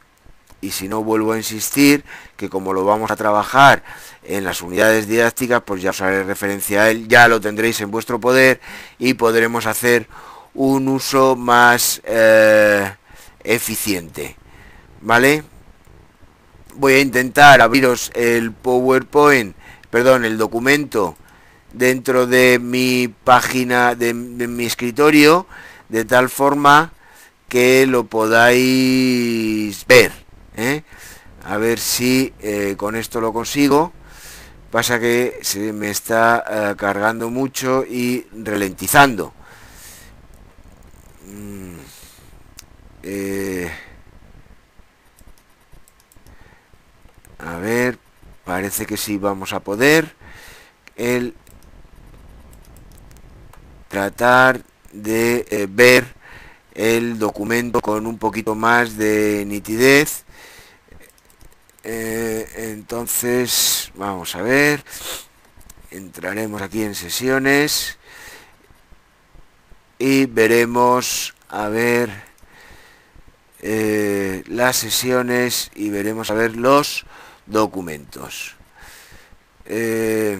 y 0.65 0.71
si 0.71 0.89
no 0.89 1.05
vuelvo 1.05 1.33
a 1.33 1.37
insistir 1.37 2.05
que 2.37 2.49
como 2.49 2.73
lo 2.73 2.85
vamos 2.85 3.11
a 3.11 3.17
trabajar 3.17 3.85
en 4.23 4.45
las 4.45 4.63
unidades 4.63 5.07
didácticas 5.07 5.63
pues 5.63 5.83
ya 5.83 5.91
os 5.91 6.01
haré 6.01 6.25
referencia 6.25 6.83
a 6.83 6.91
él 6.91 7.07
ya 7.07 7.29
lo 7.29 7.39
tendréis 7.41 7.81
en 7.83 7.91
vuestro 7.91 8.19
poder 8.19 8.61
y 8.99 9.15
podremos 9.15 9.67
hacer 9.67 10.09
un 10.55 10.89
uso 10.89 11.37
más 11.37 12.01
eh, 12.05 12.95
eficiente 13.43 14.37
vale 15.03 15.45
voy 16.77 16.95
a 16.95 17.01
intentar 17.01 17.61
abriros 17.61 18.11
el 18.15 18.53
powerpoint 18.53 19.55
perdón 19.91 20.25
el 20.25 20.39
documento 20.39 21.15
dentro 21.75 22.27
de 22.27 22.59
mi 22.59 23.09
página 23.09 23.95
de, 23.95 24.15
mi 24.15 24.65
escritorio 24.65 25.47
de 25.91 26.07
tal 26.07 26.31
forma 26.31 26.93
que 27.51 27.87
lo 27.87 28.07
podáis 28.07 29.85
ver 29.87 30.24
¿eh? 30.57 30.83
a 31.45 31.57
ver 31.59 31.79
si 31.79 32.33
eh, 32.41 32.75
con 32.77 32.97
esto 32.97 33.21
lo 33.21 33.33
consigo. 33.33 33.93
Pasa 34.71 34.99
que 34.99 35.39
se 35.43 35.73
me 35.73 35.91
está 35.91 36.45
eh, 36.49 36.75
cargando 36.77 37.31
mucho 37.31 37.85
y 37.85 38.27
ralentizando. 38.33 39.33
Mm, 41.27 41.77
a 47.39 47.59
ver 47.59 47.99
parece 48.45 48.87
que 48.87 48.97
sí 48.97 49.19
vamos 49.19 49.53
a 49.53 49.61
poder. 49.61 50.15
El 50.97 51.35
tratar 53.89 54.63
de 54.93 55.69
ver 55.71 56.05
el 56.75 57.19
documento 57.19 57.81
con 57.81 58.07
un 58.07 58.19
poquito 58.19 58.55
más 58.55 58.97
de 58.97 59.45
nitidez 59.47 60.24
eh, 61.85 62.49
entonces, 62.73 63.93
vamos 63.95 64.35
a 64.35 64.43
ver. 64.43 64.83
Entraremos 65.91 66.63
aquí 66.63 66.83
en 66.83 66.95
sesiones. 66.95 67.99
Y 69.99 70.27
veremos, 70.27 71.35
a 71.49 71.69
ver, 71.69 72.11
eh, 73.61 74.43
las 74.47 74.77
sesiones 74.77 75.71
y 75.75 75.91
veremos 75.91 76.31
a 76.31 76.35
ver 76.35 76.57
los 76.57 77.07
documentos. 77.47 78.57
Eh, 79.67 80.39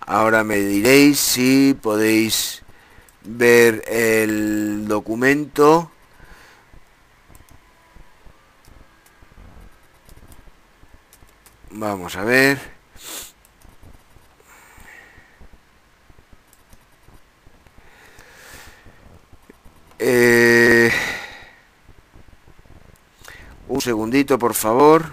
ahora 0.00 0.44
me 0.44 0.56
diréis 0.56 1.18
si 1.18 1.76
podéis 1.80 2.62
ver 3.22 3.82
el 3.86 4.86
documento 4.86 5.90
Vamos 11.72 12.16
a 12.16 12.24
ver. 12.24 12.58
Eh, 20.00 20.90
un 23.68 23.80
segundito, 23.80 24.36
por 24.38 24.54
favor. 24.54 25.04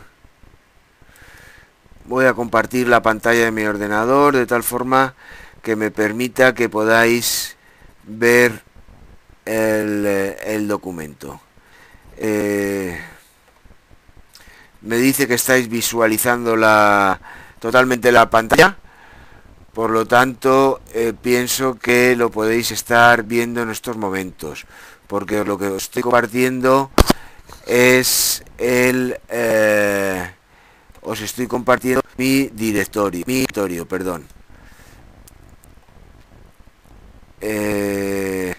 Voy 2.05 2.25
a 2.25 2.33
compartir 2.33 2.87
la 2.87 3.03
pantalla 3.03 3.45
de 3.45 3.51
mi 3.51 3.63
ordenador 3.65 4.35
de 4.35 4.47
tal 4.47 4.63
forma 4.63 5.13
que 5.61 5.75
me 5.75 5.91
permita 5.91 6.55
que 6.55 6.69
podáis 6.69 7.55
ver 8.03 8.63
el, 9.45 10.67
documento. 10.67 11.39
Eh, 12.17 12.99
me 14.87 14.97
dice 14.97 15.27
que 15.27 15.33
estáis 15.33 15.67
visualizando 15.67 16.55
la 16.55 17.19
totalmente 17.59 18.11
la 18.11 18.29
pantalla. 18.29 18.77
Por 19.73 19.91
lo 19.91 20.07
tanto 20.07 20.81
eh, 20.93 21.13
pienso 21.21 21.75
que 21.75 22.15
lo 22.15 22.31
podéis 22.31 22.71
estar 22.71 23.23
viendo 23.23 23.61
en 23.61 23.69
estos 23.69 23.97
momentos 23.97 24.65
porque 25.05 25.43
lo 25.43 25.57
que 25.57 25.67
os 25.67 25.83
estoy 25.83 26.01
compartiendo 26.01 26.89
es 27.67 28.43
el 28.57 29.19
eh, 29.29 30.31
os 31.01 31.21
estoy 31.21 31.47
compartiendo 31.47 32.01
mi 32.17 32.47
directorio 32.47 33.23
mi 33.27 33.33
directorio 33.35 33.87
perdón. 33.87 34.25
Eh, 37.41 38.55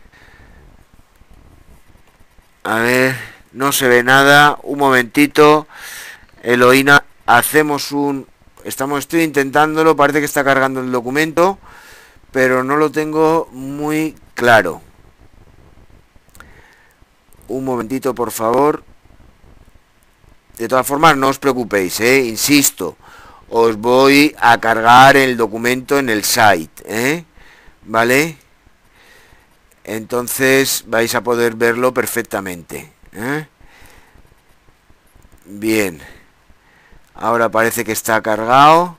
a 2.64 2.76
ver 2.76 3.39
no 3.53 3.72
se 3.72 3.89
ve 3.89 4.03
nada. 4.03 4.59
Un 4.62 4.79
momentito 4.79 5.66
Eloína, 6.43 7.05
hacemos 7.26 7.93
un... 7.93 8.26
Estamos, 8.64 9.01
estoy 9.01 9.22
intentándolo, 9.22 9.97
parece 9.97 10.20
que 10.20 10.26
está 10.26 10.45
cargando 10.45 10.80
el 10.80 10.93
documento, 10.93 11.59
pero 12.32 12.64
no 12.64 12.76
lo 12.76 12.91
tengo 12.91 13.49
muy 13.53 14.16
claro. 14.34 14.82
un 17.49 17.64
momentito, 17.64 18.14
por 18.14 18.30
favor. 18.30 18.84
De 20.59 20.68
todas 20.68 20.86
formas, 20.86 21.16
no 21.16 21.28
os 21.28 21.39
preocupéis, 21.39 22.01
¿eh? 22.01 22.24
insisto, 22.24 22.97
os 23.49 23.76
voy 23.76 24.34
a 24.41 24.59
cargar 24.59 25.16
el 25.16 25.36
documento 25.36 25.99
en 25.99 26.09
el 26.09 26.24
site, 26.24 26.82
¿eh? 26.84 27.24
¿vale? 27.84 28.36
Entonces 29.84 30.84
vais 30.86 31.14
a 31.14 31.22
poder 31.22 31.55
verlo 31.55 31.95
perfectamente. 31.95 32.93
¿eh? 33.12 33.47
Bien. 35.47 36.17
Ahora 37.18 37.50
parece 37.50 37.84
que 37.84 37.92
está 37.92 38.22
cargado. 38.22 38.96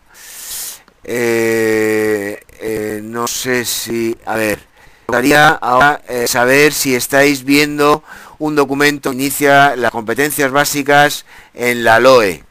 Eh, 1.04 2.40
eh, 2.60 3.00
no 3.04 3.28
sé 3.28 3.66
si... 3.66 4.16
A 4.26 4.36
ver. 4.36 4.60
Me 4.60 5.16
gustaría 5.16 5.50
ahora 5.50 6.04
saber 6.28 6.72
si 6.72 6.94
estáis 6.94 7.44
viendo 7.44 8.04
un 8.38 8.56
documento 8.56 9.10
que 9.10 9.16
inicia 9.16 9.76
las 9.76 9.90
competencias 9.90 10.52
básicas 10.52 11.26
en 11.56 11.84
la 11.84 12.00
LOE. 12.00 12.44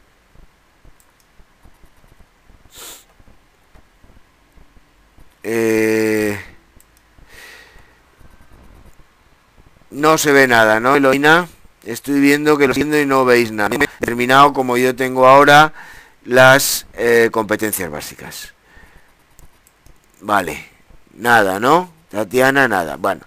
no 9.99 10.17
se 10.17 10.31
ve 10.31 10.47
nada, 10.47 10.79
¿no, 10.79 10.95
Eloína? 10.95 11.47
Estoy 11.85 12.19
viendo 12.19 12.57
que 12.57 12.67
lo 12.67 12.73
siento 12.73 12.99
y 12.99 13.05
no 13.05 13.25
veis 13.25 13.51
nada. 13.51 13.75
Terminado 13.99 14.53
como 14.53 14.77
yo 14.77 14.95
tengo 14.95 15.27
ahora 15.27 15.73
las 16.25 16.85
eh, 16.93 17.29
competencias 17.31 17.89
básicas. 17.89 18.53
Vale, 20.21 20.65
nada, 21.15 21.59
¿no? 21.59 21.91
Tatiana, 22.09 22.67
nada. 22.67 22.97
Bueno, 22.97 23.21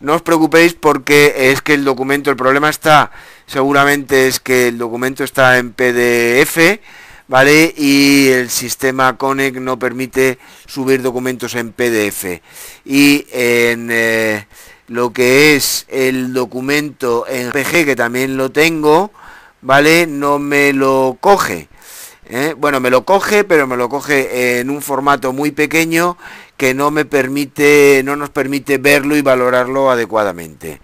no 0.00 0.14
os 0.14 0.22
preocupéis 0.22 0.74
porque 0.74 1.50
es 1.52 1.62
que 1.62 1.74
el 1.74 1.84
documento, 1.84 2.30
el 2.30 2.36
problema 2.36 2.70
está, 2.70 3.12
seguramente 3.46 4.26
es 4.26 4.40
que 4.40 4.68
el 4.68 4.78
documento 4.78 5.22
está 5.22 5.58
en 5.58 5.72
PDF, 5.72 6.80
¿vale? 7.28 7.72
Y 7.76 8.28
el 8.30 8.50
sistema 8.50 9.16
Connect 9.16 9.58
no 9.58 9.78
permite 9.78 10.38
subir 10.66 11.02
documentos 11.02 11.54
en 11.54 11.72
PDF. 11.72 12.40
Y 12.84 13.26
en... 13.30 13.88
Eh, 13.92 14.46
lo 14.92 15.12
que 15.12 15.56
es 15.56 15.86
el 15.88 16.34
documento 16.34 17.24
en 17.26 17.50
PG, 17.50 17.86
que 17.86 17.96
también 17.96 18.36
lo 18.36 18.52
tengo, 18.52 19.10
¿vale? 19.62 20.06
No 20.06 20.38
me 20.38 20.74
lo 20.74 21.16
coge. 21.18 21.68
¿eh? 22.28 22.54
Bueno, 22.58 22.78
me 22.78 22.90
lo 22.90 23.06
coge, 23.06 23.44
pero 23.44 23.66
me 23.66 23.78
lo 23.78 23.88
coge 23.88 24.60
en 24.60 24.68
un 24.68 24.82
formato 24.82 25.32
muy 25.32 25.50
pequeño 25.50 26.18
que 26.58 26.74
no 26.74 26.90
me 26.90 27.06
permite, 27.06 28.02
no 28.04 28.16
nos 28.16 28.28
permite 28.28 28.76
verlo 28.76 29.16
y 29.16 29.22
valorarlo 29.22 29.90
adecuadamente. 29.90 30.82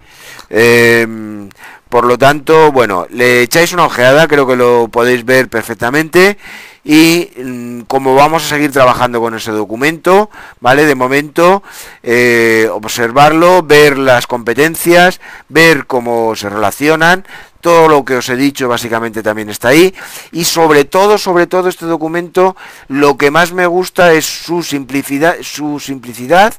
Em, 0.49 1.47
por 1.87 2.05
lo 2.05 2.17
tanto, 2.17 2.71
bueno, 2.71 3.05
le 3.11 3.43
echáis 3.43 3.73
una 3.73 3.85
ojeada, 3.85 4.27
creo 4.27 4.47
que 4.47 4.55
lo 4.55 4.87
podéis 4.87 5.23
ver 5.23 5.49
perfectamente 5.49 6.39
y 6.83 7.29
mm, 7.37 7.81
como 7.81 8.15
vamos 8.15 8.45
a 8.45 8.49
seguir 8.49 8.71
trabajando 8.71 9.19
con 9.21 9.35
ese 9.35 9.51
documento, 9.51 10.29
¿vale? 10.59 10.85
De 10.85 10.95
momento, 10.95 11.63
eh, 12.03 12.69
observarlo, 12.71 13.63
ver 13.63 13.97
las 13.97 14.27
competencias, 14.27 15.19
ver 15.49 15.85
cómo 15.85 16.35
se 16.35 16.49
relacionan, 16.49 17.25
todo 17.61 17.89
lo 17.89 18.05
que 18.05 18.15
os 18.15 18.29
he 18.29 18.35
dicho 18.35 18.69
básicamente 18.69 19.21
también 19.21 19.49
está 19.49 19.69
ahí 19.69 19.93
y 20.31 20.45
sobre 20.45 20.85
todo, 20.85 21.17
sobre 21.17 21.47
todo 21.47 21.67
este 21.67 21.85
documento 21.85 22.55
lo 22.87 23.17
que 23.17 23.31
más 23.31 23.51
me 23.51 23.67
gusta 23.67 24.13
es 24.13 24.25
su 24.25 24.63
simplicidad, 24.63 25.37
su 25.41 25.79
simplicidad 25.79 26.53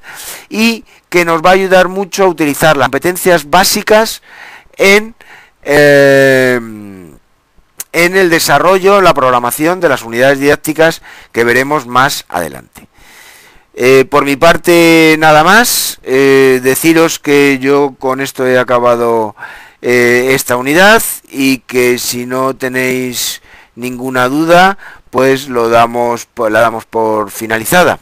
y 0.48 0.84
que 1.08 1.24
nos 1.24 1.42
va 1.42 1.50
a 1.50 1.54
ayudar 1.54 1.88
mucho 1.88 2.24
a 2.24 2.28
utilizar 2.28 2.76
las 2.76 2.86
competencias 2.88 3.48
básicas 3.48 4.22
en 4.76 5.14
eh, 5.62 6.60
en 7.92 8.16
el 8.16 8.30
desarrollo, 8.30 9.00
la 9.00 9.14
programación 9.14 9.80
de 9.80 9.88
las 9.88 10.02
unidades 10.02 10.38
didácticas 10.38 11.02
que 11.32 11.44
veremos 11.44 11.86
más 11.86 12.24
adelante. 12.28 12.88
Eh, 13.74 14.04
por 14.04 14.24
mi 14.24 14.36
parte, 14.36 15.16
nada 15.18 15.44
más. 15.44 16.00
Eh, 16.02 16.60
deciros 16.62 17.18
que 17.18 17.58
yo 17.60 17.94
con 17.98 18.20
esto 18.20 18.46
he 18.46 18.58
acabado 18.58 19.34
eh, 19.80 20.32
esta 20.32 20.56
unidad 20.56 21.02
y 21.30 21.58
que 21.58 21.98
si 21.98 22.26
no 22.26 22.54
tenéis 22.54 23.42
ninguna 23.76 24.28
duda, 24.28 24.76
pues 25.10 25.48
lo 25.48 25.68
damos, 25.68 26.26
pues 26.26 26.52
la 26.52 26.60
damos 26.60 26.84
por 26.84 27.30
finalizada. 27.30 27.98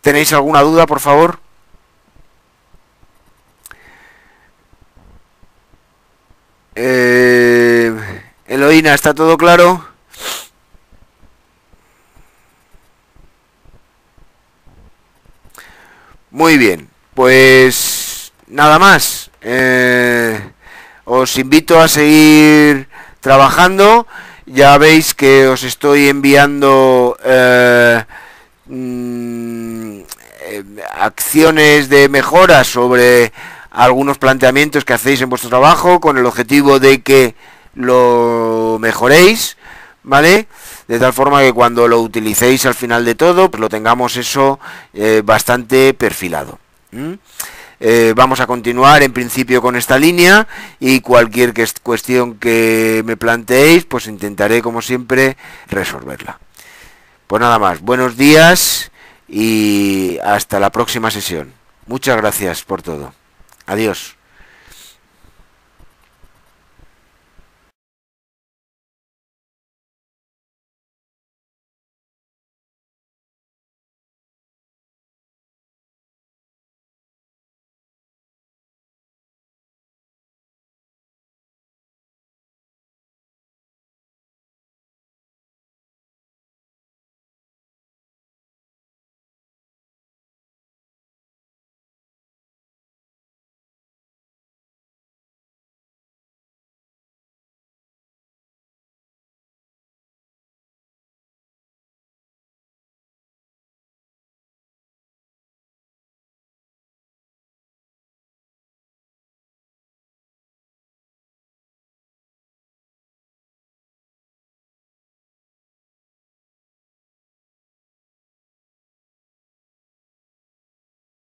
¿Tenéis 0.00 0.32
alguna 0.32 0.62
duda, 0.62 0.86
por 0.86 1.00
favor? 1.00 1.38
Eloína, 8.46 8.92
¿está 8.92 9.14
todo 9.14 9.38
claro? 9.38 9.82
Muy 16.30 16.58
bien, 16.58 16.90
pues 17.14 18.32
nada 18.48 18.78
más. 18.78 19.30
Eh, 19.40 20.38
os 21.04 21.38
invito 21.38 21.80
a 21.80 21.88
seguir 21.88 22.88
trabajando. 23.20 24.06
Ya 24.44 24.76
veis 24.76 25.14
que 25.14 25.46
os 25.48 25.62
estoy 25.62 26.08
enviando 26.08 27.16
eh, 27.24 28.04
mm, 28.66 30.00
eh, 30.42 30.64
acciones 30.98 31.88
de 31.88 32.10
mejora 32.10 32.62
sobre 32.64 33.32
algunos 33.70 34.18
planteamientos 34.18 34.84
que 34.84 34.92
hacéis 34.92 35.22
en 35.22 35.30
vuestro 35.30 35.48
trabajo 35.48 35.98
con 35.98 36.18
el 36.18 36.26
objetivo 36.26 36.78
de 36.78 37.00
que 37.00 37.34
lo 37.74 38.78
mejoréis, 38.80 39.56
¿vale? 40.02 40.46
De 40.88 40.98
tal 40.98 41.12
forma 41.12 41.40
que 41.40 41.52
cuando 41.52 41.88
lo 41.88 42.00
utilicéis 42.00 42.66
al 42.66 42.74
final 42.74 43.04
de 43.04 43.14
todo, 43.14 43.50
pues 43.50 43.60
lo 43.60 43.68
tengamos 43.68 44.16
eso 44.16 44.60
eh, 44.92 45.22
bastante 45.24 45.94
perfilado. 45.94 46.58
Eh, 47.80 48.12
vamos 48.14 48.40
a 48.40 48.46
continuar 48.46 49.02
en 49.02 49.12
principio 49.12 49.60
con 49.60 49.76
esta 49.76 49.98
línea 49.98 50.46
y 50.78 51.00
cualquier 51.00 51.52
cuestión 51.82 52.34
que 52.38 53.02
me 53.04 53.16
planteéis, 53.16 53.84
pues 53.84 54.06
intentaré 54.06 54.62
como 54.62 54.80
siempre 54.80 55.36
resolverla. 55.68 56.38
Pues 57.26 57.40
nada 57.40 57.58
más, 57.58 57.80
buenos 57.80 58.16
días 58.16 58.90
y 59.28 60.18
hasta 60.24 60.60
la 60.60 60.70
próxima 60.70 61.10
sesión. 61.10 61.52
Muchas 61.86 62.16
gracias 62.16 62.62
por 62.62 62.82
todo. 62.82 63.12
Adiós. 63.66 64.16